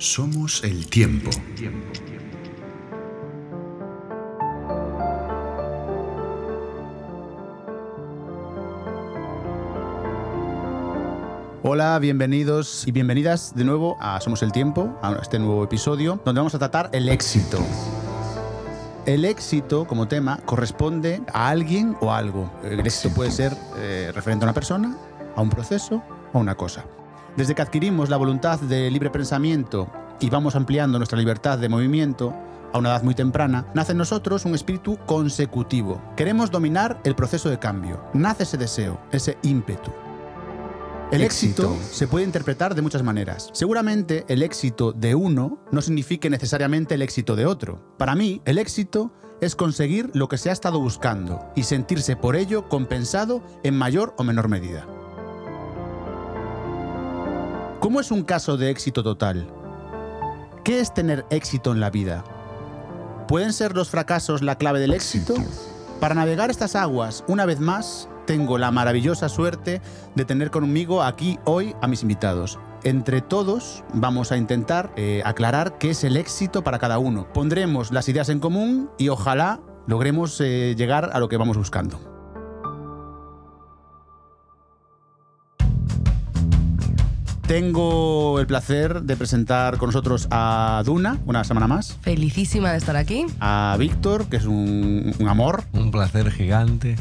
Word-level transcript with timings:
Somos 0.00 0.64
el 0.64 0.86
tiempo. 0.86 1.28
Hola, 11.62 11.98
bienvenidos 11.98 12.88
y 12.88 12.92
bienvenidas 12.92 13.54
de 13.54 13.64
nuevo 13.64 13.98
a 14.00 14.18
Somos 14.22 14.42
el 14.42 14.52
Tiempo, 14.52 14.98
a 15.02 15.18
este 15.20 15.38
nuevo 15.38 15.62
episodio, 15.64 16.18
donde 16.24 16.38
vamos 16.38 16.54
a 16.54 16.58
tratar 16.58 16.88
el 16.94 17.10
éxito. 17.10 17.58
El 19.04 19.26
éxito 19.26 19.86
como 19.86 20.08
tema 20.08 20.38
corresponde 20.46 21.20
a 21.30 21.50
alguien 21.50 21.94
o 22.00 22.10
algo. 22.10 22.50
El 22.64 22.80
éxito 22.80 23.14
puede 23.14 23.30
ser 23.30 23.54
eh, 23.76 24.12
referente 24.14 24.46
a 24.46 24.48
una 24.48 24.54
persona, 24.54 24.96
a 25.36 25.42
un 25.42 25.50
proceso 25.50 26.02
o 26.32 26.38
a 26.38 26.40
una 26.40 26.54
cosa. 26.54 26.86
Desde 27.36 27.54
que 27.54 27.62
adquirimos 27.62 28.08
la 28.08 28.16
voluntad 28.16 28.60
de 28.60 28.90
libre 28.90 29.10
pensamiento 29.10 29.90
y 30.20 30.30
vamos 30.30 30.56
ampliando 30.56 30.98
nuestra 30.98 31.18
libertad 31.18 31.58
de 31.58 31.68
movimiento, 31.68 32.34
a 32.72 32.78
una 32.78 32.90
edad 32.90 33.02
muy 33.02 33.14
temprana, 33.14 33.66
nace 33.74 33.92
en 33.92 33.98
nosotros 33.98 34.44
un 34.44 34.54
espíritu 34.54 34.96
consecutivo. 35.06 36.00
Queremos 36.16 36.50
dominar 36.50 37.00
el 37.04 37.14
proceso 37.14 37.48
de 37.50 37.58
cambio. 37.58 38.02
Nace 38.14 38.44
ese 38.44 38.56
deseo, 38.56 39.00
ese 39.12 39.38
ímpetu. 39.42 39.90
El 41.10 41.22
éxito 41.22 41.76
se 41.90 42.06
puede 42.06 42.24
interpretar 42.24 42.76
de 42.76 42.82
muchas 42.82 43.02
maneras. 43.02 43.50
Seguramente 43.52 44.24
el 44.28 44.44
éxito 44.44 44.92
de 44.92 45.16
uno 45.16 45.58
no 45.72 45.82
signifique 45.82 46.30
necesariamente 46.30 46.94
el 46.94 47.02
éxito 47.02 47.34
de 47.34 47.46
otro. 47.46 47.96
Para 47.98 48.14
mí, 48.14 48.40
el 48.44 48.58
éxito 48.58 49.12
es 49.40 49.56
conseguir 49.56 50.10
lo 50.14 50.28
que 50.28 50.38
se 50.38 50.50
ha 50.50 50.52
estado 50.52 50.78
buscando 50.78 51.40
y 51.56 51.64
sentirse 51.64 52.14
por 52.14 52.36
ello 52.36 52.68
compensado 52.68 53.42
en 53.64 53.76
mayor 53.76 54.14
o 54.18 54.24
menor 54.24 54.48
medida. 54.48 54.86
¿Cómo 57.80 57.98
es 57.98 58.10
un 58.10 58.24
caso 58.24 58.58
de 58.58 58.68
éxito 58.68 59.02
total? 59.02 59.50
¿Qué 60.64 60.80
es 60.80 60.92
tener 60.92 61.24
éxito 61.30 61.72
en 61.72 61.80
la 61.80 61.88
vida? 61.88 62.22
¿Pueden 63.26 63.54
ser 63.54 63.74
los 63.74 63.88
fracasos 63.88 64.42
la 64.42 64.56
clave 64.56 64.80
del 64.80 64.92
éxito? 64.92 65.32
Para 65.98 66.14
navegar 66.14 66.50
estas 66.50 66.76
aguas, 66.76 67.24
una 67.26 67.46
vez 67.46 67.58
más, 67.58 68.06
tengo 68.26 68.58
la 68.58 68.70
maravillosa 68.70 69.30
suerte 69.30 69.80
de 70.14 70.24
tener 70.26 70.50
conmigo 70.50 71.02
aquí 71.02 71.38
hoy 71.46 71.74
a 71.80 71.88
mis 71.88 72.02
invitados. 72.02 72.58
Entre 72.84 73.22
todos 73.22 73.82
vamos 73.94 74.30
a 74.30 74.36
intentar 74.36 74.92
eh, 74.96 75.22
aclarar 75.24 75.78
qué 75.78 75.90
es 75.90 76.04
el 76.04 76.18
éxito 76.18 76.62
para 76.62 76.78
cada 76.78 76.98
uno. 76.98 77.32
Pondremos 77.32 77.92
las 77.92 78.10
ideas 78.10 78.28
en 78.28 78.40
común 78.40 78.90
y 78.98 79.08
ojalá 79.08 79.58
logremos 79.86 80.38
eh, 80.42 80.74
llegar 80.76 81.08
a 81.14 81.18
lo 81.18 81.30
que 81.30 81.38
vamos 81.38 81.56
buscando. 81.56 82.09
Tengo 87.50 88.38
el 88.38 88.46
placer 88.46 89.02
de 89.02 89.16
presentar 89.16 89.76
con 89.76 89.88
nosotros 89.88 90.28
a 90.30 90.84
Duna, 90.86 91.18
una 91.26 91.42
semana 91.42 91.66
más. 91.66 91.98
Felicísima 92.00 92.70
de 92.70 92.78
estar 92.78 92.94
aquí. 92.94 93.26
A 93.40 93.74
Víctor, 93.76 94.28
que 94.28 94.36
es 94.36 94.44
un, 94.44 95.12
un 95.18 95.28
amor. 95.28 95.64
Un 95.72 95.90
placer 95.90 96.30
gigante. 96.30 96.94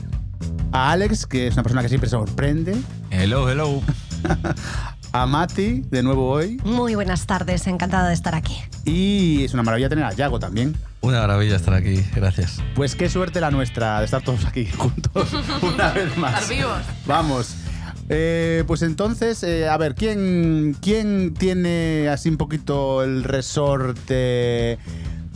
A 0.71 0.91
Alex, 0.91 1.27
que 1.27 1.45
es 1.45 1.53
una 1.53 1.61
persona 1.61 1.83
que 1.83 1.89
siempre 1.89 2.09
sorprende. 2.09 2.75
Hello, 3.11 3.47
hello. 3.47 3.83
a 5.11 5.27
Mati, 5.27 5.83
de 5.87 6.01
nuevo 6.01 6.27
hoy. 6.27 6.59
Muy 6.63 6.95
buenas 6.95 7.27
tardes, 7.27 7.67
encantada 7.67 8.07
de 8.07 8.15
estar 8.15 8.33
aquí. 8.33 8.57
Y 8.85 9.43
es 9.43 9.53
una 9.53 9.61
maravilla 9.61 9.87
tener 9.87 10.05
a 10.05 10.13
Yago 10.13 10.39
también. 10.39 10.75
Una 11.01 11.19
maravilla 11.19 11.57
estar 11.57 11.75
aquí, 11.75 12.03
gracias. 12.15 12.59
Pues 12.73 12.95
qué 12.95 13.07
suerte 13.07 13.39
la 13.39 13.51
nuestra 13.51 13.99
de 13.99 14.05
estar 14.05 14.23
todos 14.23 14.45
aquí 14.45 14.65
juntos 14.65 15.29
una 15.61 15.91
vez 15.91 16.17
más. 16.17 16.41
Estar 16.41 16.57
vivos. 16.57 16.81
Vamos. 17.05 17.55
Eh, 18.09 18.63
pues 18.65 18.81
entonces, 18.81 19.43
eh, 19.43 19.69
a 19.69 19.77
ver, 19.77 19.93
¿quién, 19.93 20.75
¿quién 20.81 21.35
tiene 21.35 22.09
así 22.09 22.27
un 22.27 22.37
poquito 22.37 23.03
el 23.03 23.23
resorte 23.23 24.79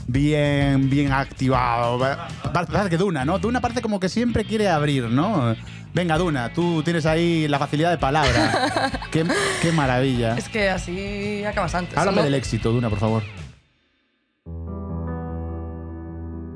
bien, 0.07 0.89
bien 0.89 1.11
activado? 1.11 1.99
Parece 2.51 2.89
que 2.89 2.97
Duna, 2.97 3.25
¿no? 3.25 3.37
Duna 3.37 3.61
parece 3.61 3.81
como 3.81 3.99
que 3.99 4.09
siempre 4.09 4.43
quiere 4.43 4.69
abrir, 4.69 5.03
¿no? 5.03 5.55
Venga, 5.93 6.17
Duna, 6.17 6.51
tú 6.51 6.81
tienes 6.81 7.05
ahí 7.05 7.47
la 7.47 7.59
facilidad 7.59 7.91
de 7.91 7.99
palabra. 7.99 8.91
qué, 9.11 9.23
qué 9.61 9.71
maravilla. 9.71 10.35
Es 10.35 10.49
que 10.49 10.71
así 10.71 11.43
acabas 11.45 11.75
antes. 11.75 11.95
Háblame 11.95 12.17
¿no? 12.17 12.23
del 12.23 12.33
éxito, 12.33 12.71
Duna, 12.71 12.89
por 12.89 12.99
favor. 12.99 13.23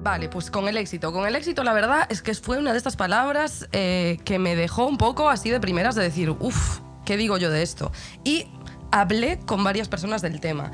Vale, 0.07 0.29
pues 0.29 0.49
con 0.49 0.69
el 0.69 0.77
éxito. 0.77 1.11
Con 1.11 1.27
el 1.27 1.35
éxito, 1.35 1.65
la 1.65 1.73
verdad 1.73 2.07
es 2.09 2.21
que 2.21 2.33
fue 2.33 2.57
una 2.57 2.71
de 2.71 2.77
estas 2.77 2.95
palabras 2.95 3.67
eh, 3.73 4.19
que 4.23 4.39
me 4.39 4.55
dejó 4.55 4.85
un 4.87 4.97
poco 4.97 5.29
así 5.29 5.49
de 5.49 5.59
primeras 5.59 5.95
de 5.95 6.03
decir, 6.03 6.29
uff, 6.29 6.79
¿qué 7.03 7.17
digo 7.17 7.37
yo 7.37 7.51
de 7.51 7.61
esto? 7.61 7.91
Y 8.23 8.45
hablé 8.89 9.37
con 9.39 9.65
varias 9.65 9.89
personas 9.89 10.21
del 10.21 10.39
tema. 10.39 10.71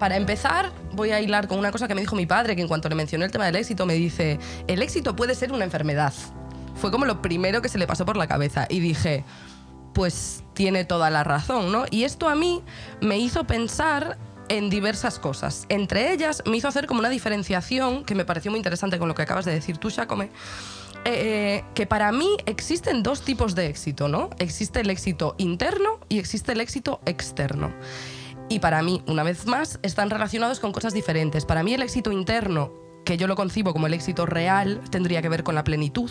Para 0.00 0.16
empezar, 0.16 0.72
voy 0.94 1.12
a 1.12 1.20
hilar 1.20 1.46
con 1.46 1.60
una 1.60 1.70
cosa 1.70 1.86
que 1.86 1.94
me 1.94 2.00
dijo 2.00 2.16
mi 2.16 2.26
padre, 2.26 2.56
que 2.56 2.62
en 2.62 2.66
cuanto 2.66 2.88
le 2.88 2.96
mencioné 2.96 3.26
el 3.26 3.30
tema 3.30 3.46
del 3.46 3.54
éxito, 3.54 3.86
me 3.86 3.94
dice, 3.94 4.40
el 4.66 4.82
éxito 4.82 5.14
puede 5.14 5.36
ser 5.36 5.52
una 5.52 5.62
enfermedad. 5.62 6.12
Fue 6.74 6.90
como 6.90 7.04
lo 7.04 7.22
primero 7.22 7.62
que 7.62 7.68
se 7.68 7.78
le 7.78 7.86
pasó 7.86 8.04
por 8.04 8.16
la 8.16 8.26
cabeza. 8.26 8.66
Y 8.68 8.80
dije, 8.80 9.22
pues 9.94 10.42
tiene 10.54 10.84
toda 10.84 11.08
la 11.10 11.22
razón, 11.22 11.70
¿no? 11.70 11.84
Y 11.88 12.02
esto 12.02 12.28
a 12.28 12.34
mí 12.34 12.64
me 13.00 13.16
hizo 13.16 13.46
pensar 13.46 14.18
en 14.48 14.70
diversas 14.70 15.18
cosas. 15.18 15.66
Entre 15.68 16.12
ellas, 16.12 16.42
me 16.46 16.56
hizo 16.56 16.68
hacer 16.68 16.86
como 16.86 17.00
una 17.00 17.08
diferenciación 17.08 18.04
que 18.04 18.14
me 18.14 18.24
pareció 18.24 18.50
muy 18.50 18.58
interesante 18.58 18.98
con 18.98 19.08
lo 19.08 19.14
que 19.14 19.22
acabas 19.22 19.44
de 19.44 19.52
decir 19.52 19.78
tú, 19.78 19.90
Shakome, 19.90 20.30
eh, 21.04 21.64
que 21.74 21.86
para 21.86 22.10
mí 22.12 22.36
existen 22.46 23.02
dos 23.02 23.22
tipos 23.22 23.54
de 23.54 23.66
éxito, 23.66 24.08
¿no? 24.08 24.30
Existe 24.38 24.80
el 24.80 24.90
éxito 24.90 25.34
interno 25.38 26.00
y 26.08 26.18
existe 26.18 26.52
el 26.52 26.60
éxito 26.60 27.00
externo. 27.06 27.72
Y 28.48 28.60
para 28.60 28.82
mí, 28.82 29.02
una 29.06 29.22
vez 29.22 29.46
más, 29.46 29.78
están 29.82 30.10
relacionados 30.10 30.60
con 30.60 30.72
cosas 30.72 30.94
diferentes. 30.94 31.44
Para 31.44 31.62
mí 31.62 31.74
el 31.74 31.82
éxito 31.82 32.12
interno 32.12 32.85
que 33.06 33.16
yo 33.16 33.26
lo 33.28 33.36
concibo 33.36 33.72
como 33.72 33.86
el 33.86 33.94
éxito 33.94 34.26
real, 34.26 34.82
tendría 34.90 35.22
que 35.22 35.28
ver 35.30 35.44
con 35.44 35.54
la 35.54 35.62
plenitud. 35.64 36.10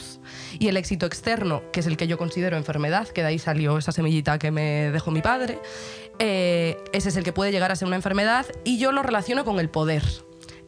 Y 0.58 0.70
el 0.70 0.78
éxito 0.78 1.06
externo, 1.06 1.62
que 1.72 1.82
es 1.82 1.86
el 1.88 1.98
que 1.98 2.08
yo 2.08 2.18
considero 2.18 2.56
enfermedad, 2.58 3.08
que 3.10 3.22
de 3.22 3.28
ahí 3.28 3.38
salió 3.38 3.78
esa 3.78 3.92
semillita 3.92 4.40
que 4.40 4.50
me 4.50 4.90
dejó 4.92 5.12
mi 5.12 5.22
padre, 5.22 5.60
eh, 6.20 6.78
ese 6.94 7.10
es 7.10 7.18
el 7.18 7.24
que 7.26 7.34
puede 7.34 7.52
llegar 7.52 7.72
a 7.72 7.76
ser 7.76 7.88
una 7.88 7.98
enfermedad 7.98 8.46
y 8.64 8.80
yo 8.80 8.94
lo 8.94 9.04
relaciono 9.04 9.44
con 9.44 9.60
el 9.60 9.70
poder. 9.70 10.04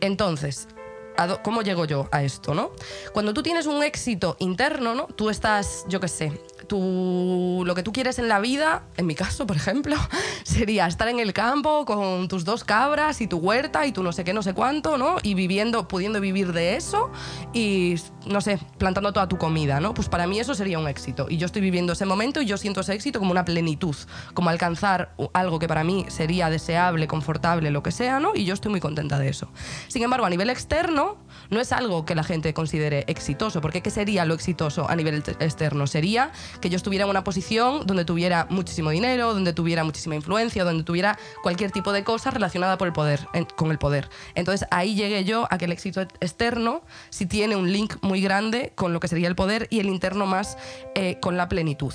Entonces, 0.02 0.68
¿a 1.16 1.28
do- 1.28 1.42
¿cómo 1.44 1.62
llego 1.62 1.86
yo 1.86 2.10
a 2.12 2.22
esto, 2.24 2.54
no? 2.54 2.72
Cuando 3.14 3.34
tú 3.34 3.42
tienes 3.42 3.66
un 3.66 3.82
éxito 3.82 4.36
interno, 4.40 4.96
¿no? 4.96 5.08
Tú 5.08 5.30
estás, 5.30 5.86
yo 5.88 6.00
qué 6.02 6.10
sé, 6.10 6.34
tú, 6.68 7.64
lo 7.66 7.76
que 7.76 7.84
tú 7.84 7.92
quieres 7.92 8.20
en 8.20 8.28
la 8.28 8.40
vida, 8.40 8.84
en 8.98 9.06
mi 9.06 9.16
caso, 9.16 9.46
por 9.48 9.56
ejemplo, 9.56 9.96
sería 10.44 10.88
estar 10.88 11.08
en 11.08 11.20
el 11.20 11.34
campo 11.34 11.86
con 11.86 12.28
tus 12.28 12.46
dos 12.46 12.64
cabras 12.64 13.22
y 13.22 13.28
tu 13.28 13.38
huerta 13.38 13.86
y 13.86 13.92
tu 13.92 14.04
no 14.04 14.12
sé 14.12 14.24
qué, 14.24 14.34
no 14.34 14.42
sé 14.44 14.54
cuánto, 14.54 14.98
¿no? 14.98 15.18
Y 15.24 15.34
viviendo, 15.34 15.88
pudiendo 15.88 16.20
vivir 16.22 16.54
de 16.54 16.76
eso 16.76 17.12
y, 17.54 17.96
no 18.26 18.42
sé, 18.42 18.60
plantando 18.78 19.14
toda 19.14 19.28
tu 19.28 19.38
comida, 19.38 19.80
¿no? 19.80 19.94
Pues 19.94 20.10
para 20.10 20.28
mí 20.28 20.40
eso 20.40 20.54
sería 20.56 20.80
un 20.80 20.88
éxito. 20.88 21.28
Y 21.30 21.38
yo 21.38 21.46
estoy 21.46 21.62
viviendo 21.62 21.94
ese 21.94 22.06
momento 22.06 22.42
y 22.42 22.46
yo 22.46 22.58
siento 22.58 22.82
ese 22.82 22.94
éxito 22.94 23.20
como 23.20 23.32
una 23.32 23.46
plenitud, 23.46 23.96
como 24.34 24.50
alcanzar 24.50 25.14
algo 25.34 25.60
que 25.60 25.68
para 25.68 25.84
mí 25.84 26.06
sería 26.10 26.50
deseable, 26.50 27.08
confortable, 27.08 27.72
lo 27.72 27.84
que 27.84 27.92
sea, 27.92 28.20
¿no? 28.20 28.32
Y 28.36 28.46
yo 28.46 28.54
estoy 28.54 28.72
muy 28.72 28.80
contenta 28.80 29.20
de 29.20 29.30
eso. 29.30 29.50
Sin 29.88 30.04
embargo, 30.04 30.26
a 30.26 30.30
nivel 30.30 30.50
externo, 30.50 31.18
no 31.50 31.60
es 31.60 31.72
algo 31.72 32.06
que 32.06 32.16
la 32.16 32.24
gente 32.24 32.54
considere 32.54 33.06
exitoso, 33.08 33.62
porque 33.62 33.82
¿qué 33.82 33.90
sería 33.90 34.26
lo 34.26 34.34
exitoso 34.34 34.90
a 34.90 34.96
nivel 34.96 35.24
te- 35.24 35.32
externo? 35.44 35.88
Sería 35.88 36.32
que 36.62 36.70
yo 36.70 36.78
estuviera 36.78 37.06
en 37.06 37.10
una 37.10 37.24
posición 37.24 37.86
donde 37.86 38.06
tuviera 38.06 38.48
muchísimo 38.50 38.90
dinero, 38.90 39.34
donde 39.34 39.54
tuviera 39.54 39.84
muchísima 39.84 40.16
influencia, 40.16 40.64
donde 40.64 40.84
tuviera 40.84 41.18
cualquier 41.44 41.72
tipo 41.72 41.92
de 41.92 42.04
cosa 42.04 42.32
relacionada 42.32 42.78
con 42.78 43.72
el 43.72 43.80
poder. 43.80 44.10
Entonces 44.36 44.68
ahí 44.72 44.96
llegué 44.96 45.24
yo 45.24 45.48
a 45.50 45.58
que 45.58 45.66
el 45.66 45.72
éxito 45.72 46.02
externo 46.02 46.82
sí 47.10 47.26
tiene 47.26 47.56
un 47.56 47.72
link 47.72 47.96
muy 48.02 48.22
grande 48.22 48.72
con 48.76 48.94
lo 48.94 49.00
que 49.00 49.08
sería 49.08 49.28
el 49.28 49.36
poder 49.36 49.68
y 49.70 49.80
el 49.80 49.88
interno 49.88 50.26
más 50.26 50.58
eh, 50.96 51.20
con 51.22 51.38
la 51.38 51.50
plenitud. 51.50 51.94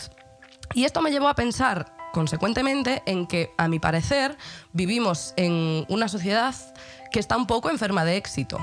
Y 0.74 0.84
esto 0.84 1.02
me 1.02 1.10
llevó 1.10 1.28
a 1.28 1.34
pensar, 1.34 1.94
consecuentemente, 2.12 3.02
en 3.06 3.26
que, 3.26 3.50
a 3.58 3.68
mi 3.68 3.78
parecer, 3.78 4.36
vivimos 4.72 5.34
en 5.36 5.84
una 5.88 6.08
sociedad 6.08 6.54
que 7.10 7.20
está 7.20 7.36
un 7.36 7.46
poco 7.46 7.70
enferma 7.70 8.04
de 8.04 8.16
éxito. 8.16 8.58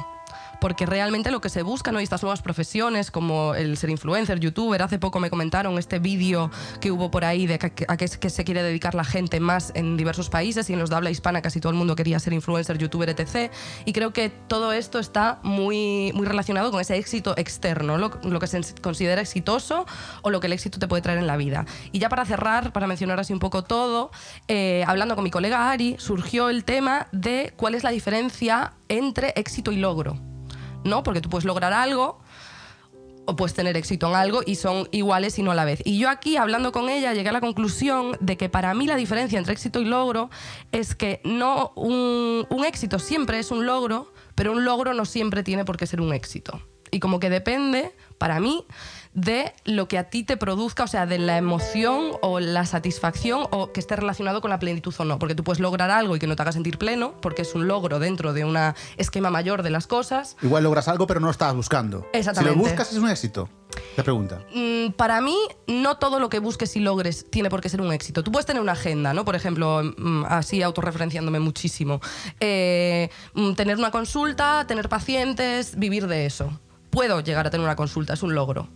Porque 0.59 0.85
realmente 0.85 1.31
lo 1.31 1.41
que 1.41 1.49
se 1.49 1.63
busca, 1.63 1.91
¿no? 1.91 1.99
Y 1.99 2.03
estas 2.03 2.21
nuevas 2.21 2.41
profesiones 2.41 3.11
como 3.11 3.55
el 3.55 3.77
ser 3.77 3.89
influencer, 3.89 4.39
youtuber, 4.39 4.81
hace 4.81 4.99
poco 4.99 5.19
me 5.19 5.29
comentaron 5.29 5.77
este 5.77 5.99
vídeo 5.99 6.51
que 6.81 6.91
hubo 6.91 7.11
por 7.11 7.25
ahí 7.25 7.47
de 7.47 7.55
a 7.87 7.97
qué 7.97 8.07
se 8.07 8.43
quiere 8.43 8.63
dedicar 8.63 8.95
la 8.95 9.03
gente 9.03 9.39
más 9.39 9.71
en 9.75 9.97
diversos 9.97 10.29
países 10.29 10.69
y 10.69 10.73
en 10.73 10.79
los 10.79 10.89
de 10.89 10.95
habla 10.95 11.11
hispana 11.11 11.41
casi 11.41 11.59
todo 11.59 11.71
el 11.71 11.77
mundo 11.77 11.95
quería 11.95 12.19
ser 12.19 12.33
influencer, 12.33 12.77
youtuber, 12.77 13.09
etc. 13.09 13.51
Y 13.85 13.93
creo 13.93 14.13
que 14.13 14.29
todo 14.29 14.73
esto 14.73 14.99
está 14.99 15.39
muy, 15.43 16.11
muy 16.13 16.25
relacionado 16.25 16.71
con 16.71 16.81
ese 16.81 16.97
éxito 16.97 17.33
externo, 17.37 17.97
lo, 17.97 18.11
lo 18.23 18.39
que 18.39 18.47
se 18.47 18.61
considera 18.81 19.21
exitoso 19.21 19.85
o 20.21 20.29
lo 20.29 20.39
que 20.39 20.47
el 20.47 20.53
éxito 20.53 20.79
te 20.79 20.87
puede 20.87 21.01
traer 21.01 21.19
en 21.19 21.27
la 21.27 21.37
vida. 21.37 21.65
Y 21.91 21.99
ya 21.99 22.09
para 22.09 22.25
cerrar, 22.25 22.73
para 22.73 22.87
mencionar 22.87 23.19
así 23.19 23.33
un 23.33 23.39
poco 23.39 23.63
todo, 23.63 24.11
eh, 24.47 24.83
hablando 24.87 25.15
con 25.15 25.23
mi 25.23 25.31
colega 25.31 25.71
Ari, 25.71 25.95
surgió 25.99 26.49
el 26.49 26.63
tema 26.63 27.07
de 27.11 27.53
cuál 27.55 27.75
es 27.75 27.83
la 27.83 27.91
diferencia 27.91 28.73
entre 28.87 29.33
éxito 29.35 29.71
y 29.71 29.77
logro. 29.77 30.19
¿No? 30.83 31.03
Porque 31.03 31.21
tú 31.21 31.29
puedes 31.29 31.45
lograr 31.45 31.73
algo 31.73 32.19
o 33.25 33.35
puedes 33.35 33.53
tener 33.53 33.77
éxito 33.77 34.07
en 34.09 34.15
algo 34.15 34.41
y 34.45 34.55
son 34.55 34.87
iguales 34.91 35.37
y 35.37 35.43
no 35.43 35.51
a 35.51 35.55
la 35.55 35.65
vez. 35.65 35.81
Y 35.85 35.99
yo 35.99 36.09
aquí, 36.09 36.35
hablando 36.37 36.71
con 36.71 36.89
ella, 36.89 37.13
llegué 37.13 37.29
a 37.29 37.33
la 37.33 37.41
conclusión 37.41 38.17
de 38.19 38.37
que 38.37 38.49
para 38.49 38.73
mí 38.73 38.87
la 38.87 38.95
diferencia 38.95 39.37
entre 39.37 39.53
éxito 39.53 39.79
y 39.79 39.85
logro 39.85 40.29
es 40.71 40.95
que 40.95 41.21
no 41.23 41.71
un, 41.75 42.47
un 42.49 42.65
éxito 42.65 42.97
siempre 42.97 43.39
es 43.39 43.51
un 43.51 43.65
logro, 43.65 44.11
pero 44.33 44.51
un 44.51 44.65
logro 44.65 44.93
no 44.93 45.05
siempre 45.05 45.43
tiene 45.43 45.63
por 45.63 45.77
qué 45.77 45.85
ser 45.85 46.01
un 46.01 46.13
éxito. 46.13 46.59
Y 46.91 46.99
como 46.99 47.19
que 47.19 47.29
depende, 47.29 47.95
para 48.17 48.39
mí, 48.39 48.65
de 49.13 49.53
lo 49.65 49.87
que 49.87 49.97
a 49.97 50.05
ti 50.05 50.23
te 50.23 50.37
produzca, 50.37 50.83
o 50.83 50.87
sea, 50.87 51.05
de 51.05 51.17
la 51.17 51.37
emoción 51.37 52.11
o 52.21 52.39
la 52.39 52.65
satisfacción 52.65 53.47
o 53.51 53.71
que 53.71 53.79
esté 53.79 53.95
relacionado 53.95 54.41
con 54.41 54.49
la 54.49 54.59
plenitud 54.59 54.93
o 54.97 55.05
no. 55.05 55.19
Porque 55.19 55.35
tú 55.35 55.43
puedes 55.43 55.59
lograr 55.59 55.89
algo 55.89 56.15
y 56.15 56.19
que 56.19 56.27
no 56.27 56.35
te 56.35 56.41
haga 56.41 56.51
sentir 56.51 56.77
pleno, 56.77 57.13
porque 57.21 57.41
es 57.41 57.55
un 57.55 57.67
logro 57.67 57.99
dentro 57.99 58.33
de 58.33 58.45
un 58.45 58.57
esquema 58.97 59.29
mayor 59.29 59.63
de 59.63 59.69
las 59.69 59.87
cosas. 59.87 60.37
Igual 60.41 60.63
logras 60.63 60.87
algo, 60.87 61.07
pero 61.07 61.19
no 61.19 61.27
lo 61.27 61.31
estabas 61.31 61.55
buscando. 61.55 62.07
Exactamente. 62.13 62.53
Si 62.53 62.59
lo 62.59 62.69
buscas, 62.69 62.91
es 62.91 62.97
un 62.97 63.09
éxito. 63.09 63.49
La 63.95 64.03
pregunta. 64.03 64.41
Mm, 64.53 64.91
para 64.91 65.21
mí, 65.21 65.37
no 65.67 65.97
todo 65.97 66.19
lo 66.19 66.29
que 66.29 66.39
busques 66.39 66.75
y 66.75 66.79
logres 66.79 67.29
tiene 67.29 67.49
por 67.49 67.61
qué 67.61 67.69
ser 67.69 67.81
un 67.81 67.93
éxito. 67.93 68.23
Tú 68.23 68.31
puedes 68.31 68.45
tener 68.45 68.61
una 68.61 68.71
agenda, 68.71 69.13
¿no? 69.13 69.25
Por 69.25 69.35
ejemplo, 69.35 69.81
mm, 69.83 70.25
así 70.27 70.61
autorreferenciándome 70.61 71.39
muchísimo. 71.39 72.01
Eh, 72.39 73.09
mm, 73.33 73.53
tener 73.53 73.77
una 73.77 73.91
consulta, 73.91 74.65
tener 74.67 74.89
pacientes, 74.89 75.77
vivir 75.77 76.07
de 76.07 76.25
eso. 76.25 76.59
Puedo 76.89 77.19
llegar 77.21 77.45
a 77.47 77.49
tener 77.49 77.63
una 77.63 77.75
consulta, 77.75 78.13
es 78.13 78.23
un 78.23 78.33
logro 78.33 78.67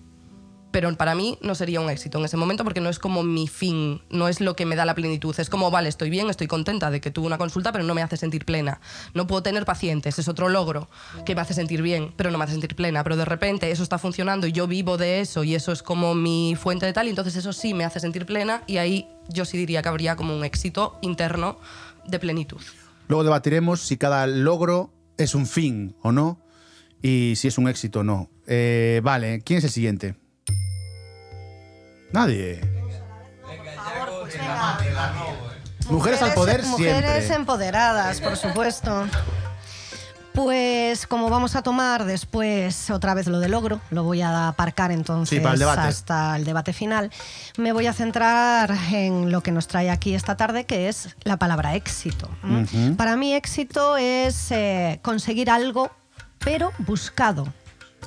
pero 0.73 0.91
para 0.97 1.13
mí 1.13 1.37
no 1.41 1.53
sería 1.53 1.79
un 1.79 1.89
éxito 1.91 2.17
en 2.17 2.25
ese 2.25 2.35
momento 2.35 2.63
porque 2.63 2.81
no 2.81 2.89
es 2.89 2.97
como 2.97 3.21
mi 3.21 3.47
fin, 3.47 4.01
no 4.09 4.27
es 4.27 4.41
lo 4.41 4.55
que 4.55 4.65
me 4.65 4.75
da 4.75 4.85
la 4.85 4.95
plenitud. 4.95 5.39
Es 5.39 5.47
como, 5.47 5.69
vale, 5.69 5.87
estoy 5.87 6.09
bien, 6.09 6.31
estoy 6.31 6.47
contenta 6.47 6.89
de 6.89 6.99
que 6.99 7.11
tuve 7.11 7.27
una 7.27 7.37
consulta, 7.37 7.71
pero 7.71 7.83
no 7.83 7.93
me 7.93 8.01
hace 8.01 8.17
sentir 8.17 8.43
plena. 8.43 8.81
No 9.13 9.27
puedo 9.27 9.43
tener 9.43 9.65
pacientes, 9.65 10.17
es 10.17 10.27
otro 10.27 10.49
logro 10.49 10.89
que 11.27 11.35
me 11.35 11.41
hace 11.41 11.53
sentir 11.53 11.83
bien, 11.83 12.11
pero 12.17 12.31
no 12.31 12.39
me 12.39 12.45
hace 12.45 12.53
sentir 12.53 12.75
plena. 12.75 13.03
Pero 13.03 13.17
de 13.17 13.25
repente 13.25 13.69
eso 13.69 13.83
está 13.83 13.99
funcionando 13.99 14.47
y 14.47 14.51
yo 14.51 14.65
vivo 14.65 14.97
de 14.97 15.21
eso 15.21 15.43
y 15.43 15.53
eso 15.53 15.71
es 15.71 15.83
como 15.83 16.15
mi 16.15 16.55
fuente 16.59 16.87
de 16.87 16.93
tal, 16.93 17.05
y 17.05 17.11
entonces 17.11 17.35
eso 17.35 17.53
sí 17.53 17.75
me 17.75 17.85
hace 17.85 17.99
sentir 17.99 18.25
plena 18.25 18.63
y 18.65 18.77
ahí 18.77 19.07
yo 19.29 19.45
sí 19.45 19.59
diría 19.59 19.83
que 19.83 19.89
habría 19.89 20.15
como 20.15 20.35
un 20.35 20.43
éxito 20.43 20.97
interno 21.01 21.59
de 22.07 22.17
plenitud. 22.17 22.61
Luego 23.07 23.23
debatiremos 23.23 23.81
si 23.81 23.97
cada 23.97 24.25
logro 24.25 24.91
es 25.17 25.35
un 25.35 25.45
fin 25.45 25.95
o 26.01 26.11
no 26.11 26.39
y 26.99 27.33
si 27.35 27.47
es 27.47 27.59
un 27.59 27.67
éxito 27.67 27.99
o 27.99 28.03
no. 28.03 28.31
Eh, 28.47 29.01
vale, 29.03 29.43
¿quién 29.45 29.59
es 29.59 29.65
el 29.65 29.69
siguiente? 29.69 30.22
Nadie. 32.13 32.61
Mujeres 35.89 36.21
al 36.21 36.33
poder 36.33 36.63
Mujeres 36.63 37.25
siempre. 37.25 37.35
empoderadas, 37.35 38.21
por 38.21 38.37
supuesto. 38.37 39.05
Pues 40.33 41.05
como 41.05 41.29
vamos 41.29 41.55
a 41.55 41.61
tomar 41.63 42.05
después 42.05 42.89
otra 42.91 43.13
vez 43.13 43.27
lo 43.27 43.39
de 43.39 43.49
logro, 43.49 43.81
lo 43.91 44.03
voy 44.03 44.21
a 44.21 44.47
aparcar 44.47 44.91
entonces 44.91 45.41
Sí, 45.41 45.45
el 45.45 45.63
hasta 45.63 46.35
el 46.35 46.43
debate 46.43 46.73
final, 46.73 47.11
me 47.57 47.71
voy 47.71 47.85
a 47.85 47.93
centrar 47.93 48.75
en 48.91 49.31
lo 49.31 49.41
que 49.43 49.51
nos 49.51 49.67
trae 49.67 49.91
aquí 49.91 50.15
esta 50.15 50.35
tarde, 50.37 50.65
que 50.65 50.89
es 50.89 51.15
la 51.23 51.37
palabra 51.37 51.75
éxito. 51.75 52.29
Para 52.97 53.15
mí 53.15 53.33
éxito 53.33 53.97
es 53.97 54.51
eh, 54.51 54.99
conseguir 55.03 55.51
algo, 55.51 55.91
pero 56.39 56.71
buscado, 56.79 57.47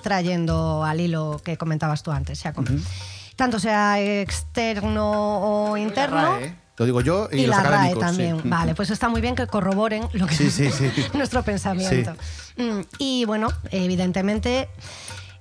trayendo 0.02 0.84
al 0.84 1.00
hilo 1.00 1.40
que 1.44 1.56
comentabas 1.56 2.02
tú 2.02 2.10
antes, 2.10 2.42
Jacob. 2.42 2.66
Tanto 3.36 3.58
sea 3.58 4.00
externo 4.00 5.70
o 5.70 5.76
interno. 5.76 6.38
Lo 6.78 6.84
digo 6.84 7.00
yo 7.00 7.28
y, 7.32 7.42
Y, 7.42 7.46
los 7.46 7.56
la 7.56 7.62
RAE 7.62 7.92
sí. 7.94 7.98
también. 7.98 8.40
Vale, 8.44 8.74
pues 8.74 8.90
está 8.90 9.08
muy 9.08 9.20
bien 9.20 9.34
que 9.34 9.46
corroboren 9.46 10.08
lo 10.12 10.26
que 10.26 10.34
Sí, 10.34 10.68
nuestro 11.14 11.42
pensamiento. 11.42 12.14
Mm, 12.56 12.80
Y 12.98 13.24
bueno, 13.24 13.48
evidentemente, 13.70 14.68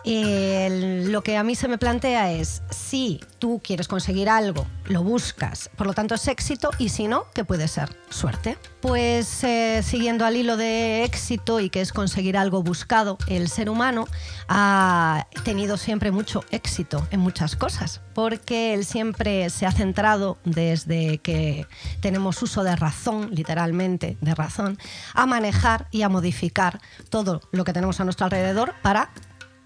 el- 0.06 1.12
lo 1.12 1.22
que 1.24 1.38
a 1.38 1.44
mí 1.44 1.56
se 1.56 1.68
me 1.68 1.78
plantea 1.78 2.32
es, 2.32 2.62
si 2.70 3.20
tú 3.40 3.62
quieres 3.64 3.88
conseguir 3.88 4.30
algo, 4.30 4.68
lo 4.86 5.04
buscas, 5.04 5.70
por 5.76 5.88
lo 5.88 5.94
tanto 5.94 6.16
es 6.16 6.28
éxito, 6.28 6.70
y 6.78 6.90
si 6.90 7.08
no, 7.08 7.26
¿qué 7.34 7.44
puede 7.44 7.68
ser? 7.68 7.96
Suerte. 8.10 8.58
Pues 8.82 9.44
eh, 9.44 9.82
siguiendo 9.84 10.26
al 10.26 10.36
hilo 10.36 10.58
de 10.58 11.04
éxito 11.04 11.60
y 11.60 11.70
que 11.70 11.82
es 11.82 11.92
conseguir 11.92 12.38
algo 12.38 12.62
buscado, 12.62 13.18
el 13.28 13.50
ser 13.50 13.70
humano 13.70 14.08
ha 14.48 15.28
tenido 15.44 15.78
siempre 15.78 16.12
mucho 16.12 16.44
éxito 16.52 17.08
en 17.12 17.20
muchas 17.20 17.56
cosas, 17.56 18.02
porque 18.14 18.74
él 18.74 18.86
siempre 18.86 19.50
se 19.50 19.66
ha 19.66 19.72
centrado 19.72 20.38
desde 20.46 21.18
que 21.18 21.66
tenemos 22.00 22.42
uso 22.42 22.64
de 22.64 22.76
razón, 22.76 23.30
literalmente 23.32 24.18
de 24.22 24.36
razón, 24.36 24.78
a 25.14 25.26
manejar 25.26 25.88
y 25.92 26.04
a 26.04 26.10
modificar 26.10 26.80
todo 27.10 27.42
lo 27.52 27.64
que 27.64 27.74
tenemos 27.74 28.00
a 28.00 28.04
nuestro 28.04 28.26
alrededor 28.26 28.74
para 28.82 29.10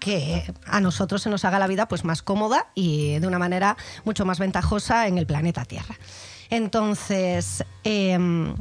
que 0.00 0.52
a 0.66 0.80
nosotros 0.80 1.22
se 1.22 1.30
nos 1.30 1.44
haga 1.44 1.58
la 1.58 1.68
vida 1.68 1.86
pues 1.86 2.04
más 2.04 2.22
cómoda 2.22 2.66
y 2.74 3.18
de 3.18 3.26
una 3.26 3.38
manera 3.38 3.76
mucho 4.04 4.24
más 4.24 4.40
ventajosa 4.40 5.06
en 5.06 5.18
el 5.18 5.26
planeta 5.26 5.64
Tierra. 5.64 5.96
Entonces, 6.50 7.64
em, 7.84 8.54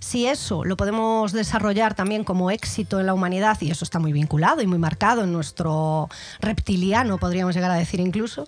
si 0.00 0.26
eso 0.26 0.64
lo 0.64 0.76
podemos 0.76 1.32
desarrollar 1.32 1.94
también 1.94 2.24
como 2.24 2.50
éxito 2.50 2.98
en 2.98 3.06
la 3.06 3.14
humanidad, 3.14 3.56
y 3.60 3.70
eso 3.70 3.84
está 3.84 4.00
muy 4.00 4.12
vinculado 4.12 4.62
y 4.62 4.66
muy 4.66 4.78
marcado 4.78 5.22
en 5.22 5.32
nuestro 5.32 6.08
reptiliano, 6.40 7.18
podríamos 7.18 7.54
llegar 7.54 7.70
a 7.70 7.76
decir 7.76 8.00
incluso, 8.00 8.46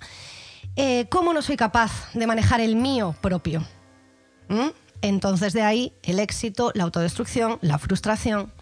eh, 0.75 1.07
¿cómo 1.11 1.33
no 1.33 1.43
soy 1.43 1.57
capaz 1.57 2.13
de 2.15 2.27
manejar 2.27 2.61
el 2.61 2.75
mío 2.75 3.15
propio? 3.21 3.65
¿Mm? 4.49 4.71
Entonces 5.01 5.53
de 5.53 5.63
ahí 5.63 5.93
el 6.03 6.19
éxito, 6.19 6.73
la 6.75 6.85
autodestrucción, 6.85 7.59
la 7.61 7.79
frustración. 7.79 8.53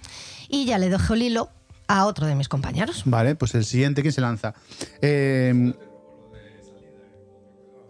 Y 0.48 0.66
ya 0.66 0.78
le 0.78 0.90
dejo 0.90 1.14
el 1.14 1.22
hilo 1.22 1.50
a 1.88 2.06
otro 2.06 2.26
de 2.26 2.34
mis 2.34 2.48
compañeros. 2.48 3.02
Vale, 3.04 3.34
pues 3.36 3.54
el 3.54 3.64
siguiente, 3.64 4.02
¿quién 4.02 4.12
se 4.12 4.20
lanza? 4.20 4.54
Eh, 5.00 5.72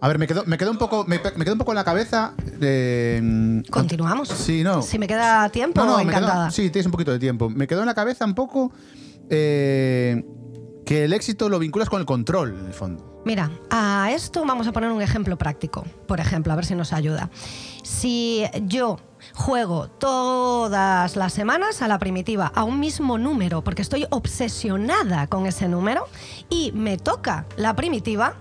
a 0.00 0.08
ver, 0.08 0.19
me 0.19 0.26
quedó, 0.26 0.44
me 0.44 0.56
un 0.69 0.76
poco, 0.78 1.04
me, 1.08 1.19
un 1.50 1.58
poco 1.58 1.72
en 1.72 1.76
la 1.76 1.84
cabeza. 1.84 2.34
eh, 2.60 3.62
Continuamos. 3.70 4.28
Sí, 4.28 4.62
no. 4.62 4.82
Si 4.82 4.98
me 4.98 5.06
queda 5.08 5.48
tiempo, 5.48 5.81
No, 5.81 5.93
no, 5.93 5.96
me 5.96 6.02
encantada. 6.04 6.50
sí, 6.50 6.70
tienes 6.70 6.87
un 6.87 6.93
poquito 6.93 7.12
de 7.12 7.19
tiempo. 7.19 7.48
Me 7.48 7.66
quedó 7.66 7.81
en 7.81 7.87
la 7.87 7.94
cabeza 7.94 8.25
un 8.26 8.34
poco 8.34 8.72
eh, 9.31 10.22
que 10.84 11.04
el 11.04 11.12
éxito 11.14 11.49
lo 11.49 11.58
vinculas 11.58 11.88
con 11.88 12.00
el 12.00 12.06
control, 12.06 12.58
en 12.60 12.66
el 12.66 12.75
fondo. 12.75 13.22
Mira, 13.25 13.50
a 13.70 14.10
esto 14.12 14.44
vamos 14.46 14.66
a 14.69 14.72
poner 14.72 14.92
un 14.92 15.02
ejemplo 15.02 15.37
práctico. 15.38 15.84
Por 16.06 16.20
ejemplo, 16.20 16.52
a 16.52 16.56
ver 16.56 16.66
si 16.66 16.75
nos 16.76 16.92
ayuda. 16.92 17.31
Si 17.82 18.44
yo 18.62 18.99
juego 19.36 19.88
todas 19.88 21.14
las 21.14 21.32
semanas 21.32 21.82
a 21.82 21.88
la 21.88 21.98
primitiva, 21.98 22.50
a 22.54 22.64
un 22.64 22.80
mismo 22.80 23.18
número, 23.18 23.62
porque 23.62 23.82
estoy 23.82 24.06
obsesionada 24.10 25.26
con 25.26 25.46
ese 25.46 25.68
número, 25.68 26.06
y 26.48 26.72
me 26.72 26.96
toca 26.96 27.46
la 27.56 27.76
primitiva, 27.76 28.34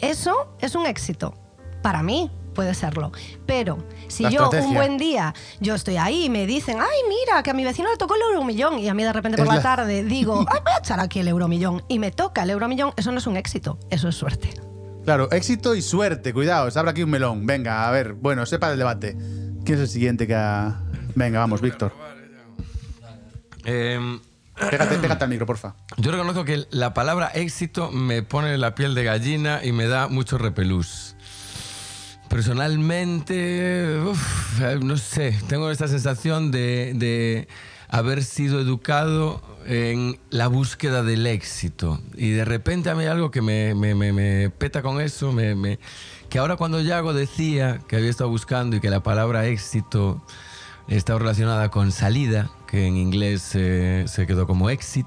eso 0.00 0.54
es 0.60 0.74
un 0.74 0.84
éxito. 0.86 1.34
Para 1.82 2.02
mí 2.02 2.30
puede 2.54 2.74
serlo. 2.74 3.10
Pero 3.46 3.78
si 4.06 4.22
La 4.22 4.30
yo 4.30 4.44
estrategia. 4.44 4.68
un 4.68 4.74
buen 4.74 4.98
día, 4.98 5.34
yo 5.60 5.74
estoy 5.74 5.96
ahí 5.96 6.26
y 6.26 6.30
me 6.30 6.46
dicen, 6.46 6.78
ay, 6.78 6.98
mira, 7.08 7.42
que 7.42 7.50
a 7.50 7.54
mi 7.54 7.64
vecino 7.64 7.90
le 7.90 7.96
tocó 7.96 8.14
el 8.14 8.20
euromillón, 8.22 8.78
y 8.78 8.88
a 8.88 8.94
mí 8.94 9.02
de 9.02 9.12
repente 9.12 9.38
por 9.38 9.46
la 9.48 9.56
la- 9.56 9.62
tarde 9.62 10.04
digo, 10.04 10.44
ay, 10.48 10.60
voy 10.64 10.72
a 10.74 10.78
echar 10.78 11.00
aquí 11.00 11.20
el 11.20 11.28
euromillón, 11.28 11.82
y 11.88 11.98
me 11.98 12.10
toca 12.10 12.42
el 12.42 12.50
euromillón, 12.50 12.92
eso 12.96 13.10
no 13.12 13.18
es 13.18 13.26
un 13.26 13.36
éxito, 13.38 13.78
eso 13.90 14.08
es 14.08 14.14
suerte. 14.14 14.50
Claro, 15.04 15.30
éxito 15.32 15.74
y 15.74 15.82
suerte, 15.82 16.32
cuidado, 16.32 16.70
se 16.70 16.78
abre 16.78 16.90
aquí 16.92 17.02
un 17.02 17.10
melón. 17.10 17.44
Venga, 17.44 17.86
a 17.86 17.90
ver, 17.90 18.14
bueno, 18.14 18.46
sepa 18.46 18.70
del 18.70 18.78
debate. 18.78 19.16
¿Quién 19.64 19.78
es 19.78 19.80
el 19.82 19.88
siguiente 19.88 20.26
que 20.26 20.34
ha... 20.34 20.80
Venga, 21.14 21.38
vamos, 21.40 21.60
Víctor. 21.60 21.92
Em, 23.64 24.20
Pégate, 24.70 24.96
pégate 24.98 25.24
al 25.24 25.30
micro, 25.30 25.46
porfa. 25.46 25.74
yo 25.96 26.12
reconozco 26.12 26.44
que 26.44 26.66
la 26.70 26.92
palabra 26.94 27.28
éxito 27.34 27.90
me 27.90 28.22
pone 28.22 28.56
la 28.58 28.74
piel 28.74 28.94
de 28.94 29.02
gallina 29.04 29.60
y 29.64 29.72
me 29.72 29.86
da 29.86 30.06
mucho 30.08 30.38
repelús. 30.38 31.16
Personalmente, 32.28 34.00
uf, 34.04 34.60
eh, 34.60 34.78
no 34.82 34.96
sé, 34.96 35.36
tengo 35.48 35.70
esta 35.70 35.88
sensación 35.88 36.50
de, 36.50 36.92
de 36.94 37.48
haber 37.88 38.22
sido 38.22 38.60
educado 38.60 39.40
en 39.66 40.18
la 40.30 40.48
búsqueda 40.48 41.02
del 41.02 41.26
éxito. 41.26 42.00
Y 42.16 42.30
de 42.30 42.44
repente 42.44 42.90
a 42.90 42.94
mí 42.94 43.06
algo 43.06 43.30
que 43.30 43.40
me, 43.40 43.74
me- 43.74 43.94
me- 43.94 44.12
me 44.12 44.50
peta 44.50 44.82
con 44.82 45.00
eso, 45.00 45.32
me- 45.32 45.78
que 46.34 46.40
ahora 46.40 46.56
cuando 46.56 46.80
Yago 46.80 47.12
decía 47.12 47.78
que 47.86 47.94
había 47.94 48.10
estado 48.10 48.28
buscando 48.28 48.74
y 48.74 48.80
que 48.80 48.90
la 48.90 49.04
palabra 49.04 49.46
éxito 49.46 50.20
está 50.88 51.16
relacionada 51.16 51.70
con 51.70 51.92
salida, 51.92 52.50
que 52.66 52.88
en 52.88 52.96
inglés 52.96 53.52
eh, 53.54 54.06
se 54.08 54.26
quedó 54.26 54.44
como 54.44 54.68
exit. 54.68 55.06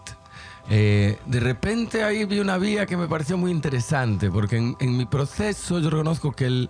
Eh, 0.69 1.17
de 1.25 1.39
repente 1.41 2.05
ahí 2.05 2.23
vi 2.23 2.39
una 2.39 2.57
vía 2.57 2.85
que 2.85 2.95
me 2.95 3.09
pareció 3.09 3.35
muy 3.35 3.51
interesante, 3.51 4.31
porque 4.31 4.55
en, 4.55 4.77
en 4.79 4.95
mi 4.95 5.05
proceso 5.05 5.79
yo 5.79 5.89
reconozco 5.89 6.31
que 6.31 6.45
el 6.45 6.69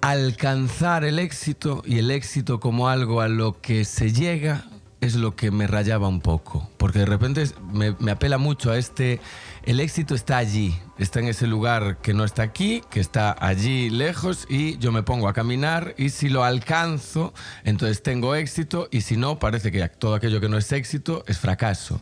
alcanzar 0.00 1.04
el 1.04 1.20
éxito 1.20 1.84
y 1.86 2.00
el 2.00 2.10
éxito 2.10 2.58
como 2.58 2.88
algo 2.88 3.20
a 3.20 3.28
lo 3.28 3.60
que 3.60 3.84
se 3.84 4.12
llega 4.12 4.64
es 5.00 5.14
lo 5.14 5.36
que 5.36 5.50
me 5.50 5.66
rayaba 5.66 6.08
un 6.08 6.20
poco, 6.20 6.70
porque 6.78 7.00
de 7.00 7.06
repente 7.06 7.44
me, 7.72 7.94
me 7.98 8.10
apela 8.10 8.38
mucho 8.38 8.70
a 8.70 8.78
este, 8.78 9.20
el 9.64 9.80
éxito 9.80 10.14
está 10.14 10.38
allí, 10.38 10.74
está 10.98 11.20
en 11.20 11.28
ese 11.28 11.46
lugar 11.46 11.98
que 11.98 12.14
no 12.14 12.24
está 12.24 12.42
aquí, 12.42 12.82
que 12.90 13.00
está 13.00 13.36
allí 13.38 13.90
lejos 13.90 14.46
y 14.48 14.78
yo 14.78 14.92
me 14.92 15.02
pongo 15.02 15.28
a 15.28 15.32
caminar 15.32 15.94
y 15.98 16.10
si 16.10 16.28
lo 16.28 16.44
alcanzo, 16.44 17.34
entonces 17.64 18.02
tengo 18.02 18.34
éxito 18.34 18.88
y 18.90 19.02
si 19.02 19.16
no, 19.16 19.38
parece 19.38 19.70
que 19.70 19.86
todo 19.88 20.14
aquello 20.14 20.40
que 20.40 20.48
no 20.48 20.56
es 20.56 20.72
éxito 20.72 21.24
es 21.26 21.38
fracaso. 21.38 22.00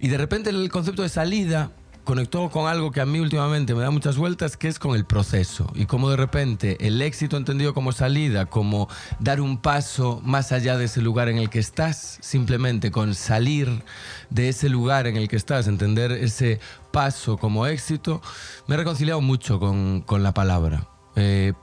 Y 0.00 0.08
de 0.08 0.18
repente 0.18 0.50
el 0.50 0.68
concepto 0.70 1.02
de 1.02 1.08
salida 1.08 1.70
conectó 2.06 2.48
con 2.50 2.68
algo 2.68 2.92
que 2.92 3.00
a 3.00 3.04
mí 3.04 3.18
últimamente 3.18 3.74
me 3.74 3.82
da 3.82 3.90
muchas 3.90 4.16
vueltas, 4.16 4.56
que 4.56 4.68
es 4.68 4.78
con 4.78 4.94
el 4.94 5.04
proceso. 5.04 5.70
Y 5.74 5.86
como 5.86 6.08
de 6.08 6.16
repente 6.16 6.78
el 6.86 7.02
éxito 7.02 7.36
entendido 7.36 7.74
como 7.74 7.90
salida, 7.90 8.46
como 8.46 8.88
dar 9.18 9.40
un 9.40 9.58
paso 9.58 10.22
más 10.24 10.52
allá 10.52 10.78
de 10.78 10.84
ese 10.84 11.02
lugar 11.02 11.28
en 11.28 11.36
el 11.36 11.50
que 11.50 11.58
estás, 11.58 12.18
simplemente 12.22 12.92
con 12.92 13.14
salir 13.14 13.82
de 14.30 14.48
ese 14.48 14.68
lugar 14.68 15.08
en 15.08 15.16
el 15.16 15.28
que 15.28 15.36
estás, 15.36 15.66
entender 15.66 16.12
ese 16.12 16.60
paso 16.92 17.36
como 17.36 17.66
éxito, 17.66 18.22
me 18.68 18.76
he 18.76 18.78
reconciliado 18.78 19.20
mucho 19.20 19.58
con, 19.58 20.00
con 20.00 20.22
la 20.22 20.32
palabra. 20.32 20.88
Eh, 21.16 21.54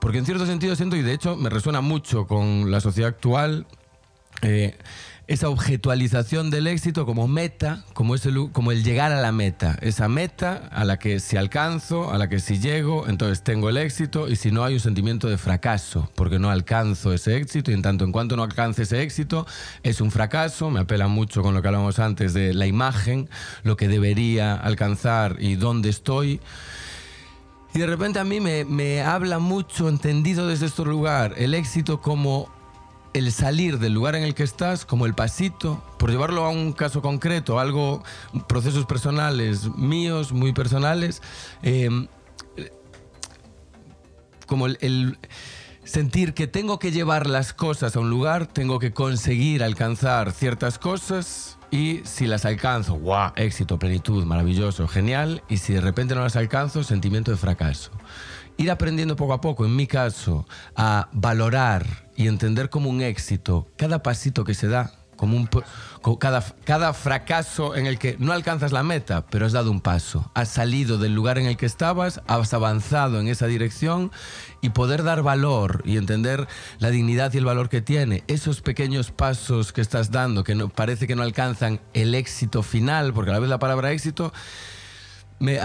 porque 0.00 0.18
en 0.18 0.26
cierto 0.26 0.44
sentido 0.44 0.76
siento, 0.76 0.96
y 0.96 1.02
de 1.02 1.14
hecho 1.14 1.34
me 1.34 1.48
resuena 1.48 1.80
mucho 1.80 2.26
con 2.26 2.70
la 2.70 2.80
sociedad 2.80 3.08
actual, 3.08 3.66
eh, 4.42 4.76
esa 5.28 5.48
objetualización 5.48 6.50
del 6.50 6.66
éxito 6.66 7.06
como 7.06 7.28
meta, 7.28 7.84
como, 7.94 8.14
el 8.14 8.84
llegar 8.84 9.12
a 9.12 9.20
la 9.20 9.32
meta. 9.32 9.78
Esa 9.80 10.08
meta 10.08 10.68
a 10.72 10.84
la 10.84 10.98
que 10.98 11.20
si 11.20 11.36
alcanzo, 11.36 12.12
a 12.12 12.18
la 12.18 12.28
que 12.28 12.40
si 12.40 12.58
llego, 12.58 13.08
entonces 13.08 13.42
tengo 13.42 13.68
el 13.68 13.76
éxito 13.76 14.28
y 14.28 14.36
si 14.36 14.50
no 14.50 14.64
hay 14.64 14.74
un 14.74 14.80
sentimiento 14.80 15.28
de 15.28 15.38
fracaso, 15.38 16.10
porque 16.16 16.38
no 16.38 16.50
alcanzo 16.50 17.12
ese 17.12 17.36
éxito 17.36 17.70
y 17.70 17.74
en 17.74 17.82
tanto 17.82 18.04
en 18.04 18.12
cuanto 18.12 18.36
no 18.36 18.42
alcance 18.42 18.82
ese 18.82 19.02
éxito 19.02 19.46
es 19.82 20.00
un 20.00 20.10
fracaso. 20.10 20.70
Me 20.70 20.80
apela 20.80 21.06
mucho 21.06 21.42
con 21.42 21.54
lo 21.54 21.62
que 21.62 21.68
hablábamos 21.68 21.98
antes 21.98 22.34
de 22.34 22.52
la 22.52 22.66
imagen, 22.66 23.28
lo 23.62 23.76
que 23.76 23.88
debería 23.88 24.54
alcanzar 24.54 25.36
y 25.38 25.54
dónde 25.54 25.88
estoy. 25.88 26.40
Y 27.74 27.78
de 27.78 27.86
repente 27.86 28.18
a 28.18 28.24
mí 28.24 28.40
me, 28.40 28.64
me 28.64 29.02
habla 29.02 29.38
mucho, 29.38 29.88
entendido 29.88 30.48
desde 30.48 30.66
este 30.66 30.84
lugar, 30.84 31.34
el 31.38 31.54
éxito 31.54 32.02
como 32.02 32.50
el 33.14 33.32
salir 33.32 33.78
del 33.78 33.92
lugar 33.92 34.16
en 34.16 34.22
el 34.22 34.34
que 34.34 34.42
estás, 34.42 34.84
como 34.84 35.06
el 35.06 35.14
pasito, 35.14 35.82
por 35.98 36.10
llevarlo 36.10 36.44
a 36.44 36.50
un 36.50 36.72
caso 36.72 37.02
concreto, 37.02 37.58
algo, 37.58 38.02
procesos 38.48 38.86
personales 38.86 39.68
míos, 39.76 40.32
muy 40.32 40.52
personales, 40.52 41.22
eh, 41.62 42.06
como 44.46 44.66
el, 44.66 44.78
el, 44.80 45.18
sentir 45.84 46.34
que 46.34 46.46
tengo 46.46 46.78
que 46.78 46.90
llevar 46.90 47.26
las 47.26 47.52
cosas 47.52 47.96
a 47.96 48.00
un 48.00 48.10
lugar, 48.10 48.46
tengo 48.46 48.78
que 48.78 48.92
conseguir 48.92 49.62
alcanzar 49.62 50.32
ciertas 50.32 50.78
cosas 50.78 51.58
y 51.70 52.02
si 52.04 52.26
las 52.26 52.44
alcanzo, 52.44 52.94
¡guau! 52.94 53.32
Éxito, 53.34 53.78
plenitud, 53.78 54.24
maravilloso, 54.24 54.86
genial. 54.86 55.42
Y 55.48 55.56
si 55.56 55.72
de 55.72 55.80
repente 55.80 56.14
no 56.14 56.22
las 56.22 56.36
alcanzo, 56.36 56.84
sentimiento 56.84 57.30
de 57.30 57.38
fracaso. 57.38 57.90
Ir 58.58 58.70
aprendiendo 58.70 59.16
poco 59.16 59.32
a 59.32 59.40
poco, 59.40 59.64
en 59.64 59.74
mi 59.74 59.86
caso, 59.86 60.46
a 60.76 61.08
valorar 61.12 62.01
y 62.16 62.28
entender 62.28 62.70
como 62.70 62.90
un 62.90 63.00
éxito 63.02 63.68
cada 63.76 64.02
pasito 64.02 64.44
que 64.44 64.54
se 64.54 64.68
da, 64.68 64.92
como 65.16 65.36
un, 65.36 65.48
cada, 66.18 66.42
cada 66.64 66.92
fracaso 66.94 67.76
en 67.76 67.86
el 67.86 67.98
que 67.98 68.16
no 68.18 68.32
alcanzas 68.32 68.72
la 68.72 68.82
meta, 68.82 69.24
pero 69.26 69.46
has 69.46 69.52
dado 69.52 69.70
un 69.70 69.80
paso, 69.80 70.30
has 70.34 70.48
salido 70.48 70.98
del 70.98 71.14
lugar 71.14 71.38
en 71.38 71.46
el 71.46 71.56
que 71.56 71.66
estabas, 71.66 72.20
has 72.26 72.54
avanzado 72.54 73.20
en 73.20 73.28
esa 73.28 73.46
dirección 73.46 74.10
y 74.62 74.70
poder 74.70 75.04
dar 75.04 75.22
valor 75.22 75.82
y 75.84 75.96
entender 75.96 76.48
la 76.80 76.90
dignidad 76.90 77.32
y 77.34 77.38
el 77.38 77.44
valor 77.44 77.68
que 77.68 77.80
tiene, 77.80 78.24
esos 78.26 78.62
pequeños 78.62 79.12
pasos 79.12 79.72
que 79.72 79.80
estás 79.80 80.10
dando, 80.10 80.42
que 80.42 80.54
no, 80.54 80.68
parece 80.68 81.06
que 81.06 81.14
no 81.14 81.22
alcanzan 81.22 81.80
el 81.94 82.14
éxito 82.14 82.62
final, 82.64 83.12
porque 83.12 83.30
a 83.30 83.34
la 83.34 83.40
vez 83.40 83.48
la 83.48 83.60
palabra 83.60 83.92
éxito 83.92 84.32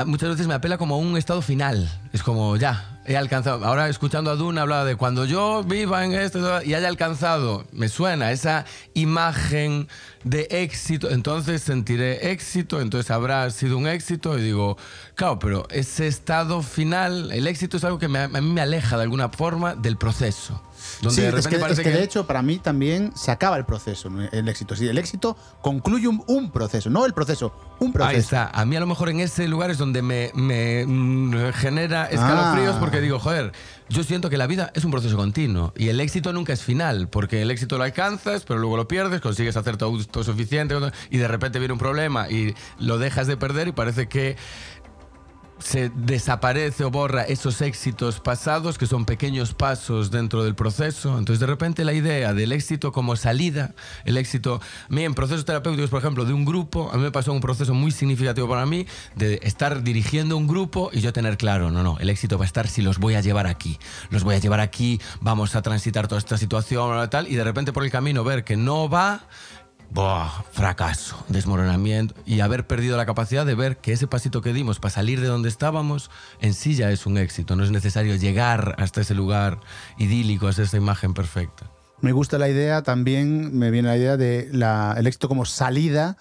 muchas 0.05 0.29
veces 0.29 0.47
me 0.47 0.55
apela 0.55 0.79
como 0.79 0.97
un 0.97 1.17
estado 1.17 1.43
final, 1.43 1.87
es 2.11 2.23
como 2.23 2.57
ya, 2.57 2.99
he 3.05 3.15
alcanzado. 3.15 3.63
Ahora 3.63 3.87
escuchando 3.89 4.31
a 4.31 4.35
Duna 4.35 4.63
hablaba 4.63 4.85
de 4.85 4.95
cuando 4.95 5.25
yo 5.25 5.63
viva 5.63 6.03
en 6.03 6.13
esto 6.13 6.63
y 6.63 6.73
haya 6.73 6.87
alcanzado, 6.87 7.65
me 7.71 7.87
suena 7.87 8.31
esa 8.31 8.65
imagen 8.95 9.87
de 10.23 10.47
éxito, 10.49 11.11
entonces 11.11 11.61
sentiré 11.61 12.31
éxito, 12.31 12.81
entonces 12.81 13.11
habrá 13.11 13.49
sido 13.51 13.77
un 13.77 13.87
éxito 13.87 14.39
y 14.39 14.41
digo, 14.41 14.77
claro, 15.13 15.37
pero 15.37 15.67
ese 15.69 16.07
estado 16.07 16.63
final, 16.63 17.31
el 17.31 17.45
éxito 17.45 17.77
es 17.77 17.83
algo 17.83 17.99
que 17.99 18.07
a 18.07 18.27
mí 18.27 18.41
me 18.41 18.61
aleja 18.61 18.97
de 18.97 19.03
alguna 19.03 19.29
forma 19.29 19.75
del 19.75 19.97
proceso. 19.97 20.66
Donde 21.01 21.15
sí, 21.15 21.21
de 21.21 21.31
repente 21.31 21.49
es 21.49 21.55
que, 21.55 21.61
parece 21.61 21.81
es 21.81 21.87
que, 21.87 21.93
que, 21.93 21.97
de 21.97 22.03
hecho 22.03 22.27
para 22.27 22.41
mí 22.41 22.59
también 22.59 23.11
se 23.15 23.31
acaba 23.31 23.57
el 23.57 23.65
proceso, 23.65 24.09
el 24.31 24.47
éxito. 24.47 24.75
Sí, 24.75 24.87
el 24.87 24.97
éxito 24.97 25.37
concluye 25.61 26.07
un, 26.07 26.23
un, 26.27 26.51
proceso, 26.51 26.89
no 26.89 27.05
el 27.05 27.13
proceso, 27.13 27.53
un 27.79 27.93
proceso. 27.93 28.15
Ahí 28.15 28.19
está. 28.19 28.49
A 28.53 28.65
mí 28.65 28.75
a 28.75 28.79
lo 28.79 28.87
mejor 28.87 29.09
en 29.09 29.19
ese 29.19 29.47
lugar 29.47 29.71
es 29.71 29.77
donde 29.77 30.01
me, 30.01 30.31
me 30.33 30.85
mm, 30.85 31.51
genera 31.53 32.05
escalofríos 32.05 32.75
ah. 32.75 32.79
porque 32.79 33.01
digo, 33.01 33.19
joder, 33.19 33.51
yo 33.89 34.03
siento 34.03 34.29
que 34.29 34.37
la 34.37 34.47
vida 34.47 34.71
es 34.73 34.83
un 34.83 34.91
proceso 34.91 35.15
continuo 35.15 35.73
y 35.77 35.89
el 35.89 35.99
éxito 35.99 36.33
nunca 36.33 36.53
es 36.53 36.61
final, 36.61 37.07
porque 37.07 37.41
el 37.41 37.51
éxito 37.51 37.77
lo 37.77 37.83
alcanzas, 37.83 38.43
pero 38.45 38.59
luego 38.59 38.77
lo 38.77 38.87
pierdes, 38.87 39.21
consigues 39.21 39.55
hacer 39.55 39.77
todo, 39.77 40.03
todo 40.05 40.23
suficiente 40.23 40.75
y 41.09 41.17
de 41.17 41.27
repente 41.27 41.59
viene 41.59 41.73
un 41.73 41.79
problema 41.79 42.29
y 42.29 42.53
lo 42.79 42.97
dejas 42.97 43.27
de 43.27 43.37
perder 43.37 43.67
y 43.67 43.71
parece 43.71 44.07
que 44.07 44.35
se 45.59 45.89
desaparece 45.95 46.83
o 46.83 46.91
borra 46.91 47.23
esos 47.23 47.61
éxitos 47.61 48.19
pasados 48.19 48.77
que 48.77 48.85
son 48.85 49.05
pequeños 49.05 49.53
pasos 49.53 50.11
dentro 50.11 50.43
del 50.43 50.55
proceso. 50.55 51.17
Entonces, 51.17 51.39
de 51.39 51.47
repente, 51.47 51.83
la 51.83 51.93
idea 51.93 52.33
del 52.33 52.51
éxito 52.51 52.91
como 52.91 53.15
salida, 53.15 53.73
el 54.05 54.17
éxito. 54.17 54.61
A 54.89 54.93
mí, 54.93 55.03
en 55.03 55.13
procesos 55.13 55.45
terapéuticos, 55.45 55.89
por 55.89 55.99
ejemplo, 55.99 56.25
de 56.25 56.33
un 56.33 56.45
grupo, 56.45 56.89
a 56.91 56.97
mí 56.97 57.03
me 57.03 57.11
pasó 57.11 57.31
un 57.33 57.41
proceso 57.41 57.73
muy 57.73 57.91
significativo 57.91 58.47
para 58.47 58.65
mí 58.65 58.85
de 59.15 59.39
estar 59.43 59.83
dirigiendo 59.83 60.37
un 60.37 60.47
grupo 60.47 60.89
y 60.93 61.01
yo 61.01 61.13
tener 61.13 61.37
claro, 61.37 61.71
no, 61.71 61.83
no, 61.83 61.97
el 61.99 62.09
éxito 62.09 62.37
va 62.37 62.45
a 62.45 62.47
estar 62.47 62.67
si 62.67 62.81
los 62.81 62.99
voy 62.99 63.15
a 63.15 63.21
llevar 63.21 63.47
aquí. 63.47 63.79
Los 64.09 64.23
voy 64.23 64.35
a 64.35 64.39
llevar 64.39 64.59
aquí, 64.59 64.99
vamos 65.21 65.55
a 65.55 65.61
transitar 65.61 66.07
toda 66.07 66.19
esta 66.19 66.37
situación, 66.37 67.09
tal, 67.09 67.27
y 67.27 67.35
de 67.35 67.43
repente 67.43 67.73
por 67.73 67.83
el 67.83 67.91
camino 67.91 68.23
ver 68.23 68.43
que 68.43 68.57
no 68.57 68.89
va 68.89 69.27
Buah, 69.89 70.43
fracaso, 70.51 71.23
desmoronamiento 71.29 72.13
y 72.25 72.41
haber 72.41 72.67
perdido 72.67 72.97
la 72.97 73.05
capacidad 73.05 73.45
de 73.45 73.55
ver 73.55 73.77
que 73.77 73.93
ese 73.93 74.05
pasito 74.07 74.41
que 74.41 74.53
dimos 74.53 74.79
para 74.79 74.93
salir 74.93 75.21
de 75.21 75.27
donde 75.27 75.49
estábamos 75.49 76.11
en 76.41 76.53
sí 76.53 76.75
ya 76.75 76.91
es 76.91 77.05
un 77.05 77.17
éxito. 77.17 77.55
No 77.55 77.63
es 77.63 77.71
necesario 77.71 78.15
llegar 78.15 78.75
hasta 78.79 79.01
ese 79.01 79.15
lugar 79.15 79.59
idílico, 79.97 80.47
hasta 80.47 80.63
esa 80.63 80.77
imagen 80.77 81.13
perfecta. 81.13 81.71
Me 82.01 82.11
gusta 82.11 82.37
la 82.37 82.49
idea, 82.49 82.83
también 82.83 83.57
me 83.57 83.71
viene 83.71 83.87
la 83.87 83.97
idea 83.97 84.17
de 84.17 84.49
la, 84.51 84.93
el 84.97 85.07
éxito 85.07 85.27
como 85.27 85.45
salida 85.45 86.17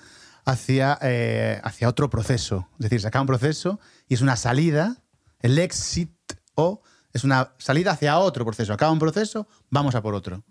hacia, 0.47 0.99
eh, 1.03 1.61
hacia 1.63 1.89
otro 1.89 2.09
proceso. 2.09 2.69
Es 2.79 2.85
decir, 2.85 3.01
se 3.01 3.09
acaba 3.09 3.23
un 3.23 3.27
proceso 3.27 3.79
y 4.09 4.15
es 4.15 4.23
una 4.23 4.37
salida, 4.37 5.03
el 5.41 5.59
éxito 5.59 6.81
es 7.13 7.25
una 7.25 7.53
salida 7.59 7.93
hacia 7.93 8.19
otro 8.19 8.45
proceso. 8.45 8.73
Acaba 8.73 8.93
un 8.93 8.99
proceso, 8.99 9.49
vamos 9.69 9.95
a 9.95 10.03
por 10.03 10.15
otro. 10.15 10.45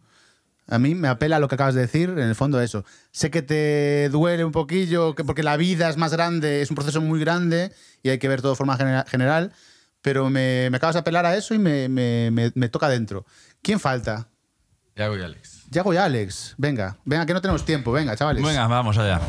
A 0.67 0.79
mí 0.79 0.95
me 0.95 1.07
apela 1.07 1.39
lo 1.39 1.47
que 1.47 1.55
acabas 1.55 1.75
de 1.75 1.81
decir, 1.81 2.09
en 2.09 2.19
el 2.19 2.35
fondo 2.35 2.59
eso. 2.59 2.85
Sé 3.11 3.29
que 3.29 3.41
te 3.41 4.09
duele 4.09 4.43
un 4.43 4.51
poquillo, 4.51 5.13
que 5.13 5.23
porque 5.23 5.43
la 5.43 5.57
vida 5.57 5.89
es 5.89 5.97
más 5.97 6.11
grande, 6.11 6.61
es 6.61 6.69
un 6.71 6.75
proceso 6.75 7.01
muy 7.01 7.19
grande 7.19 7.71
y 8.01 8.09
hay 8.09 8.17
que 8.17 8.27
ver 8.27 8.41
todo 8.41 8.53
de 8.53 8.57
forma 8.57 8.77
general, 9.07 9.51
pero 10.01 10.29
me, 10.29 10.69
me 10.71 10.77
acabas 10.77 10.95
de 10.95 11.01
apelar 11.01 11.25
a 11.25 11.35
eso 11.35 11.53
y 11.53 11.59
me, 11.59 11.87
me, 11.87 12.31
me 12.31 12.69
toca 12.69 12.89
dentro. 12.89 13.25
¿Quién 13.61 13.79
falta? 13.79 14.29
Yago 14.95 15.17
y 15.17 15.21
Alex. 15.21 15.54
Yago 15.71 15.93
y 15.93 15.97
Alex, 15.97 16.55
venga, 16.57 16.97
venga, 17.05 17.25
que 17.25 17.33
no 17.33 17.41
tenemos 17.41 17.65
tiempo, 17.65 17.91
venga, 17.91 18.15
chavales. 18.15 18.43
Venga, 18.43 18.67
vamos 18.67 18.97
allá. 18.97 19.19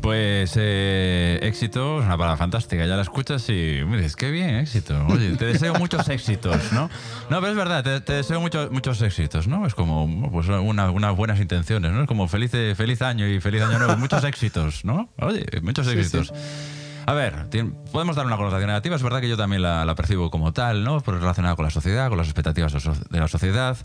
Pues 0.00 0.52
eh, 0.56 1.38
éxito 1.42 2.00
es 2.00 2.06
una 2.06 2.18
palabra 2.18 2.36
fantástica, 2.36 2.84
ya 2.86 2.96
la 2.96 3.02
escuchas 3.02 3.48
y 3.48 3.82
me 3.86 3.96
dices, 3.96 4.16
qué 4.16 4.30
bien, 4.30 4.56
éxito. 4.56 5.06
Oye, 5.08 5.36
te 5.36 5.46
deseo 5.46 5.74
muchos 5.78 6.08
éxitos, 6.08 6.72
¿no? 6.72 6.90
No, 7.30 7.40
pero 7.40 7.48
es 7.48 7.56
verdad, 7.56 7.84
te, 7.84 8.00
te 8.00 8.14
deseo 8.14 8.40
muchos, 8.40 8.70
muchos 8.70 9.00
éxitos, 9.02 9.46
¿no? 9.46 9.66
Es 9.66 9.74
como 9.74 10.30
pues, 10.30 10.48
una, 10.48 10.90
unas 10.90 11.16
buenas 11.16 11.40
intenciones, 11.40 11.92
¿no? 11.92 12.02
Es 12.02 12.08
como 12.08 12.28
feliz, 12.28 12.50
feliz 12.50 13.02
año 13.02 13.26
y 13.26 13.40
feliz 13.40 13.62
año 13.62 13.78
nuevo, 13.78 13.96
muchos 13.96 14.24
éxitos, 14.24 14.84
¿no? 14.84 15.08
Oye, 15.18 15.46
muchos 15.62 15.86
éxitos. 15.88 16.28
Sí, 16.28 16.34
sí. 16.34 16.75
A 17.06 17.14
ver, 17.14 17.46
podemos 17.92 18.16
dar 18.16 18.26
una 18.26 18.36
connotación 18.36 18.66
negativa, 18.66 18.96
es 18.96 19.02
verdad 19.02 19.20
que 19.20 19.28
yo 19.28 19.36
también 19.36 19.62
la, 19.62 19.94
percibo 19.94 20.28
como 20.30 20.52
tal, 20.52 20.82
¿no? 20.82 21.00
Por 21.00 21.20
relacionada 21.20 21.54
con 21.54 21.64
la 21.64 21.70
sociedad, 21.70 22.08
con 22.08 22.18
las 22.18 22.26
expectativas 22.26 22.72
de 22.72 23.20
la 23.20 23.28
sociedad 23.28 23.76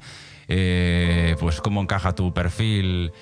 eh, 0.48 1.36
pues 1.40 1.62
cómo 1.62 1.82
encaja 1.82 2.14
tu 2.14 2.34
perfil 2.34 3.14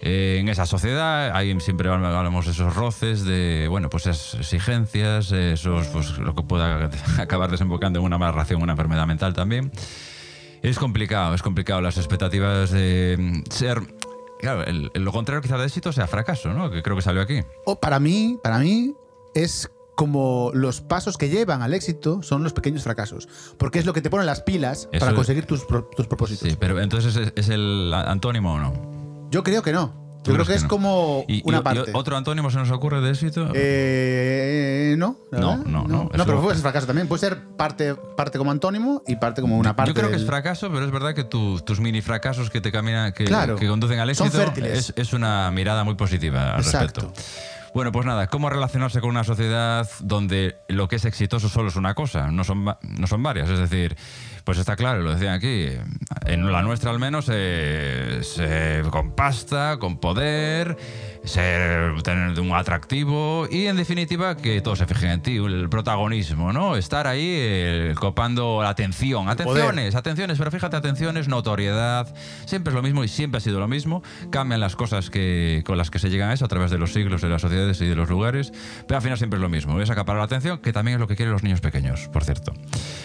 eh, 0.00 0.38
en 0.40 0.48
esa 0.48 0.66
sociedad. 0.66 1.34
Ahí 1.34 1.58
siempre 1.60 1.88
hablamos 1.88 2.44
de 2.44 2.52
esos 2.52 2.76
roces, 2.76 3.24
de 3.24 3.66
bueno, 3.68 3.90
pues 3.90 4.06
esas 4.06 4.34
exigencias, 4.34 5.32
esos, 5.32 5.88
pues, 5.88 6.18
lo 6.18 6.34
que 6.34 6.42
pueda 6.42 6.90
acabar 7.18 7.50
desembocando 7.50 7.98
en 7.98 8.04
una 8.04 8.18
mala 8.18 8.32
relación, 8.32 8.62
una 8.62 8.72
enfermedad 8.72 9.06
mental 9.06 9.34
también. 9.34 9.72
Es 10.62 10.78
complicado, 10.78 11.34
es 11.34 11.42
complicado 11.42 11.80
las 11.80 11.96
expectativas 11.96 12.70
de 12.70 13.42
ser 13.50 13.82
Claro, 14.38 14.64
el, 14.64 14.90
lo 14.94 15.12
contrario 15.12 15.40
quizás 15.40 15.58
de 15.58 15.64
éxito 15.64 15.92
sea 15.92 16.06
fracaso, 16.06 16.52
¿no? 16.52 16.70
Que 16.70 16.82
creo 16.82 16.94
que 16.94 17.00
salió 17.00 17.22
aquí. 17.22 17.40
O 17.64 17.80
para 17.80 17.98
mí, 17.98 18.38
para 18.42 18.58
mí 18.58 18.94
es 19.36 19.70
como 19.96 20.50
los 20.54 20.80
pasos 20.80 21.16
que 21.16 21.28
llevan 21.28 21.62
al 21.62 21.72
éxito 21.74 22.22
son 22.22 22.42
los 22.42 22.52
pequeños 22.52 22.82
fracasos. 22.82 23.28
Porque 23.58 23.78
es 23.78 23.86
lo 23.86 23.92
que 23.92 24.02
te 24.02 24.10
pone 24.10 24.24
las 24.24 24.42
pilas 24.42 24.88
Eso 24.92 25.00
para 25.00 25.14
conseguir 25.14 25.46
tus, 25.46 25.66
tus, 25.66 26.06
propósitos. 26.06 26.48
Sí, 26.48 26.56
pero 26.58 26.80
entonces 26.80 27.16
¿es, 27.16 27.32
¿es, 27.34 27.48
el 27.48 27.92
antónimo 27.94 28.54
o 28.54 28.58
no? 28.58 29.28
Yo 29.30 29.42
creo 29.42 29.62
que 29.62 29.72
no. 29.72 30.06
Yo 30.24 30.32
creo 30.32 30.44
que, 30.44 30.52
que 30.52 30.56
es 30.56 30.62
no? 30.64 30.68
como 30.68 31.24
¿Y, 31.28 31.40
una 31.48 31.58
y, 31.58 31.62
parte. 31.62 31.92
¿Otro 31.94 32.16
antónimo 32.16 32.50
se 32.50 32.58
nos 32.58 32.70
ocurre 32.72 33.00
de 33.00 33.10
éxito? 33.10 33.48
Eh, 33.54 34.96
no, 34.98 35.16
no, 35.30 35.58
no, 35.58 35.64
no, 35.64 35.88
no. 35.88 36.10
No, 36.12 36.24
pero 36.26 36.42
puede 36.42 36.56
ser 36.56 36.62
fracaso 36.62 36.86
también. 36.86 37.06
Puede 37.06 37.20
ser 37.20 37.40
parte, 37.56 37.94
parte 37.94 38.36
como 38.36 38.50
antónimo 38.50 39.02
y 39.06 39.16
parte 39.16 39.40
como 39.40 39.56
una 39.56 39.76
parte. 39.76 39.90
Yo 39.90 39.94
creo 39.94 40.10
que 40.10 40.16
es 40.16 40.26
fracaso, 40.26 40.68
pero 40.70 40.84
es 40.84 40.90
verdad 40.90 41.14
que 41.14 41.24
tu, 41.24 41.60
tus 41.60 41.78
mini 41.78 42.02
fracasos 42.02 42.50
que 42.50 42.60
te 42.60 42.72
caminan, 42.72 43.12
que, 43.12 43.24
claro. 43.24 43.56
que 43.56 43.68
conducen 43.68 44.00
al 44.00 44.10
éxito, 44.10 44.30
Son 44.30 44.40
fértiles. 44.40 44.90
es, 44.90 44.94
es 44.96 45.12
una 45.12 45.50
mirada 45.52 45.84
muy 45.84 45.94
positiva 45.94 46.54
al 46.54 46.60
Exacto. 46.60 47.02
respecto. 47.02 47.55
Bueno, 47.76 47.92
pues 47.92 48.06
nada, 48.06 48.26
¿cómo 48.28 48.48
relacionarse 48.48 49.02
con 49.02 49.10
una 49.10 49.22
sociedad 49.22 49.86
donde 50.00 50.56
lo 50.68 50.88
que 50.88 50.96
es 50.96 51.04
exitoso 51.04 51.50
solo 51.50 51.68
es 51.68 51.76
una 51.76 51.92
cosa, 51.92 52.30
no 52.30 52.42
son, 52.42 52.64
no 52.64 53.06
son 53.06 53.22
varias? 53.22 53.50
Es 53.50 53.58
decir, 53.58 53.94
pues 54.44 54.56
está 54.56 54.76
claro, 54.76 55.02
lo 55.02 55.12
decían 55.12 55.34
aquí, 55.34 55.68
en 56.24 56.50
la 56.50 56.62
nuestra 56.62 56.90
al 56.90 56.98
menos, 56.98 57.26
eh, 57.30 58.20
se- 58.22 58.80
con 58.90 59.14
pasta, 59.14 59.76
con 59.78 60.00
poder, 60.00 60.74
ser, 61.26 62.02
tener 62.02 62.40
un 62.40 62.52
atractivo 62.52 63.46
y 63.50 63.66
en 63.66 63.76
definitiva 63.76 64.36
que 64.36 64.60
todos 64.62 64.78
se 64.78 64.86
fijen 64.86 65.10
en 65.10 65.22
ti, 65.22 65.36
el 65.36 65.68
protagonismo, 65.68 66.52
¿no? 66.52 66.76
Estar 66.76 67.06
ahí 67.06 67.26
eh, 67.28 67.94
copando 67.98 68.62
la 68.62 68.70
atención. 68.70 69.28
Atenciones, 69.28 69.94
atenciones, 69.94 70.38
pero 70.38 70.50
fíjate, 70.50 70.76
atenciones, 70.76 71.28
notoriedad, 71.28 72.14
siempre 72.46 72.70
es 72.70 72.74
lo 72.74 72.82
mismo 72.82 73.04
y 73.04 73.08
siempre 73.08 73.38
ha 73.38 73.40
sido 73.40 73.60
lo 73.60 73.68
mismo. 73.68 74.02
Cambian 74.30 74.60
las 74.60 74.74
cosas 74.74 75.10
que, 75.10 75.62
con 75.66 75.76
las 75.76 75.90
que 75.90 75.98
se 75.98 76.08
llegan 76.08 76.30
a 76.30 76.32
eso 76.32 76.46
a 76.46 76.48
través 76.48 76.70
de 76.70 76.78
los 76.78 76.94
siglos, 76.94 77.20
de 77.20 77.28
las 77.28 77.42
sociedades 77.42 77.80
y 77.82 77.86
de 77.86 77.96
los 77.96 78.08
lugares, 78.08 78.52
pero 78.86 78.96
al 78.96 79.02
final 79.02 79.18
siempre 79.18 79.36
es 79.36 79.42
lo 79.42 79.50
mismo. 79.50 79.78
Es 79.80 79.90
acaparar 79.90 80.20
la 80.20 80.24
atención, 80.24 80.58
que 80.58 80.72
también 80.72 80.94
es 80.94 81.00
lo 81.00 81.06
que 81.06 81.16
quieren 81.16 81.32
los 81.32 81.42
niños 81.42 81.60
pequeños, 81.60 82.08
por 82.08 82.24
cierto. 82.24 82.54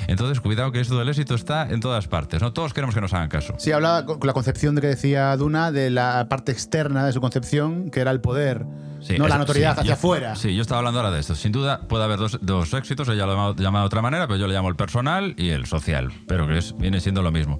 Entonces, 0.07 0.39
cuidado 0.39 0.71
que 0.71 0.79
esto 0.79 0.97
del 0.97 1.09
éxito 1.09 1.35
está 1.35 1.67
en 1.69 1.81
todas 1.81 2.07
partes, 2.07 2.41
¿no? 2.41 2.53
Todos 2.53 2.73
queremos 2.73 2.95
que 2.95 3.01
nos 3.01 3.13
hagan 3.13 3.27
caso. 3.27 3.55
Sí, 3.57 3.71
hablaba 3.71 4.05
con 4.05 4.21
con 4.21 4.27
la 4.27 4.33
concepción 4.33 4.75
de 4.75 4.81
que 4.81 4.87
decía 4.87 5.35
Duna 5.35 5.71
de 5.71 5.89
la 5.89 6.27
parte 6.29 6.51
externa 6.51 7.05
de 7.05 7.11
su 7.11 7.19
concepción, 7.19 7.89
que 7.89 8.01
era 8.01 8.10
el 8.11 8.21
poder, 8.21 8.65
Sí, 9.01 9.17
no 9.17 9.23
la 9.27 9.29
eso- 9.35 9.39
notoriedad 9.39 9.73
sí, 9.73 9.79
hacia 9.79 9.87
yo- 9.89 9.93
afuera. 9.95 10.35
Sí, 10.35 10.55
yo 10.55 10.61
estaba 10.61 10.77
hablando 10.77 10.99
ahora 10.99 11.11
de 11.11 11.19
esto. 11.21 11.33
Sin 11.33 11.51
duda 11.51 11.81
puede 11.87 12.03
haber 12.03 12.19
dos, 12.19 12.37
dos 12.41 12.71
éxitos, 12.75 13.07
ella 13.09 13.25
lo 13.25 13.31
ha 13.31 13.55
llamado, 13.55 13.83
de 13.83 13.87
otra 13.87 14.01
manera, 14.03 14.27
pero 14.27 14.37
yo 14.37 14.45
le 14.47 14.53
llamo 14.53 14.69
el 14.69 14.75
personal 14.75 15.33
y 15.37 15.49
el 15.49 15.65
social, 15.65 16.11
pero 16.27 16.45
que 16.47 16.59
es, 16.59 16.77
viene 16.77 16.99
siendo 16.99 17.23
lo 17.23 17.31
mismo. 17.31 17.57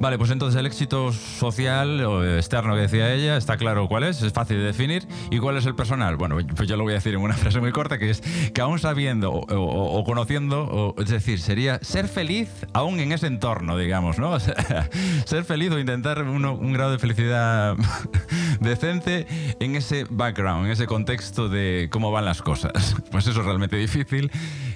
Vale, 0.00 0.18
pues 0.18 0.32
entonces 0.32 0.58
el 0.58 0.66
éxito 0.66 1.12
social 1.12 2.00
o 2.04 2.24
externo 2.24 2.74
que 2.74 2.80
decía 2.80 3.12
ella, 3.14 3.36
está 3.36 3.56
claro 3.56 3.86
cuál 3.86 4.02
es, 4.02 4.20
es 4.22 4.32
fácil 4.32 4.56
de 4.56 4.64
definir. 4.64 5.06
¿Y 5.30 5.38
cuál 5.38 5.56
es 5.56 5.66
el 5.66 5.76
personal? 5.76 6.16
Bueno, 6.16 6.36
pues 6.56 6.68
yo 6.68 6.76
lo 6.76 6.82
voy 6.82 6.94
a 6.94 6.96
decir 6.96 7.14
en 7.14 7.20
una 7.20 7.34
frase 7.36 7.60
muy 7.60 7.70
corta, 7.70 7.98
que 7.98 8.10
es 8.10 8.20
que 8.52 8.60
aún 8.60 8.80
sabiendo 8.80 9.30
o, 9.30 9.44
o- 9.54 9.98
o 10.00 10.02
conociendo, 10.04 10.62
o- 10.64 11.00
es 11.00 11.08
decir, 11.10 11.38
sería 11.38 11.78
ser 11.82 12.08
feliz 12.08 12.48
aún 12.72 12.98
en 12.98 13.12
ese 13.12 13.28
entorno, 13.28 13.76
digamos, 13.76 14.18
¿no? 14.18 14.30
O 14.32 14.40
sea, 14.40 14.88
ser 15.26 15.44
feliz 15.44 15.70
o 15.70 15.78
intentar 15.78 16.20
uno- 16.24 16.54
un 16.54 16.72
grado 16.72 16.90
de 16.90 16.98
felicidad 16.98 17.76
decente 18.60 19.26
en 19.60 19.76
ese 19.76 20.06
background, 20.08 20.66
en 20.66 20.72
ese 20.72 20.86
contexto 20.86 21.48
de 21.48 21.88
cómo 21.90 22.10
van 22.10 22.24
las 22.24 22.42
cosas. 22.42 22.96
Pues 23.12 23.26
eso 23.26 23.40
es 23.40 23.46
realmente 23.46 23.76
difícil 23.76 24.30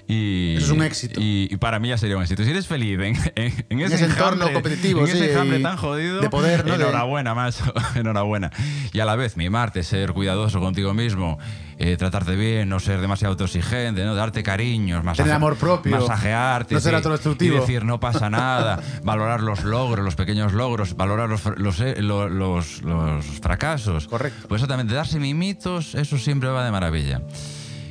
y... 0.08 0.54
Eso 0.56 0.66
es 0.66 0.70
un 0.72 0.82
éxito. 0.82 1.20
Y, 1.20 1.48
y 1.50 1.56
para 1.56 1.78
mí 1.78 1.88
ya 1.88 1.98
sería 1.98 2.16
un 2.16 2.22
éxito. 2.22 2.44
Si 2.44 2.50
eres 2.50 2.66
feliz 2.66 2.98
en, 3.00 3.16
en- 3.36 3.66
en 3.68 3.80
ese, 3.80 3.96
ese 3.96 4.04
entorno 4.06 4.52
competitivo, 4.52 5.00
en 5.00 5.06
sí, 5.08 5.12
ese 5.18 5.32
enjambre 5.32 5.58
y 5.58 5.62
tan 5.62 5.76
jodido, 5.76 6.20
de 6.20 6.30
poder, 6.30 6.64
¿no? 6.66 6.74
Enhorabuena, 6.74 7.34
macho, 7.34 7.64
enhorabuena. 7.94 8.50
Y 8.92 9.00
a 9.00 9.04
la 9.04 9.16
vez 9.16 9.36
mimarte, 9.36 9.82
ser 9.82 10.12
cuidadoso 10.12 10.60
contigo 10.60 10.94
mismo, 10.94 11.38
eh, 11.78 11.96
tratarte 11.96 12.36
bien, 12.36 12.68
no 12.68 12.80
ser 12.80 13.00
demasiado 13.00 13.32
autoexigente, 13.32 14.04
¿no? 14.04 14.14
darte 14.14 14.42
cariños, 14.42 15.02
masaje- 15.04 15.24
Tener 15.24 15.34
amor 15.34 15.56
propio, 15.56 15.98
masajearte, 15.98 16.74
no 16.74 16.80
ser 16.80 16.94
autodestructivo. 16.94 17.56
y 17.56 17.60
decir 17.60 17.84
no 17.84 18.00
pasa 18.00 18.30
nada, 18.30 18.80
valorar 19.02 19.42
los 19.42 19.64
logros, 19.64 20.04
los 20.04 20.14
pequeños 20.14 20.52
logros, 20.54 20.96
valorar 20.96 21.28
los, 21.28 21.44
los, 21.58 21.80
eh, 21.80 21.96
lo- 22.00 22.28
los- 22.28 22.80
los 22.82 23.24
fracasos. 23.42 24.06
Correcto. 24.08 24.46
Pues 24.48 24.60
exactamente, 24.62 24.94
darse 24.94 25.18
mimitos, 25.18 25.94
eso 25.96 26.16
siempre 26.16 26.48
va 26.48 26.64
de 26.64 26.70
maravilla. 26.70 27.20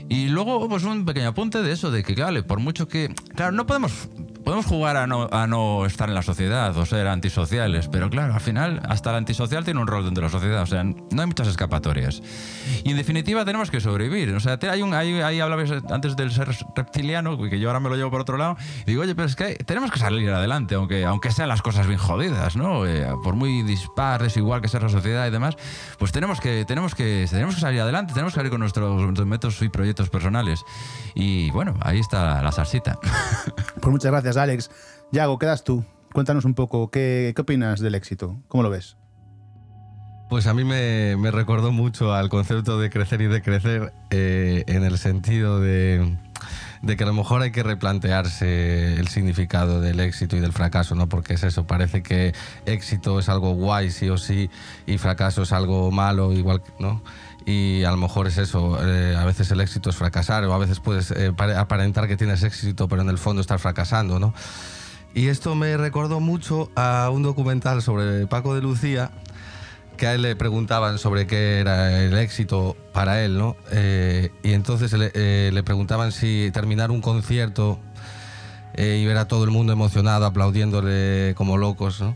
Y 0.09 0.27
luego, 0.27 0.67
pues 0.69 0.83
un 0.83 1.05
pequeño 1.05 1.29
apunte 1.29 1.63
de 1.63 1.71
eso, 1.71 1.91
de 1.91 2.03
que, 2.03 2.15
claro, 2.15 2.45
por 2.45 2.59
mucho 2.59 2.87
que. 2.87 3.13
Claro, 3.35 3.51
no 3.51 3.65
podemos. 3.65 4.07
Podemos 4.45 4.67
jugar 4.67 4.95
a 4.95 5.07
no, 5.07 5.27
a 5.31 5.47
no 5.47 5.87
estar 5.87 6.07
en 6.07 6.13
la 6.13 6.21
sociedad 6.21 6.77
o 6.77 6.85
ser 6.85 7.07
antisociales, 7.07 7.87
pero 7.87 8.11
claro, 8.11 8.35
al 8.35 8.41
final, 8.41 8.79
hasta 8.87 9.09
el 9.09 9.15
antisocial 9.15 9.65
tiene 9.65 9.79
un 9.79 9.87
rol 9.87 10.05
dentro 10.05 10.21
de 10.21 10.27
la 10.27 10.31
sociedad, 10.31 10.61
o 10.61 10.67
sea, 10.67 10.83
no 10.83 11.21
hay 11.21 11.25
muchas 11.25 11.47
escapatorias. 11.47 12.21
Y 12.83 12.91
en 12.91 12.97
definitiva, 12.97 13.43
tenemos 13.43 13.71
que 13.71 13.81
sobrevivir. 13.81 14.33
O 14.35 14.39
sea, 14.39 14.59
hay 14.69 14.83
un, 14.83 14.93
hay, 14.93 15.19
ahí 15.21 15.39
hablabas 15.39 15.71
antes 15.89 16.15
del 16.15 16.31
ser 16.31 16.49
reptiliano, 16.75 17.37
que 17.37 17.59
yo 17.59 17.69
ahora 17.69 17.79
me 17.79 17.89
lo 17.89 17.95
llevo 17.95 18.11
por 18.11 18.21
otro 18.21 18.37
lado, 18.37 18.55
y 18.83 18.91
digo, 18.91 19.01
oye, 19.01 19.15
pero 19.15 19.27
es 19.27 19.35
que 19.35 19.55
tenemos 19.55 19.89
que 19.89 19.97
salir 19.97 20.29
adelante, 20.29 20.75
aunque, 20.75 21.05
aunque 21.05 21.31
sean 21.31 21.49
las 21.49 21.63
cosas 21.63 21.87
bien 21.87 21.99
jodidas, 21.99 22.55
¿no? 22.55 22.85
Eh, 22.85 23.07
por 23.23 23.33
muy 23.33 23.63
dispar, 23.63 24.21
desigual 24.21 24.61
que 24.61 24.67
sea 24.67 24.79
la 24.79 24.89
sociedad 24.89 25.25
y 25.27 25.31
demás, 25.31 25.57
pues 25.97 26.11
tenemos 26.11 26.39
que, 26.39 26.65
tenemos 26.65 26.93
que, 26.93 27.25
tenemos 27.31 27.55
que 27.55 27.61
salir 27.61 27.81
adelante, 27.81 28.13
tenemos 28.13 28.33
que 28.33 28.37
salir 28.41 28.51
con 28.51 28.59
nuestros, 28.59 29.01
nuestros 29.01 29.27
métodos 29.27 29.59
y 29.63 29.69
proyectos 29.69 30.09
personales. 30.09 30.63
Y 31.15 31.49
bueno, 31.49 31.73
ahí 31.81 31.99
está 31.99 32.43
la 32.43 32.51
salsita. 32.51 32.99
Pues 33.81 33.91
muchas 33.91 34.11
gracias, 34.11 34.34
Alex. 34.37 34.71
Yago, 35.11 35.39
quedas 35.39 35.63
tú. 35.63 35.85
Cuéntanos 36.13 36.45
un 36.45 36.53
poco, 36.53 36.89
¿qué, 36.89 37.33
qué 37.35 37.41
opinas 37.41 37.79
del 37.79 37.95
éxito? 37.95 38.41
¿Cómo 38.47 38.63
lo 38.63 38.69
ves? 38.69 38.97
Pues 40.29 40.47
a 40.47 40.53
mí 40.53 40.63
me, 40.63 41.17
me 41.17 41.29
recordó 41.29 41.71
mucho 41.71 42.13
al 42.13 42.29
concepto 42.29 42.79
de 42.79 42.89
crecer 42.89 43.21
y 43.21 43.27
de 43.27 43.41
crecer 43.41 43.93
eh, 44.09 44.63
en 44.67 44.83
el 44.83 44.97
sentido 44.97 45.59
de, 45.59 46.17
de 46.81 46.97
que 46.97 47.03
a 47.03 47.07
lo 47.07 47.13
mejor 47.13 47.41
hay 47.41 47.51
que 47.51 47.61
replantearse 47.63 48.95
el 48.95 49.07
significado 49.07 49.81
del 49.81 49.99
éxito 49.99 50.35
y 50.35 50.39
del 50.39 50.51
fracaso, 50.51 50.95
¿no? 50.95 51.07
Porque 51.07 51.33
es 51.33 51.43
eso, 51.43 51.67
parece 51.67 52.01
que 52.01 52.33
éxito 52.65 53.19
es 53.19 53.29
algo 53.29 53.53
guay 53.53 53.91
sí 53.91 54.09
o 54.09 54.17
sí 54.17 54.49
y 54.87 54.97
fracaso 54.97 55.43
es 55.43 55.51
algo 55.51 55.91
malo, 55.91 56.33
igual, 56.33 56.61
¿no? 56.79 57.03
Y 57.45 57.83
a 57.83 57.91
lo 57.91 57.97
mejor 57.97 58.25
es 58.27 58.37
eso, 58.39 58.79
eh, 58.83 59.15
a 59.15 59.23
veces 59.23 59.51
el 59.51 59.61
éxito 59.61 59.91
es 59.91 59.95
fracasar 59.95 60.43
o 60.45 60.53
a 60.53 60.57
veces 60.57 60.79
puedes 60.79 61.11
eh, 61.11 61.31
pare- 61.31 61.55
aparentar 61.55 62.07
que 62.07 62.17
tienes 62.17 62.41
éxito 62.41 62.87
pero 62.87 63.03
en 63.03 63.09
el 63.09 63.19
fondo 63.19 63.39
estar 63.41 63.59
fracasando, 63.59 64.19
¿no? 64.19 64.33
Y 65.13 65.27
esto 65.27 65.53
me 65.55 65.77
recordó 65.77 66.19
mucho 66.19 66.71
a 66.75 67.09
un 67.13 67.21
documental 67.21 67.81
sobre 67.83 68.25
Paco 68.27 68.55
de 68.55 68.61
Lucía, 68.61 69.11
que 69.95 70.07
a 70.07 70.15
él 70.15 70.23
le 70.23 70.35
preguntaban 70.35 70.97
sobre 70.97 71.27
qué 71.27 71.59
era 71.59 72.01
el 72.01 72.17
éxito 72.17 72.75
para 72.93 73.23
él, 73.23 73.37
¿no? 73.37 73.55
Eh, 73.71 74.31
y 74.43 74.53
entonces 74.53 74.91
le, 74.93 75.11
eh, 75.13 75.51
le 75.53 75.63
preguntaban 75.63 76.11
si 76.11 76.49
terminar 76.51 76.89
un 76.91 76.99
concierto 77.01 77.79
eh, 78.73 78.99
y 79.01 79.05
ver 79.05 79.17
a 79.17 79.27
todo 79.27 79.43
el 79.45 79.51
mundo 79.51 79.71
emocionado, 79.71 80.25
aplaudiéndole 80.25 81.33
como 81.37 81.57
locos, 81.57 82.01
¿no? 82.01 82.15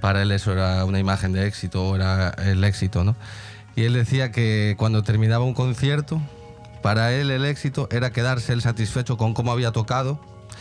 Para 0.00 0.22
él 0.22 0.32
eso 0.32 0.52
era 0.52 0.84
una 0.86 0.98
imagen 0.98 1.32
de 1.32 1.46
éxito, 1.46 1.94
era 1.94 2.30
el 2.30 2.64
éxito, 2.64 3.04
¿no? 3.04 3.14
Y 3.76 3.84
él 3.84 3.92
decía 3.92 4.30
que 4.30 4.74
cuando 4.78 5.02
terminaba 5.02 5.44
un 5.44 5.54
concierto, 5.54 6.20
para 6.82 7.12
él 7.12 7.30
el 7.30 7.44
éxito 7.44 7.88
era 7.90 8.12
quedarse 8.12 8.52
él 8.52 8.62
satisfecho 8.62 9.16
con 9.16 9.34
cómo 9.34 9.52
había 9.52 9.72
tocado 9.72 10.20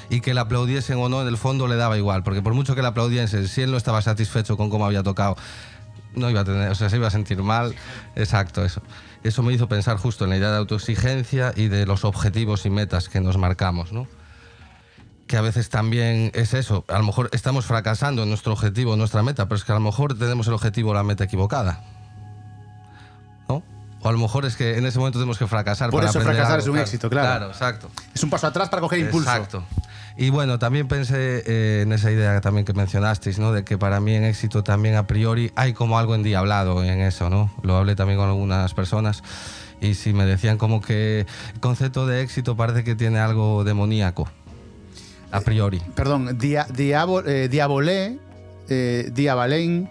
y 0.10 0.22
que 0.22 0.34
le 0.34 0.40
aplaudiesen 0.40 0.98
o 0.98 1.10
no, 1.10 1.22
en 1.22 1.28
el 1.28 1.38
fondo 1.38 1.68
le 1.68 1.76
daba 1.76 1.98
igual, 1.98 2.24
porque 2.24 2.42
por 2.42 2.54
mucho 2.54 2.76
que 2.76 2.82
le 2.82 2.88
aplaudiesen, 2.88 3.48
si 3.48 3.62
él 3.62 3.72
no 3.72 3.78
estaba 3.78 4.02
satisfecho 4.02 4.58
con 4.58 4.70
cómo 4.70 4.86
había 4.86 5.04
tocado, 5.04 5.36
no 6.16 6.30
iba 6.30 6.42
a 6.42 6.44
tener, 6.46 6.70
o 6.70 6.76
sea, 6.76 6.90
se 6.90 6.98
iba 6.98 7.08
a 7.08 7.12
sentir 7.12 7.42
mal. 7.42 7.76
Exacto, 8.16 8.64
eso. 8.64 8.82
Eso 9.24 9.44
me 9.44 9.54
hizo 9.54 9.68
pensar 9.68 9.98
justo 9.98 10.26
en 10.26 10.32
la 10.32 10.38
idea 10.38 10.52
de 10.52 10.58
autoexigencia 10.58 11.54
y 11.56 11.68
de 11.68 11.86
los 11.86 12.06
objetivos 12.06 12.66
y 12.66 12.70
metas 12.70 13.10
que 13.10 13.20
nos 13.20 13.38
marcamos, 13.38 13.92
¿no? 13.92 14.08
Que 15.28 15.38
a 15.38 15.42
veces 15.42 15.70
también 15.70 16.32
es 16.34 16.54
eso, 16.54 16.86
a 16.90 16.98
lo 16.98 17.06
mejor 17.06 17.30
estamos 17.32 17.66
fracasando 17.66 18.24
en 18.24 18.30
nuestro 18.30 18.54
objetivo, 18.54 18.94
en 18.94 19.00
nuestra 19.00 19.24
meta, 19.24 19.46
pero 19.48 19.58
es 19.58 19.64
que 19.64 19.72
a 19.72 19.76
lo 19.76 19.82
mejor 19.82 20.18
tenemos 20.18 20.48
el 20.48 20.54
objetivo 20.54 20.92
o 20.92 20.94
la 20.94 21.04
meta 21.04 21.24
equivocada. 21.24 21.93
O 24.04 24.10
a 24.10 24.12
lo 24.12 24.18
mejor 24.18 24.46
es 24.46 24.56
que 24.58 24.78
en 24.78 24.86
ese 24.86 25.00
momento 25.00 25.18
tenemos 25.18 25.38
que 25.38 25.48
fracasar 25.48 25.90
Por 25.90 26.02
para 26.02 26.10
eso 26.10 26.20
fracasar 26.20 26.56
algo, 26.56 26.64
es 26.64 26.68
un 26.68 26.78
éxito, 26.78 27.10
claro. 27.10 27.28
Claro, 27.30 27.48
exacto. 27.52 27.90
Es 28.14 28.22
un 28.24 28.30
paso 28.30 28.48
atrás 28.48 28.68
para 28.70 28.82
coger 28.82 29.00
impulso. 29.00 29.30
Exacto. 29.30 29.64
Y 30.18 30.30
bueno, 30.30 30.60
también 30.60 30.88
pensé 30.88 31.42
eh, 31.48 31.82
en 31.84 31.92
esa 31.94 32.12
idea 32.12 32.40
también 32.42 32.66
que 32.66 32.74
mencionasteis, 32.74 33.40
¿no? 33.40 33.52
De 33.54 33.64
que 33.64 33.78
para 33.78 34.00
mí 34.00 34.14
en 34.14 34.26
éxito 34.26 34.64
también 34.64 34.96
a 34.96 35.08
priori 35.08 35.52
hay 35.56 35.74
como 35.74 35.98
algo 35.98 36.14
endiablado 36.16 36.84
en 36.84 37.00
eso, 37.02 37.30
¿no? 37.30 37.50
Lo 37.64 37.78
hablé 37.78 37.96
también 37.96 38.20
con 38.20 38.28
algunas 38.28 38.74
personas 38.74 39.24
y 39.82 39.96
sí 39.96 40.14
me 40.14 40.26
decían 40.26 40.58
como 40.58 40.82
que 40.82 41.26
el 41.54 41.60
concepto 41.62 42.06
de 42.06 42.22
éxito 42.22 42.56
parece 42.56 42.84
que 42.84 42.96
tiene 42.96 43.20
algo 43.20 43.64
demoníaco, 43.64 44.30
a 45.32 45.42
priori. 45.42 45.82
Perdón, 45.96 46.38
dia, 46.38 46.68
diabo- 46.70 47.24
eh, 47.26 47.48
diabolé, 47.50 48.20
eh, 48.70 49.10
diabalén, 49.14 49.90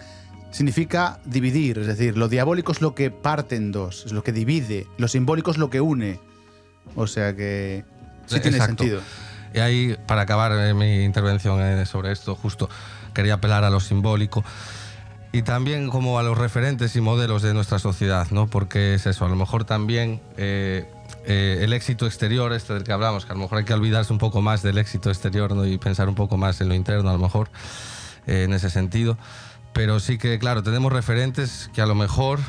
significa 0.52 1.18
dividir. 1.24 1.78
Es 1.78 1.88
decir, 1.88 2.16
lo 2.16 2.28
diabólico 2.28 2.70
es 2.70 2.80
lo 2.80 2.94
que 2.94 3.10
parte 3.10 3.56
en 3.56 3.72
dos, 3.72 4.06
es 4.06 4.12
lo 4.12 4.22
que 4.22 4.32
divide. 4.32 4.86
Lo 4.98 5.08
simbólico 5.08 5.50
es 5.50 5.58
lo 5.58 5.68
que 5.68 5.80
une. 5.80 6.20
O 6.94 7.06
sea 7.08 7.34
que 7.34 7.84
sí 8.26 8.38
tiene 8.40 8.58
Exacto. 8.58 8.84
sentido. 8.84 9.00
Y 9.54 9.58
ahí, 9.58 9.96
para 10.06 10.22
acabar 10.22 10.52
eh, 10.52 10.72
mi 10.72 11.02
intervención 11.02 11.60
eh, 11.60 11.84
sobre 11.84 12.12
esto, 12.12 12.34
justo 12.36 12.68
quería 13.12 13.34
apelar 13.34 13.64
a 13.64 13.70
lo 13.70 13.80
simbólico 13.80 14.44
y 15.32 15.42
también 15.42 15.88
como 15.88 16.18
a 16.18 16.22
los 16.22 16.36
referentes 16.36 16.94
y 16.94 17.00
modelos 17.00 17.40
de 17.40 17.54
nuestra 17.54 17.78
sociedad, 17.78 18.28
¿no? 18.30 18.46
Porque 18.48 18.94
es 18.94 19.06
eso, 19.06 19.24
a 19.24 19.28
lo 19.30 19.36
mejor 19.36 19.64
también 19.64 20.20
eh, 20.36 20.86
eh, 21.24 21.60
el 21.62 21.72
éxito 21.72 22.06
exterior, 22.06 22.52
este 22.52 22.74
del 22.74 22.84
que 22.84 22.92
hablamos, 22.92 23.24
que 23.24 23.32
a 23.32 23.34
lo 23.34 23.40
mejor 23.40 23.58
hay 23.58 23.64
que 23.64 23.72
olvidarse 23.72 24.12
un 24.12 24.18
poco 24.18 24.42
más 24.42 24.62
del 24.62 24.76
éxito 24.76 25.08
exterior 25.08 25.56
¿no? 25.56 25.64
y 25.64 25.78
pensar 25.78 26.08
un 26.10 26.14
poco 26.14 26.36
más 26.36 26.60
en 26.60 26.68
lo 26.68 26.74
interno, 26.74 27.08
a 27.08 27.14
lo 27.14 27.18
mejor, 27.18 27.48
eh, 28.26 28.44
en 28.44 28.52
ese 28.52 28.68
sentido. 28.68 29.16
Pero 29.72 30.00
sí 30.00 30.18
que, 30.18 30.38
claro, 30.38 30.62
tenemos 30.62 30.92
referentes 30.92 31.70
que 31.74 31.80
a 31.80 31.86
lo 31.86 31.94
mejor 31.94 32.40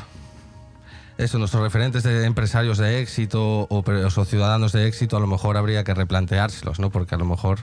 eso, 1.16 1.38
nuestros 1.38 1.62
referentes 1.62 2.02
de 2.02 2.24
empresarios 2.24 2.78
de 2.78 3.00
éxito 3.00 3.68
o, 3.70 4.24
ciudadanos 4.24 4.72
de 4.72 4.88
éxito, 4.88 5.16
a 5.16 5.20
lo 5.20 5.28
mejor 5.28 5.56
habría 5.56 5.84
que 5.84 5.94
replanteárselos, 5.94 6.80
¿no? 6.80 6.90
Porque 6.90 7.14
a 7.14 7.18
lo 7.18 7.24
mejor 7.24 7.60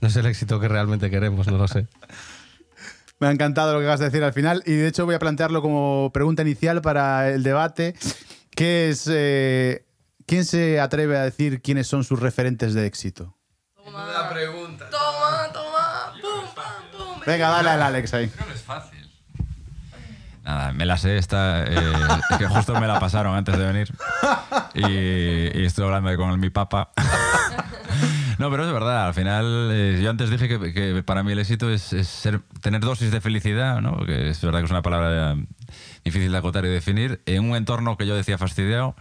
no 0.00 0.08
es 0.08 0.16
el 0.16 0.26
éxito 0.26 0.60
que 0.60 0.68
realmente 0.68 1.10
queremos, 1.10 1.46
no 1.46 1.56
lo 1.56 1.68
sé. 1.68 1.86
Me 3.18 3.28
ha 3.28 3.30
encantado 3.30 3.72
lo 3.72 3.78
que 3.78 3.84
acabas 3.84 4.00
de 4.00 4.06
decir 4.06 4.24
al 4.24 4.32
final 4.32 4.64
y 4.66 4.72
de 4.72 4.88
hecho 4.88 5.06
voy 5.06 5.14
a 5.14 5.20
plantearlo 5.20 5.62
como 5.62 6.10
pregunta 6.12 6.42
inicial 6.42 6.82
para 6.82 7.30
el 7.30 7.44
debate. 7.44 7.94
¿Qué 8.50 8.90
es, 8.90 9.08
eh, 9.10 9.86
¿Quién 10.26 10.44
se 10.44 10.80
atreve 10.80 11.16
a 11.16 11.22
decir 11.22 11.62
quiénes 11.62 11.86
son 11.86 12.02
sus 12.02 12.18
referentes 12.18 12.74
de 12.74 12.84
éxito? 12.84 13.36
La 13.84 14.28
pregunta. 14.28 14.90
Toma, 14.90 15.52
toma, 15.52 16.14
pum, 16.20 16.54
pam, 16.54 16.82
pum. 16.90 17.20
Venga, 17.24 17.48
dale 17.48 17.70
al 17.70 17.82
Alex 17.82 18.12
ahí. 18.14 18.28
Creo 18.28 18.46
que 18.48 18.54
es 18.54 18.62
fácil. 18.62 19.08
Nada, 20.44 20.72
me 20.72 20.84
la 20.86 20.96
sé 20.96 21.18
esta, 21.18 21.64
eh, 21.64 21.92
es 22.30 22.36
que 22.38 22.46
justo 22.46 22.78
me 22.80 22.88
la 22.88 22.98
pasaron 22.98 23.36
antes 23.36 23.56
de 23.56 23.64
venir 23.64 23.94
y, 24.74 25.64
estoy 25.64 25.84
hablando 25.84 26.16
con 26.16 26.38
mi 26.40 26.50
papá. 26.50 26.90
No, 28.38 28.50
pero 28.50 28.66
es 28.66 28.72
verdad, 28.72 29.06
al 29.06 29.14
final, 29.14 29.70
eh, 29.72 30.00
yo 30.02 30.10
antes 30.10 30.28
dije 30.28 30.48
que, 30.48 31.02
para 31.04 31.22
mí 31.22 31.30
el 31.30 31.38
éxito 31.38 31.70
es, 31.70 31.82
ser, 31.82 32.40
tener 32.60 32.80
dosis 32.80 33.12
de 33.12 33.20
felicidad, 33.20 33.80
¿no? 33.80 34.04
que 34.04 34.30
es 34.30 34.40
verdad 34.40 34.58
que 34.58 34.64
es 34.64 34.70
una 34.72 34.82
palabra 34.82 35.34
eh, 35.34 35.46
difícil 36.02 36.32
de 36.32 36.38
acotar 36.38 36.64
y 36.64 36.68
definir, 36.68 37.22
en 37.26 37.48
un 37.48 37.54
entorno 37.54 37.96
que 37.96 38.04
yo 38.04 38.16
decía 38.16 38.38
fastidiado, 38.38 38.96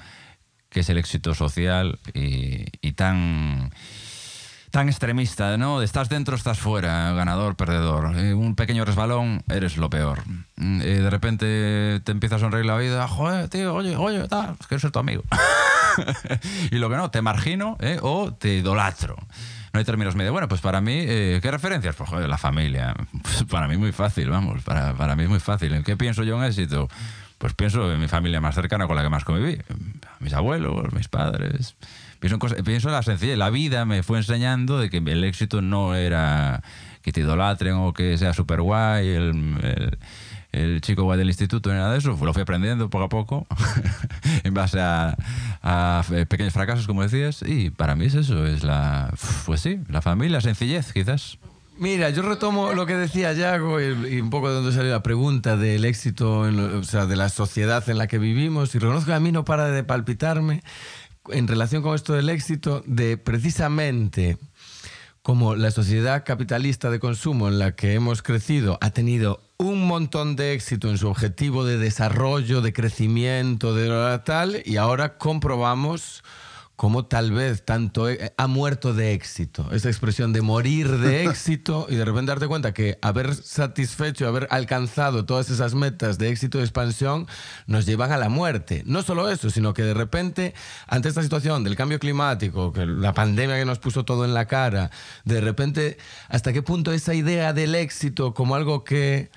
que 0.70 0.82
es 0.82 0.90
el 0.90 1.00
éxito 1.00 1.34
social 1.34 1.98
y 2.14 2.92
tan 2.92 3.72
tan 4.72 4.88
extremista, 4.88 5.58
¿no? 5.58 5.82
Estás 5.82 6.10
dentro, 6.10 6.36
estás 6.36 6.58
fuera, 6.58 7.12
ganador, 7.12 7.56
perdedor. 7.56 8.06
Un 8.06 8.56
pequeño 8.56 8.86
resbalón, 8.86 9.44
eres 9.50 9.78
lo 9.78 9.90
peor. 9.90 10.24
Eh, 10.58 11.00
de 11.02 11.10
repente 11.10 12.02
te 12.04 12.12
empieza 12.12 12.38
a 12.38 12.40
sonreír 12.40 12.66
la 12.66 12.78
vida, 12.78 13.08
joder, 13.08 13.50
tío, 13.50 13.76
oye, 13.76 13.98
oye, 13.98 14.28
tal, 14.30 14.56
quiero 14.68 14.80
ser 14.80 14.92
tu 14.92 15.00
amigo. 15.00 15.24
y 16.72 16.78
lo 16.78 16.90
que 16.90 16.96
no, 16.96 17.12
te 17.12 17.22
margino 17.22 17.78
¿eh? 17.82 18.00
o 18.02 18.34
te 18.34 18.56
idolatro. 18.56 19.18
No 19.74 19.80
hay 19.80 19.86
términos 19.86 20.16
medios. 20.16 20.32
Bueno, 20.32 20.48
pues 20.48 20.62
para 20.62 20.82
mí, 20.82 21.00
eh, 21.00 21.40
¿qué 21.42 21.52
referencias? 21.52 21.96
Pues 21.96 22.10
joder, 22.10 22.28
la 22.28 22.38
familia. 22.38 22.94
Para 23.50 23.68
mí 23.68 23.78
muy 23.78 23.92
fácil, 23.92 24.30
vamos, 24.30 24.64
para, 24.64 24.94
para 24.94 25.16
mí 25.16 25.24
es 25.24 25.30
muy 25.30 25.40
fácil. 25.40 25.74
¿En 25.74 25.84
qué 25.84 25.96
pienso 25.96 26.24
yo 26.24 26.38
en 26.38 26.44
éxito? 26.44 26.90
Pues 27.38 27.54
pienso 27.54 27.92
en 27.92 28.00
mi 28.00 28.08
familia 28.08 28.42
más 28.42 28.54
cercana 28.54 28.86
con 28.86 28.96
la 28.96 29.02
que 29.02 29.10
más 29.10 29.24
conviví. 29.24 29.62
Mis 30.20 30.34
abuelos, 30.34 30.94
mis 30.94 31.08
padres. 31.08 31.76
Pienso 32.22 32.38
en, 32.56 32.64
pienso 32.64 32.88
en 32.88 32.94
la 32.94 33.02
sencillez. 33.02 33.36
La 33.36 33.50
vida 33.50 33.84
me 33.84 34.04
fue 34.04 34.20
enseñando 34.20 34.78
de 34.78 34.92
que 34.92 34.98
el 34.98 35.24
éxito 35.24 35.64
no 35.64 35.96
era 35.96 36.62
que 37.02 37.12
te 37.12 37.22
idolatren 37.22 37.74
o 37.74 37.94
que 37.94 38.16
sea 38.20 38.32
súper 38.34 38.62
guay, 38.62 39.10
el, 39.10 39.58
el, 39.64 39.98
el, 40.52 40.82
chico 40.82 41.02
guay 41.02 41.18
del 41.18 41.30
instituto, 41.30 41.72
ni 41.72 41.78
nada 41.78 41.94
de 41.94 41.98
eso. 41.98 42.16
Lo 42.22 42.34
fui 42.34 42.44
aprendiendo 42.44 42.92
poco 42.92 43.06
a 43.06 43.10
poco, 43.10 43.48
en 44.44 44.54
base 44.54 44.80
a, 44.80 45.18
a, 45.64 46.04
pequeños 46.30 46.54
fracasos, 46.54 46.86
como 46.86 47.02
decías. 47.02 47.44
Y 47.44 47.72
para 47.72 47.96
mí 47.96 48.06
es 48.06 48.14
eso, 48.14 48.46
es 48.46 48.64
la, 48.64 49.12
pues 49.48 49.62
sí, 49.62 49.80
la 49.90 50.04
familia, 50.04 50.38
la 50.38 50.42
sencillez, 50.42 50.94
quizás. 50.94 51.40
Mira, 51.80 52.12
yo 52.12 52.22
retomo 52.22 52.74
lo 52.74 52.86
que 52.86 52.94
decía 52.96 53.34
Yago 53.34 53.82
y, 53.82 54.18
y 54.18 54.22
un 54.22 54.30
poco 54.30 54.50
de 54.50 54.54
donde 54.54 54.72
salió 54.72 54.92
la 54.92 55.02
pregunta 55.02 55.58
del 55.58 55.86
éxito, 55.86 56.48
en 56.48 56.60
o 56.60 56.84
sea, 56.84 57.08
de 57.08 57.16
la 57.16 57.30
sociedad 57.30 57.90
en 57.90 57.98
la 57.98 58.06
que 58.06 58.20
vivimos. 58.20 58.76
Y 58.76 58.78
reconozco 58.78 59.08
que 59.08 59.16
a 59.16 59.20
mí 59.20 59.32
no 59.32 59.44
para 59.44 59.72
de 59.72 59.84
palpitarme 59.84 60.62
en 61.30 61.48
relación 61.48 61.84
con 61.84 61.96
esto 61.96 62.14
del 62.14 62.30
éxito, 62.30 62.84
de 62.86 63.18
precisamente 63.18 64.38
como 65.22 65.56
la 65.56 65.70
sociedad 65.70 66.24
capitalista 66.26 66.90
de 66.90 67.00
consumo 67.00 67.48
en 67.48 67.60
la 67.60 67.76
que 67.76 67.94
hemos 67.94 68.24
crecido 68.24 68.80
ha 68.82 68.90
tenido 68.90 69.40
un 69.58 69.86
montón 69.86 70.36
de 70.36 70.54
éxito 70.54 70.90
en 70.90 70.98
su 70.98 71.08
objetivo 71.08 71.64
de 71.64 71.78
desarrollo, 71.78 72.62
de 72.62 72.74
crecimiento, 72.74 73.76
de 73.76 74.20
tal, 74.26 74.64
y 74.66 74.78
ahora 74.78 75.20
comprobamos 75.20 76.24
cómo 76.82 77.06
tal 77.06 77.32
vez 77.32 77.64
tanto 77.64 78.08
ha 78.38 78.48
muerto 78.48 78.96
de 78.96 79.14
éxito. 79.14 79.70
Esa 79.72 79.88
expresión 79.88 80.34
de 80.34 80.42
morir 80.42 80.90
de 80.98 81.26
éxito 81.30 81.86
y 81.88 81.96
de 81.96 82.04
repente 82.04 82.32
darte 82.32 82.48
cuenta 82.48 82.74
que 82.74 82.98
haber 83.04 83.36
satisfecho, 83.36 84.28
haber 84.28 84.48
alcanzado 84.50 85.24
todas 85.24 85.52
esas 85.52 85.76
metas 85.76 86.18
de 86.18 86.30
éxito 86.30 86.58
y 86.58 86.64
expansión 86.64 87.28
nos 87.68 87.86
llevan 87.86 88.12
a 88.12 88.18
la 88.18 88.30
muerte. 88.30 88.82
No 88.88 89.04
solo 89.04 89.30
eso, 89.30 89.52
sino 89.52 89.76
que 89.76 89.84
de 89.84 89.94
repente, 89.94 90.56
ante 90.88 91.08
esta 91.08 91.22
situación 91.22 91.64
del 91.64 91.76
cambio 91.76 92.00
climático, 92.00 92.74
que 92.74 92.88
la 92.88 93.14
pandemia 93.14 93.58
que 93.58 93.66
nos 93.66 93.78
puso 93.78 94.04
todo 94.04 94.26
en 94.26 94.34
la 94.34 94.48
cara, 94.48 94.90
de 95.24 95.40
repente, 95.40 96.00
¿hasta 96.30 96.52
qué 96.52 96.64
punto 96.64 96.94
esa 96.94 97.14
idea 97.14 97.54
del 97.54 97.76
éxito 97.76 98.34
como 98.34 98.56
algo 98.56 98.84
que 98.84 99.30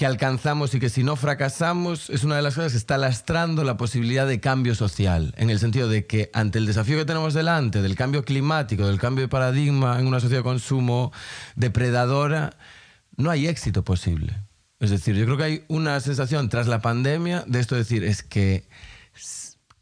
que 0.00 0.06
alcanzamos 0.06 0.74
y 0.74 0.80
que 0.80 0.88
si 0.88 1.04
no 1.04 1.14
fracasamos 1.14 2.08
es 2.08 2.24
una 2.24 2.34
de 2.36 2.40
las 2.40 2.54
cosas 2.54 2.72
que 2.72 2.78
está 2.78 2.96
lastrando 2.96 3.64
la 3.64 3.76
posibilidad 3.76 4.26
de 4.26 4.40
cambio 4.40 4.74
social, 4.74 5.34
en 5.36 5.50
el 5.50 5.58
sentido 5.58 5.90
de 5.90 6.06
que 6.06 6.30
ante 6.32 6.56
el 6.56 6.64
desafío 6.64 6.96
que 6.96 7.04
tenemos 7.04 7.34
delante 7.34 7.82
del 7.82 7.96
cambio 7.96 8.24
climático, 8.24 8.86
del 8.86 8.98
cambio 8.98 9.24
de 9.24 9.28
paradigma 9.28 10.00
en 10.00 10.06
una 10.06 10.18
sociedad 10.18 10.38
de 10.38 10.44
consumo 10.44 11.12
depredadora, 11.54 12.56
no 13.18 13.30
hay 13.30 13.46
éxito 13.46 13.84
posible. 13.84 14.38
Es 14.78 14.88
decir, 14.88 15.16
yo 15.16 15.26
creo 15.26 15.36
que 15.36 15.44
hay 15.44 15.64
una 15.68 16.00
sensación 16.00 16.48
tras 16.48 16.66
la 16.66 16.80
pandemia 16.80 17.44
de 17.46 17.60
esto 17.60 17.74
de 17.74 17.82
decir, 17.82 18.02
es 18.02 18.22
que 18.22 18.66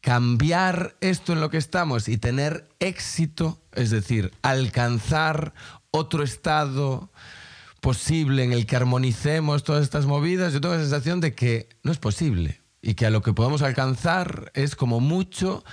cambiar 0.01 0.97
esto 1.01 1.33
en 1.33 1.41
lo 1.41 1.49
que 1.49 1.59
estamos 1.59 2.09
y 2.09 2.19
tener 2.19 2.69
éxito, 2.81 3.61
es 3.73 3.91
decir, 3.91 4.33
alcanzar 4.43 5.55
otro 5.93 6.25
estado, 6.25 7.09
posible 7.81 8.45
en 8.45 8.53
el 8.53 8.67
que 8.67 8.77
armonicemos 8.77 9.65
todas 9.65 9.83
estas 9.83 10.07
movidas, 10.07 10.53
yo 10.53 10.61
tengo 10.61 10.75
la 10.75 10.81
sensación 10.81 11.21
de 11.21 11.35
que 11.35 11.69
no 11.83 11.93
es 11.93 11.99
posible 11.99 12.61
y 12.83 12.95
que 12.95 13.07
a 13.07 13.11
lo 13.11 13.23
que 13.23 13.33
podemos 13.33 13.63
alcanzar 13.63 14.51
es 14.55 14.77
como 14.77 15.01
mucho 15.01 15.65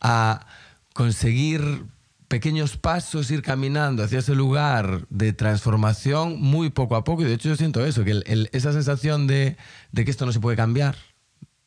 a 0.00 0.46
conseguir 0.94 1.84
pequeños 2.28 2.76
pasos, 2.76 3.30
ir 3.30 3.42
caminando 3.42 4.04
hacia 4.04 4.20
ese 4.20 4.34
lugar 4.34 5.06
de 5.10 5.32
transformación 5.32 6.40
muy 6.40 6.70
poco 6.70 6.94
a 6.94 7.02
poco. 7.02 7.22
Y 7.22 7.24
de 7.24 7.34
hecho 7.34 7.48
yo 7.48 7.56
siento 7.56 7.84
eso, 7.84 8.04
que 8.04 8.22
esa 8.52 8.72
sensación 8.72 9.26
de, 9.26 9.56
de 9.90 10.04
que 10.04 10.10
esto 10.10 10.26
no 10.26 10.32
se 10.32 10.40
puede 10.40 10.56
cambiar 10.56 10.96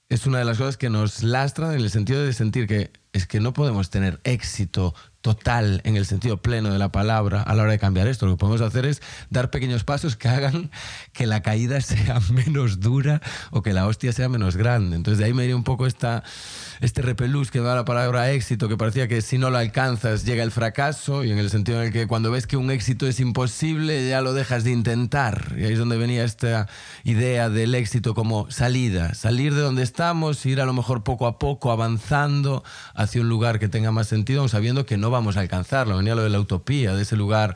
es 0.10 0.28
una 0.28 0.40
de 0.40 0.46
las 0.46 0.58
cosas 0.58 0.78
que 0.78 0.90
nos 0.90 1.24
lastran 1.24 1.74
en 1.74 1.82
el 1.82 1.90
sentido 1.90 2.24
de 2.24 2.34
sentir 2.34 2.68
que 2.68 2.92
es 3.14 3.28
que 3.28 3.40
no 3.40 3.54
podemos 3.54 3.90
tener 3.90 4.20
éxito 4.24 4.94
total 5.22 5.80
en 5.86 5.96
el 5.96 6.06
sentido 6.06 6.38
pleno 6.38 6.70
de 6.70 6.78
la 6.78 6.92
palabra 6.92 7.42
a 7.42 7.56
la 7.56 7.64
hora 7.64 7.72
de 7.72 7.80
cambiar 7.80 8.08
esto. 8.08 8.26
Lo 8.26 8.34
que 8.34 8.40
podemos 8.40 8.60
hacer 8.60 8.86
es 8.86 9.02
dar 9.30 9.52
pequeños 9.52 9.86
pasos 9.86 10.18
que 10.18 10.28
hagan 10.28 10.70
que 11.14 11.26
la 11.26 11.42
caída 11.42 11.80
sea 11.82 12.20
menos 12.32 12.82
dura 12.82 13.22
o 13.52 13.62
que 13.62 13.72
la 13.72 13.88
hostia 13.88 14.12
sea 14.12 14.28
menos 14.28 14.58
grande. 14.58 14.98
Entonces 14.98 15.20
de 15.20 15.26
ahí 15.26 15.34
me 15.34 15.44
iría 15.44 15.56
un 15.56 15.64
poco 15.64 15.88
esta, 15.88 16.24
este 16.84 17.02
repelús 17.02 17.50
que 17.50 17.62
da 17.62 17.76
la 17.76 17.86
palabra 17.86 18.32
éxito, 18.32 18.68
que 18.68 18.76
parecía 18.76 19.08
que 19.08 19.22
si 19.22 19.38
no 19.38 19.50
lo 19.50 19.58
alcanzas 19.58 20.26
llega 20.26 20.44
el 20.44 20.52
fracaso 20.52 21.24
y 21.24 21.32
en 21.32 21.38
el 21.38 21.50
sentido 21.50 21.80
en 21.80 21.88
el 21.88 21.94
que 21.94 22.08
cuando 22.08 22.30
ves 22.30 22.46
que 22.46 22.58
un 22.58 22.72
éxito 22.72 23.08
es 23.08 23.22
imposible 23.22 24.10
ya 24.10 24.20
lo 24.20 24.34
dejas 24.34 24.66
de 24.66 24.72
intentar. 24.72 25.54
Y 25.58 25.64
ahí 25.64 25.74
es 25.74 25.80
donde 25.80 25.98
venía 25.98 26.26
esta 26.26 26.68
idea 27.06 27.50
del 27.50 27.74
éxito 27.74 28.14
como 28.14 28.52
salida, 28.52 29.14
salir 29.14 29.56
de 29.56 29.62
donde 29.62 29.82
estamos, 29.82 30.46
ir 30.46 30.60
a 30.60 30.66
lo 30.66 30.74
mejor 30.74 31.06
poco 31.06 31.26
a 31.26 31.40
poco 31.40 31.72
avanzando 31.72 32.66
hacia 32.96 33.22
un 33.22 33.30
lugar 33.30 33.60
que 33.60 33.70
tenga 33.70 33.92
más 33.92 34.08
sentido, 34.08 34.50
sabiendo 34.50 34.86
que 34.86 34.98
no 34.98 35.10
vamos 35.10 35.38
a 35.38 35.40
alcanzarlo. 35.40 35.96
Venía 35.96 36.16
lo 36.16 36.24
de 36.24 36.32
la 36.32 36.42
utopía, 36.42 36.94
de 36.96 37.04
ese 37.04 37.16
lugar 37.16 37.56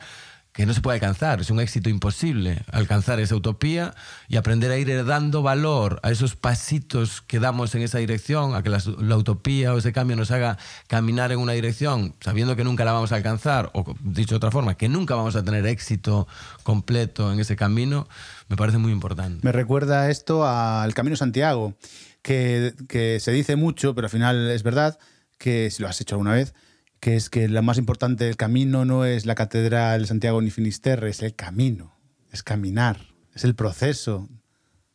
que 0.58 0.66
no 0.66 0.74
se 0.74 0.80
puede 0.80 0.96
alcanzar. 0.96 1.40
Es 1.40 1.50
un 1.50 1.60
éxito 1.60 1.88
imposible 1.88 2.64
alcanzar 2.72 3.20
esa 3.20 3.36
utopía 3.36 3.94
y 4.26 4.38
aprender 4.38 4.72
a 4.72 4.76
ir 4.76 5.04
dando 5.04 5.40
valor 5.40 6.00
a 6.02 6.10
esos 6.10 6.34
pasitos 6.34 7.22
que 7.22 7.38
damos 7.38 7.76
en 7.76 7.82
esa 7.82 7.98
dirección, 7.98 8.56
a 8.56 8.62
que 8.64 8.68
la, 8.68 9.16
utopía 9.16 9.72
o 9.72 9.78
ese 9.78 9.92
cambio 9.92 10.16
nos 10.16 10.32
haga 10.32 10.58
caminar 10.88 11.30
en 11.30 11.38
una 11.38 11.52
dirección 11.52 12.16
sabiendo 12.18 12.56
que 12.56 12.64
nunca 12.64 12.84
la 12.84 12.90
vamos 12.90 13.12
a 13.12 13.14
alcanzar, 13.14 13.70
o 13.72 13.94
dicho 14.00 14.30
de 14.30 14.38
otra 14.38 14.50
forma, 14.50 14.74
que 14.74 14.88
nunca 14.88 15.14
vamos 15.14 15.36
a 15.36 15.44
tener 15.44 15.64
éxito 15.64 16.26
completo 16.64 17.32
en 17.32 17.38
ese 17.38 17.54
camino, 17.54 18.08
me 18.48 18.56
parece 18.56 18.78
muy 18.78 18.90
importante. 18.90 19.38
Me 19.44 19.52
recuerda 19.52 20.10
esto 20.10 20.44
al 20.44 20.92
Camino 20.92 21.14
Santiago, 21.14 21.76
que, 22.20 22.74
que 22.88 23.20
se 23.20 23.30
dice 23.30 23.54
mucho, 23.54 23.94
pero 23.94 24.06
al 24.06 24.10
final 24.10 24.50
es 24.50 24.64
verdad, 24.64 24.98
que 25.38 25.70
si 25.70 25.82
lo 25.82 25.88
has 25.88 26.00
hecho 26.00 26.16
alguna 26.16 26.32
vez, 26.32 26.52
que 27.00 27.16
es 27.16 27.30
que 27.30 27.48
lo 27.48 27.62
más 27.62 27.78
importante 27.78 28.24
del 28.24 28.36
camino 28.36 28.84
no 28.84 29.04
es 29.04 29.26
la 29.26 29.34
catedral 29.34 30.02
de 30.02 30.06
Santiago 30.06 30.40
ni 30.40 30.50
Finisterre, 30.50 31.10
es 31.10 31.22
el 31.22 31.34
camino, 31.34 31.94
es 32.32 32.42
caminar, 32.42 33.14
es 33.34 33.44
el 33.44 33.54
proceso 33.54 34.28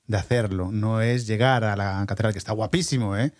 de 0.07 0.17
hacerlo, 0.17 0.71
no 0.71 1.01
es 1.01 1.27
llegar 1.27 1.63
a 1.63 1.75
la 1.75 2.05
catedral, 2.07 2.33
que 2.33 2.39
está 2.39 2.51
guapísimo, 2.51 3.17
¿eh? 3.17 3.33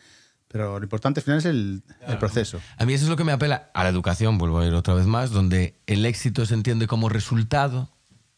Pero 0.48 0.78
lo 0.78 0.84
importante 0.84 1.20
al 1.20 1.24
final 1.24 1.40
es 1.40 1.46
el, 1.46 1.84
claro. 1.98 2.14
el, 2.14 2.20
proceso. 2.20 2.62
A 2.78 2.86
mí 2.86 2.94
eso 2.94 3.06
es 3.06 3.10
lo 3.10 3.18
que 3.18 3.24
me 3.24 3.32
apela 3.32 3.72
a 3.74 3.84
la 3.84 3.90
educación, 3.90 4.38
vuelvo 4.38 4.60
a 4.60 4.68
ir 4.68 4.74
otra 4.74 4.94
vez 4.94 5.08
más, 5.08 5.32
donde 5.32 5.76
el 5.88 6.06
éxito 6.06 6.46
se 6.46 6.54
entiende 6.54 6.86
como 6.86 7.10
resultado. 7.10 7.90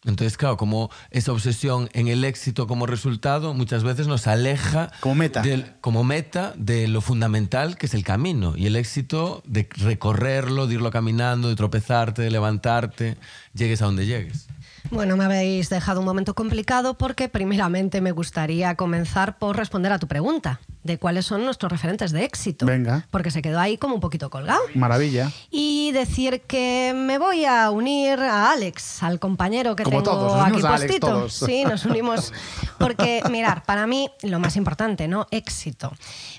Entonces, 0.06 0.38
claro, 0.38 0.58
como 0.58 0.90
esa 1.10 1.32
obsesión 1.32 1.90
en 1.94 2.08
el 2.08 2.24
éxito 2.24 2.68
como 2.68 2.86
resultado 2.86 3.54
muchas 3.54 3.84
veces 3.84 4.08
nos 4.08 4.28
aleja 4.28 4.92
como 5.00 5.16
meta. 5.16 5.42
Del, 5.42 5.74
como 5.82 6.04
meta 6.04 6.54
de 6.58 6.88
lo 6.88 7.02
fundamental 7.02 7.78
que 7.78 7.88
es 7.88 7.94
el 7.94 8.04
camino 8.04 8.54
y 8.56 8.68
el 8.68 8.76
éxito 8.76 9.42
de 9.46 9.68
recorrerlo, 9.78 10.68
de 10.68 10.76
irlo 10.76 10.92
caminando, 10.92 11.50
de 11.50 11.56
tropezarte, 11.56 12.22
de 12.22 12.32
levantarte, 12.32 13.18
llegues 13.54 13.82
a 13.82 13.86
donde 13.86 14.06
llegues. 14.06 14.48
Bueno, 14.92 15.18
me 15.18 15.26
habéis 15.26 15.70
dejado 15.70 16.00
un 16.00 16.06
momento 16.06 16.34
complicado 16.36 16.98
porque 16.98 17.28
primeramente 17.30 18.02
me 18.02 18.12
gustaría 18.12 18.76
comenzar 18.76 19.38
por 19.38 19.58
responder 19.58 19.92
a 19.92 20.00
tu 20.00 20.08
pregunta. 20.08 20.60
de 20.84 21.00
cuáles 21.00 21.26
son 21.26 21.44
nuestros 21.44 21.72
referentes 21.72 22.12
de 22.12 22.24
éxito. 22.26 22.68
Venga. 22.68 23.08
Porque 23.10 23.32
se 23.32 23.42
quedó 23.42 23.60
ahí 23.60 23.76
como 23.76 23.96
un 23.96 24.00
poquito 24.02 24.30
colgado. 24.30 24.62
Maravilla. 24.76 25.32
Y 25.50 25.92
decir 25.94 26.42
que 26.42 26.94
me 26.96 27.18
voy 27.18 27.44
a 27.44 27.72
unir 27.72 28.20
a 28.20 28.52
Alex, 28.52 29.02
al 29.02 29.20
compañero 29.20 29.76
que 29.76 29.82
Como 29.82 30.04
tengo 30.04 30.16
todos, 30.16 30.38
nos 30.38 30.46
aquí 30.48 30.64
a 30.64 30.70
Alex, 30.70 30.82
postito. 30.84 31.08
todos. 31.08 31.34
Sí, 31.34 31.66
nos 31.66 31.86
unimos. 31.86 32.32
Porque, 32.78 33.24
mirar, 33.32 33.64
para 33.64 33.88
mí 33.88 34.12
lo 34.22 34.38
más 34.40 34.58
importante, 34.58 35.08
¿no? 35.08 35.26
Éxito. 35.32 35.92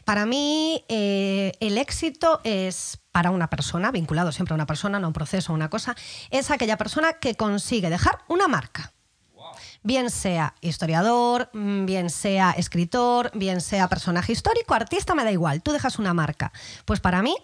Para 0.04 0.26
mí 0.26 0.84
eh, 0.88 1.50
el 1.58 1.76
éxito 1.76 2.40
es 2.44 3.00
para 3.16 3.30
una 3.30 3.48
persona, 3.48 3.90
vinculado 3.92 4.30
siempre 4.30 4.52
a 4.52 4.56
una 4.56 4.66
persona, 4.66 5.00
no 5.00 5.06
a 5.06 5.08
un 5.08 5.14
proceso, 5.14 5.50
a 5.50 5.54
una 5.54 5.70
cosa, 5.70 5.96
es 6.30 6.50
aquella 6.50 6.76
persona 6.76 7.14
que 7.14 7.34
consigue 7.34 7.88
dejar 7.88 8.18
una 8.28 8.46
marca 8.46 8.92
bien 9.82 10.10
sea 10.10 10.54
historiador, 10.60 11.48
mm, 11.54 11.86
bien 11.86 12.10
sea 12.10 12.50
escritor, 12.50 13.30
bien 13.32 13.62
sea 13.62 13.88
personaje 13.88 14.32
histórico, 14.32 14.74
artista, 14.74 15.14
me 15.14 15.24
da 15.24 15.32
igual, 15.32 15.62
tú 15.62 15.72
dejas 15.72 15.98
una 15.98 16.12
marca. 16.12 16.52
Pues 16.84 17.00
para 17.00 17.22
mí 17.22 17.34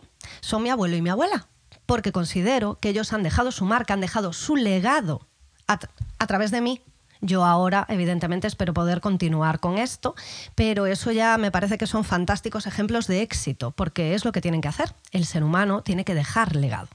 son 0.42 0.62
mi 0.62 0.68
abuelo 0.68 0.94
y 0.94 1.00
mi 1.00 1.08
abuela, 1.08 1.48
porque 1.86 2.12
considero 2.12 2.78
que 2.78 2.90
ellos 2.90 3.14
han 3.14 3.22
dejado 3.22 3.50
su 3.50 3.64
marca, 3.64 3.94
han 3.94 4.02
dejado 4.02 4.34
su 4.34 4.56
legado 4.56 5.26
a, 5.68 5.78
a 6.18 6.26
través 6.26 6.50
de 6.50 6.60
mí. 6.60 6.82
Yo 7.24 7.44
ahora, 7.44 7.86
evidentemente, 7.88 8.48
espero 8.48 8.74
poder 8.74 9.00
continuar 9.00 9.60
con 9.60 9.78
esto, 9.78 10.16
pero 10.56 10.86
eso 10.86 11.12
ya 11.12 11.38
me 11.38 11.52
parece 11.52 11.78
que 11.78 11.86
son 11.86 12.02
fantásticos 12.02 12.66
ejemplos 12.66 13.06
de 13.06 13.22
éxito, 13.22 13.70
porque 13.70 14.14
es 14.14 14.24
lo 14.24 14.32
que 14.32 14.40
tienen 14.40 14.60
que 14.60 14.66
hacer. 14.66 14.92
El 15.12 15.24
ser 15.24 15.44
humano 15.44 15.82
tiene 15.82 16.04
que 16.04 16.16
dejar 16.16 16.56
legado. 16.56 16.88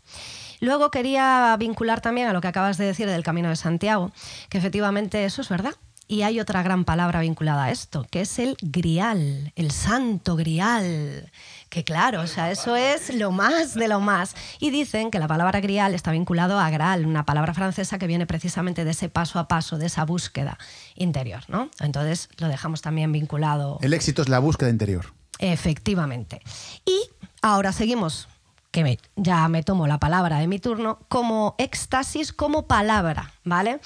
Luego 0.59 0.91
quería 0.91 1.55
vincular 1.57 2.01
también 2.01 2.27
a 2.27 2.33
lo 2.33 2.41
que 2.41 2.49
acabas 2.49 2.77
de 2.77 2.83
decir 2.83 3.07
del 3.07 3.23
Camino 3.23 3.47
de 3.47 3.55
Santiago, 3.55 4.11
que 4.49 4.57
efectivamente 4.57 5.23
eso 5.23 5.41
es 5.41 5.47
verdad. 5.47 5.75
Y 6.09 6.23
hay 6.23 6.41
otra 6.41 6.61
gran 6.61 6.83
palabra 6.83 7.21
vinculada 7.21 7.65
a 7.65 7.71
esto, 7.71 8.05
que 8.09 8.21
es 8.21 8.37
el 8.39 8.57
grial, 8.61 9.53
el 9.55 9.71
santo 9.71 10.35
grial. 10.35 11.31
Que 11.69 11.83
claro, 11.83 12.21
o 12.21 12.27
sea, 12.27 12.49
eso 12.49 12.77
es 12.77 13.13
lo 13.13 13.31
más 13.31 13.73
de 13.73 13.89
lo 13.89 13.99
más. 13.99 14.35
Y 14.59 14.69
dicen 14.69 15.11
que 15.11 15.19
la 15.19 15.27
palabra 15.27 15.59
grial 15.59 15.93
está 15.93 16.11
vinculado 16.11 16.59
a 16.59 16.69
graal, 16.69 17.05
una 17.05 17.25
palabra 17.25 17.53
francesa 17.53 17.97
que 17.99 18.07
viene 18.07 18.25
precisamente 18.25 18.85
de 18.85 18.91
ese 18.91 19.09
paso 19.09 19.37
a 19.37 19.49
paso, 19.49 19.77
de 19.77 19.87
esa 19.87 20.05
búsqueda 20.05 20.57
interior, 20.95 21.43
¿no? 21.49 21.69
Entonces 21.81 22.29
lo 22.37 22.47
dejamos 22.47 22.81
también 22.81 23.11
vinculado 23.11 23.79
El 23.81 23.93
éxito 23.93 24.21
es 24.21 24.29
la 24.29 24.39
búsqueda 24.39 24.69
interior. 24.69 25.13
Efectivamente. 25.39 26.41
Y 26.85 26.97
ahora 27.41 27.71
seguimos, 27.73 28.27
que 28.71 28.83
me- 28.83 28.99
ya 29.17 29.47
me 29.49 29.61
tomo 29.63 29.87
la 29.87 29.97
palabra 29.99 30.39
de 30.39 30.47
mi 30.47 30.59
turno, 30.59 30.99
como 31.09 31.55
éxtasis 31.57 32.31
como 32.31 32.67
palabra, 32.67 33.33
¿vale? 33.43 33.79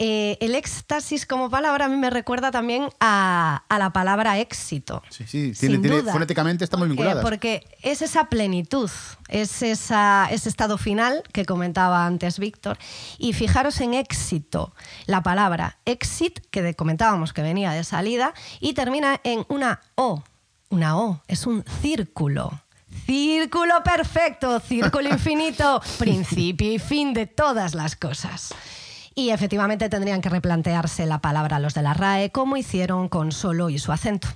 Eh, 0.00 0.36
el 0.40 0.56
éxtasis 0.56 1.24
como 1.24 1.48
palabra 1.50 1.84
a 1.84 1.88
mí 1.88 1.96
me 1.96 2.10
recuerda 2.10 2.50
también 2.50 2.88
a, 2.98 3.62
a 3.68 3.78
la 3.78 3.92
palabra 3.92 4.40
éxito. 4.40 5.02
Sí, 5.08 5.24
sí, 5.24 5.52
tiene- 5.52 5.78
tiene- 5.78 6.02
fonéticamente 6.10 6.64
están 6.64 6.80
muy 6.80 6.86
Eh, 6.86 6.90
vinculadas. 6.90 7.22
porque 7.22 7.64
es 7.80 8.02
esa 8.02 8.28
plenitud, 8.28 8.90
es 9.28 9.62
esa, 9.62 10.26
ese 10.32 10.48
estado 10.48 10.78
final 10.78 11.22
que 11.32 11.44
comentaba 11.44 12.06
antes 12.06 12.40
Víctor. 12.40 12.76
Y 13.18 13.34
fijaros 13.34 13.80
en 13.80 13.94
éxito, 13.94 14.74
la 15.06 15.22
palabra 15.22 15.78
exit, 15.84 16.40
que 16.50 16.74
comentábamos 16.74 17.32
que 17.32 17.42
venía 17.42 17.70
de 17.70 17.84
salida, 17.84 18.34
y 18.58 18.72
termina 18.72 19.20
en 19.22 19.46
una 19.48 19.80
O. 19.94 20.24
Una 20.70 20.98
O, 20.98 21.22
es 21.28 21.46
un 21.46 21.64
círculo. 21.82 22.50
Círculo 23.06 23.82
perfecto, 23.84 24.58
círculo 24.58 25.08
infinito, 25.12 25.80
principio 26.00 26.72
y 26.72 26.80
fin 26.80 27.14
de 27.14 27.26
todas 27.26 27.74
las 27.74 27.94
cosas. 27.94 28.52
Y 29.16 29.30
efectivamente 29.30 29.88
tendrían 29.88 30.20
que 30.20 30.28
replantearse 30.28 31.06
la 31.06 31.20
palabra 31.20 31.60
los 31.60 31.72
de 31.74 31.82
la 31.82 31.94
RAE, 31.94 32.30
como 32.32 32.56
hicieron 32.56 33.08
con 33.08 33.30
solo 33.30 33.70
y 33.70 33.78
su 33.78 33.92
acento. 33.92 34.26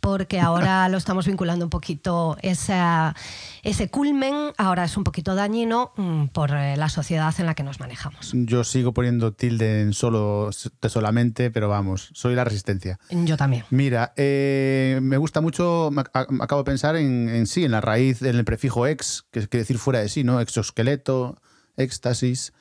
Porque 0.00 0.40
ahora 0.40 0.88
lo 0.88 0.98
estamos 0.98 1.26
vinculando 1.26 1.64
un 1.66 1.70
poquito, 1.70 2.36
esa- 2.42 3.14
ese 3.62 3.88
culmen 3.90 4.34
ahora 4.58 4.84
es 4.84 4.96
un 4.96 5.04
poquito 5.04 5.36
dañino 5.36 5.92
mm, 5.96 6.26
por 6.26 6.50
eh, 6.50 6.76
la 6.76 6.88
sociedad 6.88 7.32
en 7.38 7.46
la 7.46 7.54
que 7.54 7.62
nos 7.62 7.78
manejamos. 7.78 8.32
Yo 8.34 8.64
sigo 8.64 8.92
poniendo 8.92 9.32
tilde 9.32 9.82
en 9.82 9.92
solo 9.92 10.50
de 10.82 10.88
solamente, 10.88 11.52
pero 11.52 11.68
vamos, 11.68 12.10
soy 12.14 12.34
la 12.34 12.42
resistencia. 12.42 12.98
Yo 13.10 13.36
también. 13.36 13.64
Mira, 13.70 14.14
eh, 14.16 14.98
me 15.00 15.16
gusta 15.16 15.40
mucho, 15.42 15.90
me 15.92 16.02
ac- 16.02 16.28
me 16.30 16.42
acabo 16.42 16.62
de 16.62 16.66
pensar 16.66 16.96
en, 16.96 17.28
en 17.28 17.46
sí, 17.46 17.64
en 17.64 17.70
la 17.70 17.80
raíz, 17.80 18.20
en 18.22 18.34
el 18.34 18.44
prefijo 18.44 18.86
ex, 18.88 19.26
que 19.30 19.46
quiere 19.46 19.62
decir 19.62 19.78
fuera 19.78 20.00
de 20.00 20.08
sí, 20.08 20.24
¿no? 20.24 20.40
Exoesqueleto, 20.40 21.40
éxtasis. 21.76 22.52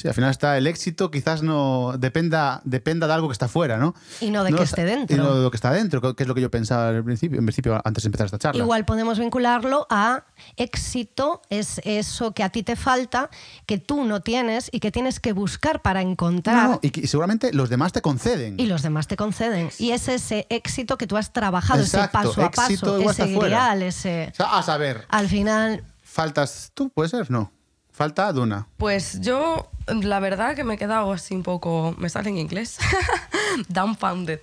Sí, 0.00 0.06
al 0.06 0.14
final 0.14 0.30
está 0.30 0.56
el 0.56 0.68
éxito, 0.68 1.10
quizás 1.10 1.42
no 1.42 1.94
dependa, 1.98 2.60
dependa 2.64 3.08
de 3.08 3.14
algo 3.14 3.26
que 3.26 3.32
está 3.32 3.48
fuera, 3.48 3.78
¿no? 3.78 3.96
Y 4.20 4.30
no 4.30 4.44
de 4.44 4.52
que 4.52 4.62
esté 4.62 4.84
dentro. 4.84 5.16
Y 5.16 5.18
no 5.18 5.34
de 5.34 5.42
lo 5.42 5.50
que 5.50 5.56
está 5.56 5.72
dentro, 5.72 6.14
que 6.14 6.22
es 6.22 6.28
lo 6.28 6.36
que 6.36 6.40
yo 6.40 6.52
pensaba 6.52 6.90
al 6.90 7.02
principio, 7.02 7.36
en 7.40 7.44
principio 7.44 7.80
antes 7.84 8.04
de 8.04 8.06
empezar 8.06 8.26
esta 8.26 8.38
charla. 8.38 8.62
Igual 8.62 8.84
podemos 8.84 9.18
vincularlo 9.18 9.88
a 9.90 10.22
éxito, 10.56 11.42
es 11.50 11.80
eso 11.84 12.32
que 12.32 12.44
a 12.44 12.50
ti 12.50 12.62
te 12.62 12.76
falta, 12.76 13.28
que 13.66 13.78
tú 13.78 14.04
no 14.04 14.20
tienes 14.20 14.68
y 14.70 14.78
que 14.78 14.92
tienes 14.92 15.18
que 15.18 15.32
buscar 15.32 15.82
para 15.82 16.00
encontrar. 16.00 16.68
No, 16.70 16.78
y, 16.80 16.90
que- 16.90 17.00
y 17.00 17.06
seguramente 17.08 17.52
los 17.52 17.68
demás 17.68 17.92
te 17.92 18.00
conceden. 18.00 18.54
Y 18.60 18.66
los 18.66 18.82
demás 18.82 19.08
te 19.08 19.16
conceden. 19.16 19.70
Y 19.78 19.90
es 19.90 20.06
ese 20.08 20.46
éxito 20.48 20.96
que 20.96 21.08
tú 21.08 21.16
has 21.16 21.32
trabajado, 21.32 21.80
Exacto, 21.82 22.18
ese 22.20 22.28
paso 22.28 22.44
a 22.44 22.50
paso, 22.52 22.98
ese 23.10 23.34
fuera. 23.34 23.40
grial, 23.72 23.82
ese. 23.82 24.28
O 24.32 24.36
sea, 24.36 24.58
a 24.58 24.62
saber, 24.62 25.06
Al 25.08 25.28
final, 25.28 25.82
faltas 26.04 26.70
tú, 26.74 26.90
puede 26.90 27.08
ser, 27.08 27.30
no. 27.32 27.50
Falta 27.98 28.32
Duna. 28.32 28.68
Pues 28.76 29.20
yo, 29.22 29.72
la 29.88 30.20
verdad 30.20 30.54
que 30.54 30.62
me 30.62 30.74
he 30.74 30.78
quedado 30.78 31.10
así 31.10 31.34
un 31.34 31.42
poco. 31.42 31.96
Me 31.98 32.08
sale 32.08 32.28
en 32.30 32.38
inglés. 32.38 32.78
Dumbfounded. 33.68 34.38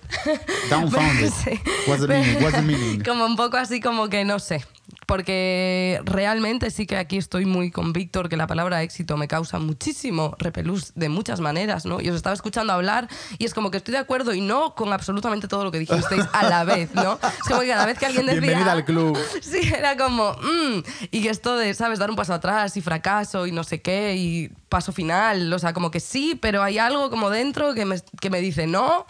Dumbfounded. 0.68 1.32
Sí. 1.44 1.58
What's 1.86 2.02
the 2.02 2.08
meaning? 2.08 2.42
What's 2.42 2.54
the 2.54 2.60
meaning? 2.60 3.02
Como 3.06 3.24
un 3.24 3.34
poco 3.34 3.56
así 3.56 3.80
como 3.80 4.10
que 4.10 4.26
no 4.26 4.40
sé. 4.40 4.62
Porque 5.06 6.00
realmente 6.04 6.70
sí 6.70 6.86
que 6.86 6.96
aquí 6.96 7.16
estoy 7.16 7.46
muy 7.46 7.70
con 7.70 7.92
Víctor, 7.92 8.28
que 8.28 8.36
la 8.36 8.46
palabra 8.46 8.82
éxito 8.82 9.16
me 9.16 9.28
causa 9.28 9.58
muchísimo 9.58 10.34
repelús 10.38 10.92
de 10.94 11.08
muchas 11.08 11.40
maneras, 11.40 11.86
¿no? 11.86 12.00
Y 12.00 12.08
os 12.08 12.16
estaba 12.16 12.34
escuchando 12.34 12.72
hablar 12.72 13.08
y 13.38 13.44
es 13.44 13.54
como 13.54 13.70
que 13.70 13.78
estoy 13.78 13.92
de 13.92 13.98
acuerdo 13.98 14.34
y 14.34 14.40
no 14.40 14.74
con 14.74 14.92
absolutamente 14.92 15.48
todo 15.48 15.64
lo 15.64 15.70
que 15.70 15.78
dijisteis 15.78 16.24
a 16.32 16.48
la 16.48 16.64
vez, 16.64 16.94
¿no? 16.94 17.18
Es 17.22 17.48
como 17.48 17.60
que 17.60 17.68
cada 17.68 17.86
vez 17.86 17.98
que 17.98 18.06
alguien 18.06 18.26
decía... 18.26 18.40
Bienvenida 18.40 18.72
al 18.72 18.84
club. 18.84 19.16
Sí, 19.40 19.60
era 19.72 19.96
como, 19.96 20.32
mm, 20.32 20.82
y 21.12 21.22
que 21.22 21.30
esto 21.30 21.56
de, 21.56 21.72
¿sabes? 21.74 21.98
Dar 21.98 22.10
un 22.10 22.16
paso 22.16 22.34
atrás 22.34 22.76
y 22.76 22.80
fracaso 22.80 23.46
y 23.46 23.52
no 23.52 23.62
sé 23.64 23.80
qué 23.80 24.16
y 24.16 24.50
paso 24.68 24.92
final, 24.92 25.52
o 25.52 25.58
sea, 25.58 25.72
como 25.72 25.90
que 25.90 26.00
sí, 26.00 26.36
pero 26.40 26.62
hay 26.62 26.78
algo 26.78 27.10
como 27.10 27.30
dentro 27.30 27.74
que 27.74 27.84
me, 27.84 27.96
que 28.20 28.30
me 28.30 28.40
dice 28.40 28.66
no 28.66 29.06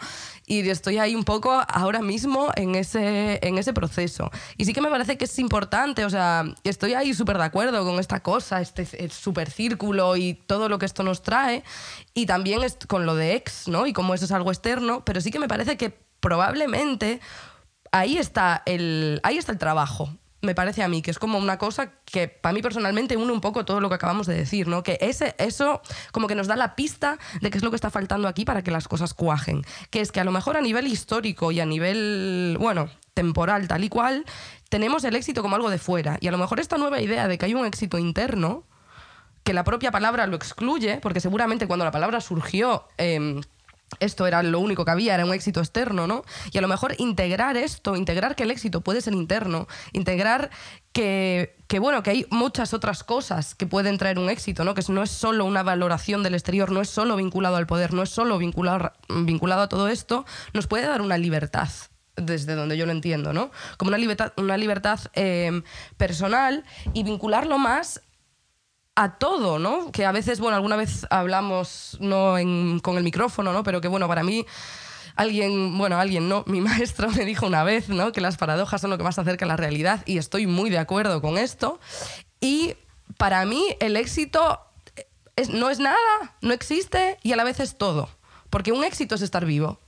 y 0.49 0.67
estoy 0.69 0.97
ahí 0.97 1.13
un 1.13 1.25
poco 1.25 1.61
ahora 1.67 2.01
mismo 2.01 2.51
en 2.55 2.75
ese, 2.75 3.37
en 3.45 3.57
ese 3.57 3.73
proceso. 3.73 4.31
Y 4.55 4.63
sí 4.63 4.71
que 4.73 4.79
me 4.79 4.89
parece 4.89 5.17
que 5.17 5.25
es 5.25 5.39
importante, 5.39 6.05
o 6.05 6.09
sea, 6.09 6.45
estoy 6.63 6.93
ahí 6.93 7.13
súper 7.13 7.37
de 7.37 7.43
acuerdo 7.43 7.83
con 7.83 7.99
esta 7.99 8.21
cosa, 8.21 8.61
este 8.61 8.85
súper 9.09 9.51
círculo 9.51 10.15
y 10.15 10.35
todo 10.35 10.69
lo 10.69 10.79
que 10.79 10.85
esto 10.85 11.03
nos 11.03 11.21
trae, 11.21 11.63
y 12.13 12.25
también 12.25 12.61
con 12.87 13.05
lo 13.05 13.15
de 13.15 13.35
ex, 13.35 13.67
¿no? 13.67 13.87
Y 13.87 13.93
como 13.93 14.13
eso 14.13 14.23
es 14.23 14.31
algo 14.31 14.49
externo, 14.49 15.03
pero 15.03 15.19
sí 15.19 15.31
que 15.31 15.39
me 15.39 15.49
parece 15.49 15.75
que 15.75 15.89
probablemente 16.21 17.19
ahí 17.91 18.17
está 18.17 18.63
el, 18.65 19.19
ahí 19.23 19.37
está 19.37 19.51
el 19.51 19.57
trabajo. 19.57 20.09
Me 20.41 20.53
parece 20.53 20.83
a 20.83 20.87
mí 20.87 21.01
que 21.01 21.09
es 21.09 21.17
como 21.17 21.39
una 21.39 21.57
cosa 21.57 21.93
que 22.05 22.27
para 22.27 22.53
mí 22.53 22.61
personalmente 22.61 23.17
une 23.17 23.31
un 23.31 23.41
poco 23.41 23.65
todo 23.65 23.81
lo 23.81 23.89
que 23.89 23.95
acabamos 23.95 24.27
de 24.27 24.35
decir, 24.35 24.67
¿no? 24.67 24.83
Que 24.83 24.97
ese, 25.01 25.35
eso 25.39 25.81
como 26.11 26.27
que 26.27 26.35
nos 26.35 26.47
da 26.47 26.55
la 26.55 26.75
pista 26.75 27.17
de 27.41 27.49
qué 27.49 27.57
es 27.57 27.63
lo 27.63 27.71
que 27.71 27.75
está 27.75 27.89
faltando 27.89 28.27
aquí 28.27 28.45
para 28.45 28.61
que 28.61 28.69
las 28.69 28.87
cosas 28.87 29.13
cuajen. 29.15 29.63
Que 29.89 30.01
es 30.01 30.11
que 30.11 30.19
a 30.19 30.23
lo 30.23 30.31
mejor 30.31 30.55
a 30.55 30.61
nivel 30.61 30.85
histórico 30.87 31.51
y 31.51 31.59
a 31.59 31.65
nivel, 31.65 32.57
bueno, 32.59 32.89
temporal, 33.15 33.67
tal 33.67 33.83
y 33.83 33.89
cual, 33.89 34.25
tenemos 34.69 35.03
el 35.05 35.15
éxito 35.15 35.41
como 35.41 35.55
algo 35.55 35.71
de 35.71 35.79
fuera. 35.79 36.17
Y 36.21 36.27
a 36.27 36.31
lo 36.31 36.37
mejor 36.37 36.59
esta 36.59 36.77
nueva 36.77 37.01
idea 37.01 37.27
de 37.27 37.39
que 37.39 37.45
hay 37.45 37.55
un 37.55 37.65
éxito 37.65 37.97
interno, 37.97 38.63
que 39.43 39.53
la 39.53 39.63
propia 39.63 39.91
palabra 39.91 40.27
lo 40.27 40.35
excluye, 40.35 40.99
porque 41.01 41.19
seguramente 41.19 41.67
cuando 41.67 41.85
la 41.85 41.91
palabra 41.91 42.21
surgió... 42.21 42.87
em, 42.97 43.41
esto 43.99 44.27
era 44.27 44.43
lo 44.43 44.59
único 44.59 44.85
que 44.85 44.91
había, 44.91 45.15
era 45.15 45.25
un 45.25 45.33
éxito 45.33 45.59
externo, 45.59 46.07
¿no? 46.07 46.23
Y 46.51 46.57
a 46.57 46.61
lo 46.61 46.67
mejor 46.67 46.95
integrar 46.97 47.57
esto, 47.57 47.95
integrar 47.95 48.35
que 48.35 48.43
el 48.43 48.51
éxito 48.51 48.81
puede 48.81 49.01
ser 49.01 49.13
interno, 49.13 49.67
integrar 49.93 50.49
que, 50.91 51.55
bueno, 51.79 52.01
que 52.01 52.09
hay 52.09 52.25
muchas 52.31 52.73
otras 52.73 53.03
cosas 53.03 53.55
que 53.55 53.67
pueden 53.67 53.97
traer 53.97 54.19
un 54.19 54.29
éxito, 54.29 54.63
¿no? 54.63 54.73
Que 54.73 54.81
no 54.89 55.03
es 55.03 55.11
solo 55.11 55.45
una 55.45 55.63
valoración 55.63 56.23
del 56.23 56.33
exterior, 56.33 56.71
no 56.71 56.81
es 56.81 56.89
solo 56.89 57.15
vinculado 57.15 57.55
al 57.55 57.67
poder, 57.67 57.93
no 57.93 58.03
es 58.03 58.09
solo 58.09 58.37
vinculado, 58.37 58.93
vinculado 59.09 59.61
a 59.61 59.69
todo 59.69 59.87
esto, 59.87 60.25
nos 60.53 60.67
puede 60.67 60.87
dar 60.87 61.01
una 61.01 61.17
libertad 61.17 61.69
desde 62.15 62.55
donde 62.55 62.77
yo 62.77 62.87
lo 62.87 62.91
entiendo, 62.91 63.31
¿no? 63.31 63.51
Como 63.77 63.89
una 63.89 63.99
libertad, 63.99 64.33
una 64.37 64.57
libertad 64.57 64.99
eh, 65.13 65.61
personal 65.97 66.65
y 66.93 67.03
vincularlo 67.03 67.59
más 67.59 68.01
a 68.97 69.11
todo, 69.19 69.59
¿no? 69.59 69.91
Que 69.91 70.05
a 70.05 70.11
veces, 70.11 70.39
bueno, 70.39 70.55
alguna 70.55 70.75
vez 70.75 71.05
hablamos 71.11 71.97
no 72.01 72.33
con 72.81 72.97
el 72.97 73.03
micrófono, 73.03 73.53
¿no? 73.53 73.61
Pero 73.61 73.79
que, 73.79 73.87
bueno, 73.87 74.07
para 74.07 74.23
mí 74.23 74.43
alguien, 75.15 75.77
bueno, 75.77 75.99
alguien 75.99 76.27
no, 76.27 76.43
mi 76.47 76.61
maestro 76.61 77.09
me 77.11 77.23
dijo 77.23 77.45
una 77.45 77.63
vez, 77.63 77.89
¿no? 77.89 78.11
Que 78.11 78.21
las 78.21 78.37
paradojas 78.37 78.81
son 78.81 78.89
lo 78.89 78.97
que 78.97 79.03
más 79.03 79.19
acerca 79.19 79.45
a 79.45 79.47
la 79.47 79.55
realidad 79.55 80.01
y 80.07 80.17
estoy 80.17 80.47
muy 80.47 80.71
de 80.71 80.79
acuerdo 80.79 81.21
con 81.21 81.37
esto. 81.37 81.79
Y 82.41 82.73
para 83.17 83.45
mí 83.45 83.63
el 83.79 83.97
éxito 83.97 84.61
no 85.53 85.69
es 85.69 85.77
nada, 85.77 86.35
no 86.41 86.51
existe 86.51 87.19
y 87.21 87.33
a 87.33 87.35
la 87.35 87.43
vez 87.43 87.59
es 87.59 87.77
todo. 87.77 88.09
Porque 88.49 88.71
un 88.71 88.83
éxito 88.83 89.13
es 89.13 89.21
estar 89.21 89.45
vivo 89.45 89.79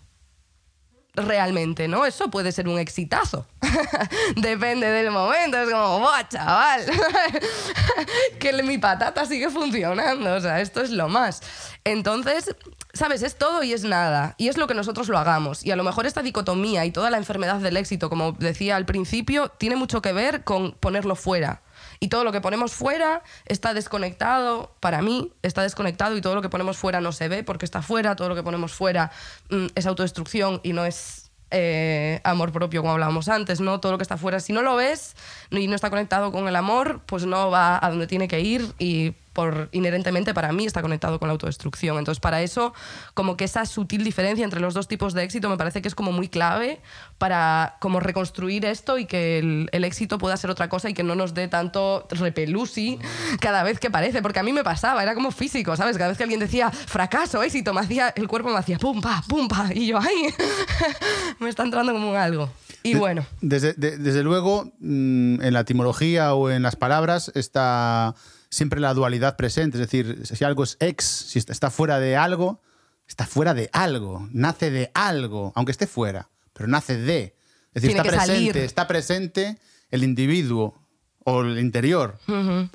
realmente, 1.15 1.87
¿no? 1.87 2.05
Eso 2.05 2.29
puede 2.29 2.51
ser 2.51 2.67
un 2.67 2.79
exitazo. 2.79 3.45
depende 4.35 4.87
del 4.87 5.11
momento. 5.11 5.57
Es 5.57 5.69
como, 5.69 5.99
¡buah, 5.99 6.27
chaval! 6.27 6.85
que 8.39 8.63
mi 8.63 8.77
patata 8.77 9.25
sigue 9.25 9.49
funcionando. 9.49 10.33
O 10.33 10.41
sea, 10.41 10.61
esto 10.61 10.81
es 10.81 10.91
lo 10.91 11.09
más. 11.09 11.41
Entonces, 11.83 12.55
¿sabes? 12.93 13.23
Es 13.23 13.37
todo 13.37 13.63
y 13.63 13.73
es 13.73 13.83
nada. 13.83 14.35
Y 14.37 14.47
es 14.47 14.57
lo 14.57 14.67
que 14.67 14.73
nosotros 14.73 15.07
lo 15.09 15.17
hagamos. 15.17 15.65
Y 15.65 15.71
a 15.71 15.75
lo 15.75 15.83
mejor 15.83 16.05
esta 16.05 16.21
dicotomía 16.21 16.85
y 16.85 16.91
toda 16.91 17.09
la 17.09 17.17
enfermedad 17.17 17.59
del 17.59 17.77
éxito, 17.77 18.09
como 18.09 18.33
decía 18.33 18.75
al 18.75 18.85
principio, 18.85 19.49
tiene 19.49 19.75
mucho 19.75 20.01
que 20.01 20.13
ver 20.13 20.43
con 20.43 20.73
ponerlo 20.73 21.15
fuera. 21.15 21.61
Y 21.99 22.07
todo 22.07 22.23
lo 22.23 22.31
que 22.31 22.39
ponemos 22.39 22.73
fuera 22.73 23.23
está 23.45 23.73
desconectado, 23.73 24.75
para 24.79 25.01
mí, 25.01 25.33
está 25.41 25.63
desconectado 25.63 26.15
y 26.15 26.21
todo 26.21 26.35
lo 26.35 26.41
que 26.41 26.49
ponemos 26.49 26.77
fuera 26.77 27.01
no 27.01 27.11
se 27.11 27.27
ve 27.27 27.43
porque 27.43 27.65
está 27.65 27.81
fuera, 27.81 28.15
todo 28.15 28.29
lo 28.29 28.35
que 28.35 28.43
ponemos 28.43 28.73
fuera 28.73 29.11
mm, 29.49 29.67
es 29.75 29.85
autodestrucción 29.85 30.61
y 30.63 30.73
no 30.73 30.85
es 30.85 31.29
eh, 31.51 32.21
amor 32.23 32.51
propio, 32.51 32.81
como 32.81 32.93
hablábamos 32.93 33.27
antes, 33.27 33.59
¿no? 33.59 33.79
Todo 33.79 33.93
lo 33.93 33.97
que 33.97 34.03
está 34.03 34.17
fuera, 34.17 34.39
si 34.39 34.53
no 34.53 34.61
lo 34.61 34.75
ves 34.75 35.15
y 35.49 35.67
no 35.67 35.75
está 35.75 35.89
conectado 35.89 36.31
con 36.31 36.47
el 36.47 36.55
amor, 36.55 37.01
pues 37.05 37.25
no 37.25 37.49
va 37.49 37.83
a 37.83 37.89
donde 37.89 38.07
tiene 38.07 38.27
que 38.27 38.39
ir 38.39 38.73
y 38.77 39.15
por 39.33 39.69
inherentemente 39.71 40.33
para 40.33 40.51
mí 40.51 40.65
está 40.65 40.81
conectado 40.81 41.19
con 41.19 41.27
la 41.27 41.33
autodestrucción. 41.33 41.97
Entonces, 41.97 42.19
para 42.19 42.41
eso, 42.41 42.73
como 43.13 43.37
que 43.37 43.45
esa 43.45 43.65
sutil 43.65 44.03
diferencia 44.03 44.43
entre 44.43 44.59
los 44.59 44.73
dos 44.73 44.87
tipos 44.87 45.13
de 45.13 45.23
éxito 45.23 45.49
me 45.49 45.57
parece 45.57 45.81
que 45.81 45.87
es 45.87 45.95
como 45.95 46.11
muy 46.11 46.27
clave 46.27 46.81
para 47.17 47.77
como 47.79 47.99
reconstruir 47.99 48.65
esto 48.65 48.97
y 48.97 49.05
que 49.05 49.39
el, 49.39 49.69
el 49.71 49.83
éxito 49.83 50.17
pueda 50.17 50.35
ser 50.37 50.49
otra 50.49 50.69
cosa 50.69 50.89
y 50.89 50.93
que 50.93 51.03
no 51.03 51.15
nos 51.15 51.33
dé 51.33 51.47
tanto 51.47 52.07
repelusi 52.09 52.99
cada 53.39 53.63
vez 53.63 53.79
que 53.79 53.89
parece, 53.91 54.21
porque 54.21 54.39
a 54.39 54.43
mí 54.43 54.51
me 54.53 54.63
pasaba, 54.63 55.03
era 55.03 55.13
como 55.15 55.31
físico, 55.31 55.75
¿sabes? 55.75 55.97
Cada 55.97 56.09
vez 56.09 56.17
que 56.17 56.23
alguien 56.23 56.39
decía 56.39 56.71
fracaso, 56.71 57.41
éxito, 57.43 57.73
me 57.73 57.81
hacía, 57.81 58.09
el 58.15 58.27
cuerpo 58.27 58.49
me 58.49 58.57
hacía 58.57 58.77
pum, 58.79 59.01
pa, 59.01 59.23
pum, 59.27 59.47
pa, 59.47 59.69
y 59.73 59.87
yo, 59.87 59.99
ay, 59.99 60.33
me 61.39 61.49
está 61.49 61.63
entrando 61.63 61.93
como 61.93 62.09
un 62.11 62.15
algo. 62.17 62.49
Y 62.83 62.95
bueno, 62.95 63.25
Desde, 63.41 63.73
de- 63.73 63.97
desde 63.97 64.23
luego, 64.23 64.71
mm, 64.79 65.41
en 65.41 65.53
la 65.53 65.59
etimología 65.61 66.33
o 66.33 66.49
en 66.49 66.63
las 66.63 66.75
palabras 66.77 67.31
está 67.35 68.15
siempre 68.49 68.79
la 68.79 68.93
dualidad 68.93 69.35
presente. 69.35 69.77
Es 69.77 69.81
decir, 69.89 70.21
si 70.25 70.43
algo 70.43 70.63
es 70.63 70.77
ex, 70.79 71.03
si 71.05 71.39
está- 71.39 71.69
fuera 71.69 71.99
de 71.99 72.15
algo, 72.17 72.61
está 73.07 73.25
fuera 73.25 73.53
de 73.53 73.69
algo, 73.73 74.27
nace 74.31 74.71
de 74.71 74.91
algo, 74.93 75.51
aunque 75.55 75.71
esté 75.71 75.87
fuera, 75.87 76.29
pero 76.53 76.67
nace 76.67 76.97
de. 76.97 77.35
Es 77.73 77.81
decir, 77.83 77.91
Tiene 77.91 78.07
está 78.07 78.17
presente, 78.25 78.33
salir. 78.51 78.57
está 78.57 78.87
presente 78.87 79.57
el 79.91 80.03
individuo 80.03 80.81
o 81.25 81.41
el 81.41 81.59
interior 81.59 82.17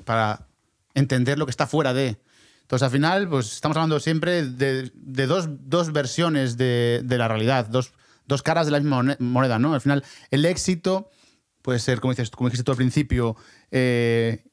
para 0.05 0.47
entender 0.93 1.37
lo 1.37 1.45
que 1.45 1.51
está 1.51 1.67
fuera 1.67 1.93
de. 1.93 2.17
Entonces, 2.61 2.83
al 2.85 2.91
final, 2.91 3.29
pues 3.29 3.53
estamos 3.53 3.77
hablando 3.77 3.99
siempre 3.99 4.43
de, 4.47 4.91
de 4.93 5.27
dos, 5.27 5.47
dos 5.69 5.91
versiones 5.93 6.57
de, 6.57 7.01
de 7.03 7.17
la 7.17 7.27
realidad, 7.27 7.67
dos, 7.67 7.91
dos 8.25 8.41
caras 8.41 8.65
de 8.65 8.71
la 8.71 8.79
misma 8.79 8.97
mone- 9.03 9.17
moneda, 9.19 9.59
¿no? 9.59 9.73
Al 9.73 9.81
final, 9.81 10.03
el 10.31 10.45
éxito 10.45 11.09
puede 11.61 11.77
ser, 11.79 11.99
como, 11.99 12.13
dices, 12.13 12.31
como 12.31 12.49
dijiste 12.49 12.63
tú 12.63 12.71
al 12.71 12.77
principio, 12.77 13.35
eh, 13.71 14.45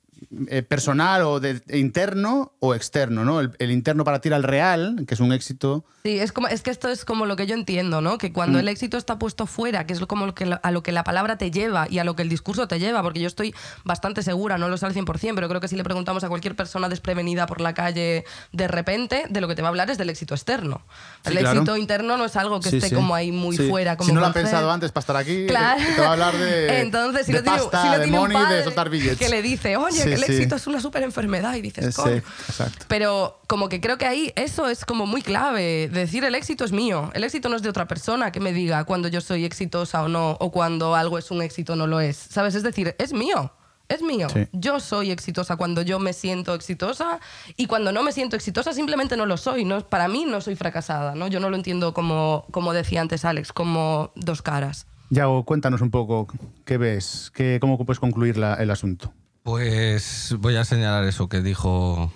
eh, 0.49 0.63
personal 0.63 1.23
o 1.23 1.41
de, 1.41 1.63
interno 1.73 2.53
o 2.61 2.75
externo, 2.75 3.25
¿no? 3.25 3.41
El, 3.41 3.51
el 3.59 3.71
interno 3.71 4.05
para 4.05 4.21
ti 4.21 4.29
era 4.29 4.37
el 4.37 4.43
real, 4.43 5.05
que 5.07 5.15
es 5.15 5.21
un 5.21 5.33
éxito. 5.33 5.85
Sí, 6.05 6.19
es, 6.19 6.33
como, 6.33 6.49
es 6.49 6.63
que 6.63 6.71
esto 6.71 6.89
es 6.89 7.05
como 7.05 7.27
lo 7.27 7.37
que 7.37 7.47
yo 7.47 7.55
entiendo, 7.55 8.01
¿no? 8.01 8.19
Que 8.19 8.33
cuando 8.33 8.59
Mm. 8.59 8.61
el 8.63 8.69
éxito 8.69 8.97
está 8.97 9.19
puesto 9.19 9.47
fuera, 9.47 9.87
que 9.87 9.93
es 9.93 10.01
como 10.01 10.27
lo 10.27 10.35
que, 10.35 10.53
a 10.61 10.71
lo 10.73 10.83
que 10.83 10.91
la 10.93 11.05
palabra 11.05 11.39
te 11.39 11.51
lleva 11.51 11.87
y 11.89 11.99
a 12.01 12.05
lo 12.05 12.17
que 12.17 12.23
el 12.23 12.29
discurso 12.29 12.67
te 12.67 12.79
lleva, 12.81 13.03
porque 13.03 13.21
yo 13.21 13.27
estoy 13.29 13.55
bastante 13.85 14.23
segura, 14.23 14.59
no 14.59 14.69
lo 14.69 14.77
sé 14.77 14.87
al 14.87 14.95
100%, 14.95 15.35
pero 15.37 15.49
creo 15.49 15.61
que 15.61 15.69
si 15.69 15.77
le 15.77 15.85
preguntamos 15.85 16.25
a 16.25 16.29
cualquier 16.29 16.57
persona 16.57 16.89
desprevenida 16.89 17.47
por 17.47 17.61
la 17.61 17.73
calle 17.75 18.25
de 18.53 18.69
repente, 18.69 19.25
de 19.31 19.41
lo 19.41 19.47
que 19.49 19.55
te 19.55 19.63
va 19.63 19.69
a 19.69 19.71
hablar 19.71 19.91
es 19.91 19.99
del 19.99 20.11
éxito 20.11 20.35
externo. 20.35 20.83
Sí, 21.25 21.33
el 21.33 21.39
claro. 21.39 21.61
éxito 21.61 21.77
interno 21.77 22.17
no 22.17 22.25
es 22.25 22.35
algo 22.37 22.59
que 22.61 22.71
Sí, 22.71 22.77
esté 22.79 22.89
sí. 22.89 22.95
como 22.95 23.15
ahí 23.15 23.31
muy 23.31 23.57
Sí. 23.57 23.69
fuera. 23.69 23.97
Como 23.97 24.09
si 24.09 24.15
no 24.15 24.21
lo 24.21 24.27
han 24.27 24.33
concepto. 24.33 24.51
pensado 24.51 24.73
antes 24.73 24.91
para 24.91 25.03
estar 25.03 25.17
aquí, 25.17 25.47
Claro. 25.47 25.81
te 25.95 26.01
va 26.01 26.09
a 26.09 26.13
hablar 26.13 26.37
de, 26.37 26.81
Entonces, 26.83 27.27
si 27.27 27.33
de 27.33 27.39
no 27.39 27.45
tiene, 27.45 27.59
pasta, 27.59 27.83
si 27.83 27.87
no 27.89 27.93
de 27.99 28.03
tiene 28.05 28.17
un 28.19 28.23
money, 28.25 28.39
de 28.39 28.45
padre 28.45 28.65
soltar 28.65 28.91
billetes. 28.91 29.19
que 29.19 29.29
le 29.29 29.41
dice, 29.41 29.77
oye, 29.77 30.03
Sí, 30.03 30.12
el 30.15 30.25
sí. 30.25 30.33
éxito 30.33 30.57
es 30.57 30.67
una 30.67 30.81
super 30.81 31.03
enfermedad, 31.03 31.55
y 31.55 31.61
dices, 31.63 31.87
Eh, 31.87 31.93
sí, 31.93 32.11
exacto. 32.49 32.87
Pero 32.89 33.41
como 33.47 33.69
que 33.69 33.81
creo 33.81 33.99
que 33.99 34.07
ahí 34.07 34.33
eso 34.37 34.69
es 34.69 34.85
como 34.85 35.07
muy 35.07 35.23
clave. 35.23 35.89
Decir 35.89 36.25
el 36.25 36.35
éxito 36.35 36.65
es 36.65 36.73
mío. 36.73 37.11
El 37.15 37.25
éxito 37.25 37.49
no 37.49 37.57
es 37.57 37.63
de 37.63 37.69
otra 37.69 37.87
persona 37.89 38.33
que 38.33 38.41
me 38.41 38.53
diga 38.53 38.85
cuando 38.85 39.09
yo 39.09 39.21
soy 39.21 39.45
exitosa 39.45 40.03
o 40.03 40.09
no, 40.09 40.37
o 40.41 40.51
cuando 40.51 40.95
algo 40.95 41.19
es 41.19 41.31
un 41.31 41.43
éxito 41.43 41.73
o 41.75 41.77
no 41.77 41.87
lo 41.87 42.01
es. 42.01 42.17
¿Sabes? 42.17 42.55
Es 42.55 42.63
decir, 42.63 42.95
es 42.99 43.13
mío. 43.13 43.53
Es 43.89 44.01
mío. 44.01 44.27
Sí. 44.33 44.47
Yo 44.53 44.81
soy 44.81 45.11
exitosa 45.11 45.57
cuando 45.57 45.83
yo 45.83 45.99
me 45.99 46.15
siento 46.15 46.55
exitosa 46.55 47.21
y 47.59 47.67
cuando 47.67 47.93
no 47.93 48.03
me 48.03 48.13
siento 48.13 48.37
exitosa 48.37 48.73
simplemente 48.73 49.19
no 49.19 49.27
lo 49.27 49.37
soy. 49.37 49.67
No, 49.67 49.87
para 49.87 50.09
mí 50.09 50.25
no 50.27 50.41
soy 50.41 50.57
fracasada. 50.57 51.15
¿no? 51.15 51.27
Yo 51.29 51.41
no 51.41 51.51
lo 51.51 51.57
entiendo 51.57 51.93
como, 51.93 52.47
como 52.53 52.73
decía 52.73 53.03
antes 53.03 53.27
Alex, 53.27 53.53
como 53.53 54.11
dos 54.15 54.41
caras. 54.41 54.87
Yago, 55.11 55.45
cuéntanos 55.45 55.83
un 55.83 55.91
poco 55.91 56.27
qué 56.65 56.79
ves, 56.79 57.31
qué, 57.35 57.59
cómo 57.61 57.77
puedes 57.85 58.01
concluir 58.01 58.39
la- 58.39 58.55
el 58.55 58.71
asunto. 58.71 59.13
Pues 59.43 60.37
voy 60.39 60.57
a 60.57 60.65
señalar 60.65 61.05
eso 61.05 61.29
que 61.29 61.43
dijo 61.43 62.13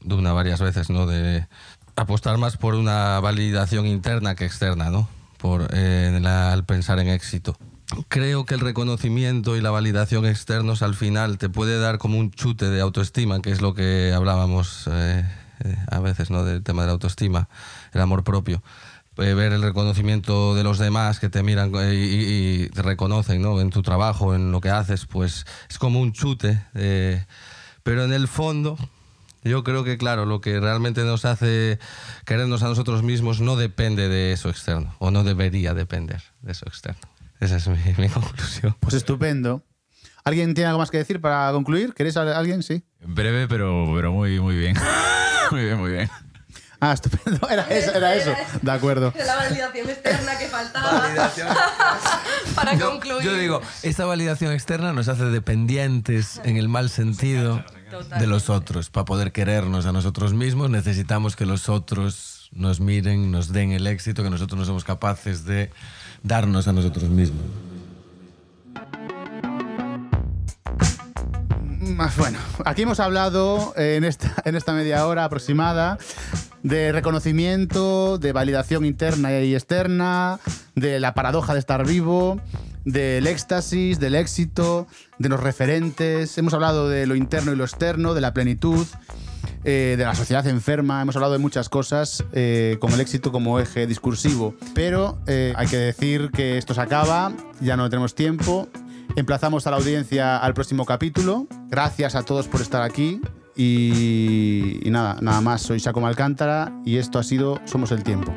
Duna 0.00 0.32
varias 0.32 0.60
veces, 0.60 0.90
¿no? 0.90 1.06
De 1.06 1.46
apostar 1.96 2.38
más 2.38 2.56
por 2.56 2.74
una 2.74 3.18
validación 3.20 3.86
interna 3.86 4.34
que 4.34 4.44
externa, 4.44 4.90
¿no? 4.90 5.08
Por, 5.38 5.68
eh, 5.72 6.20
al 6.26 6.64
pensar 6.64 6.98
en 6.98 7.08
éxito. 7.08 7.56
Creo 8.08 8.44
que 8.44 8.54
el 8.54 8.60
reconocimiento 8.60 9.56
y 9.56 9.60
la 9.60 9.70
validación 9.70 10.26
externos 10.26 10.82
al 10.82 10.94
final 10.94 11.38
te 11.38 11.48
puede 11.48 11.78
dar 11.78 11.98
como 11.98 12.18
un 12.18 12.30
chute 12.30 12.66
de 12.66 12.80
autoestima, 12.80 13.40
que 13.40 13.50
es 13.50 13.62
lo 13.62 13.74
que 13.74 14.12
hablábamos 14.14 14.88
eh, 14.92 15.24
eh, 15.64 15.76
a 15.90 15.98
veces, 15.98 16.30
¿no? 16.30 16.44
Del 16.44 16.62
tema 16.62 16.82
de 16.82 16.86
la 16.86 16.92
autoestima, 16.92 17.48
el 17.92 18.00
amor 18.00 18.22
propio. 18.22 18.62
Eh, 19.20 19.34
ver 19.34 19.52
el 19.52 19.62
reconocimiento 19.62 20.54
de 20.54 20.64
los 20.64 20.78
demás 20.78 21.20
que 21.20 21.28
te 21.28 21.42
miran 21.42 21.72
eh, 21.74 21.94
y, 21.94 22.64
y 22.64 22.68
te 22.70 22.82
reconocen 22.82 23.42
¿no? 23.42 23.60
en 23.60 23.70
tu 23.70 23.82
trabajo, 23.82 24.34
en 24.34 24.50
lo 24.52 24.60
que 24.60 24.70
haces, 24.70 25.06
pues 25.06 25.44
es 25.68 25.78
como 25.78 26.00
un 26.00 26.12
chute. 26.12 26.62
eh, 26.74 27.24
pero 27.82 28.04
en 28.04 28.12
el 28.12 28.28
fondo, 28.28 28.76
yo 29.42 29.64
creo 29.64 29.84
que, 29.84 29.96
claro, 29.98 30.26
lo 30.26 30.40
que 30.40 30.60
realmente 30.60 31.02
nos 31.04 31.24
hace 31.24 31.78
querernos 32.24 32.62
a 32.62 32.68
nosotros 32.68 33.02
mismos 33.02 33.40
no 33.40 33.56
depende 33.56 34.08
de 34.08 34.32
eso 34.32 34.48
externo, 34.50 34.94
o 34.98 35.10
no 35.10 35.24
debería 35.24 35.74
depender 35.74 36.22
de 36.42 36.52
eso 36.52 36.66
externo. 36.66 37.00
Esa 37.40 37.56
es 37.56 37.68
mi, 37.68 37.78
mi 37.98 38.08
conclusión. 38.08 38.76
Pues 38.80 38.94
estupendo. 38.94 39.64
¿Alguien 40.24 40.52
tiene 40.54 40.68
algo 40.68 40.78
más 40.80 40.90
que 40.90 40.98
decir 40.98 41.20
para 41.20 41.50
concluir? 41.52 41.94
¿Queréis 41.94 42.16
a- 42.18 42.38
alguien? 42.38 42.62
Sí. 42.62 42.84
Breve, 43.00 43.48
pero, 43.48 43.90
pero 43.94 44.12
muy, 44.12 44.38
muy 44.40 44.56
bien. 44.56 44.76
muy 45.50 45.64
bien, 45.64 45.78
muy 45.78 45.90
bien. 45.92 46.10
Ah, 46.80 46.92
estupendo. 46.94 47.48
Era 47.50 47.62
eso, 47.68 47.92
era 47.92 48.14
eso. 48.14 48.32
De 48.62 48.70
acuerdo. 48.70 49.12
La 49.26 49.36
validación 49.36 49.90
externa 49.90 50.38
que 50.38 50.48
faltaba 50.48 51.10
para 52.54 52.74
Yo, 52.74 52.90
concluir. 52.90 53.22
yo 53.22 53.34
digo, 53.34 53.60
esta 53.82 54.06
validación 54.06 54.52
externa 54.52 54.92
nos 54.92 55.08
hace 55.08 55.24
dependientes 55.24 56.40
en 56.44 56.56
el 56.56 56.68
mal 56.68 56.88
sentido 56.90 57.62
de 58.18 58.26
los 58.26 58.48
otros. 58.50 58.88
Para 58.90 59.04
poder 59.04 59.32
querernos 59.32 59.84
a 59.86 59.92
nosotros 59.92 60.32
mismos 60.32 60.70
necesitamos 60.70 61.36
que 61.36 61.44
los 61.44 61.68
otros 61.68 62.48
nos 62.52 62.80
miren, 62.80 63.30
nos 63.30 63.52
den 63.52 63.72
el 63.72 63.86
éxito 63.86 64.22
que 64.22 64.30
nosotros 64.30 64.58
no 64.58 64.64
somos 64.64 64.84
capaces 64.84 65.44
de 65.44 65.70
darnos 66.22 66.66
a 66.66 66.72
nosotros 66.72 67.04
mismos. 67.04 67.42
Bueno, 72.16 72.38
aquí 72.64 72.82
hemos 72.82 73.00
hablado 73.00 73.74
eh, 73.76 73.96
en 73.96 74.04
esta, 74.04 74.34
en 74.44 74.54
esta 74.54 74.72
media 74.72 75.06
hora 75.06 75.24
aproximada 75.24 75.98
de 76.62 76.92
reconocimiento, 76.92 78.18
de 78.18 78.32
validación 78.32 78.84
interna 78.84 79.32
y 79.40 79.54
externa, 79.54 80.38
de 80.74 81.00
la 81.00 81.14
paradoja 81.14 81.54
de 81.54 81.58
estar 81.58 81.86
vivo, 81.86 82.40
del 82.84 83.26
éxtasis, 83.26 83.98
del 83.98 84.14
éxito, 84.14 84.86
de 85.18 85.28
los 85.28 85.40
referentes. 85.40 86.36
Hemos 86.38 86.54
hablado 86.54 86.88
de 86.88 87.06
lo 87.06 87.14
interno 87.14 87.52
y 87.52 87.56
lo 87.56 87.64
externo, 87.64 88.14
de 88.14 88.20
la 88.20 88.34
plenitud, 88.34 88.86
eh, 89.64 89.94
de 89.98 90.04
la 90.04 90.14
sociedad 90.14 90.46
enferma. 90.46 91.02
Hemos 91.02 91.16
hablado 91.16 91.32
de 91.32 91.38
muchas 91.38 91.68
cosas 91.68 92.24
eh, 92.32 92.76
con 92.80 92.92
el 92.92 93.00
éxito 93.00 93.32
como 93.32 93.58
eje 93.58 93.86
discursivo. 93.86 94.54
Pero 94.74 95.18
eh, 95.26 95.52
hay 95.56 95.66
que 95.66 95.76
decir 95.76 96.30
que 96.30 96.58
esto 96.58 96.74
se 96.74 96.80
acaba, 96.80 97.32
ya 97.60 97.76
no 97.76 97.88
tenemos 97.88 98.14
tiempo. 98.14 98.68
Emplazamos 99.16 99.66
a 99.66 99.70
la 99.70 99.76
audiencia 99.76 100.38
al 100.38 100.54
próximo 100.54 100.84
capítulo. 100.84 101.46
Gracias 101.68 102.14
a 102.14 102.22
todos 102.22 102.48
por 102.48 102.60
estar 102.60 102.82
aquí. 102.82 103.20
Y, 103.56 104.80
nada, 104.86 105.18
nada 105.20 105.40
más. 105.40 105.62
Soy 105.62 105.80
Saco 105.80 106.04
Alcántara 106.06 106.72
y 106.84 106.96
esto 106.96 107.18
ha 107.18 107.22
sido 107.22 107.60
Somos 107.64 107.92
el 107.92 108.02
Tiempo. 108.02 108.32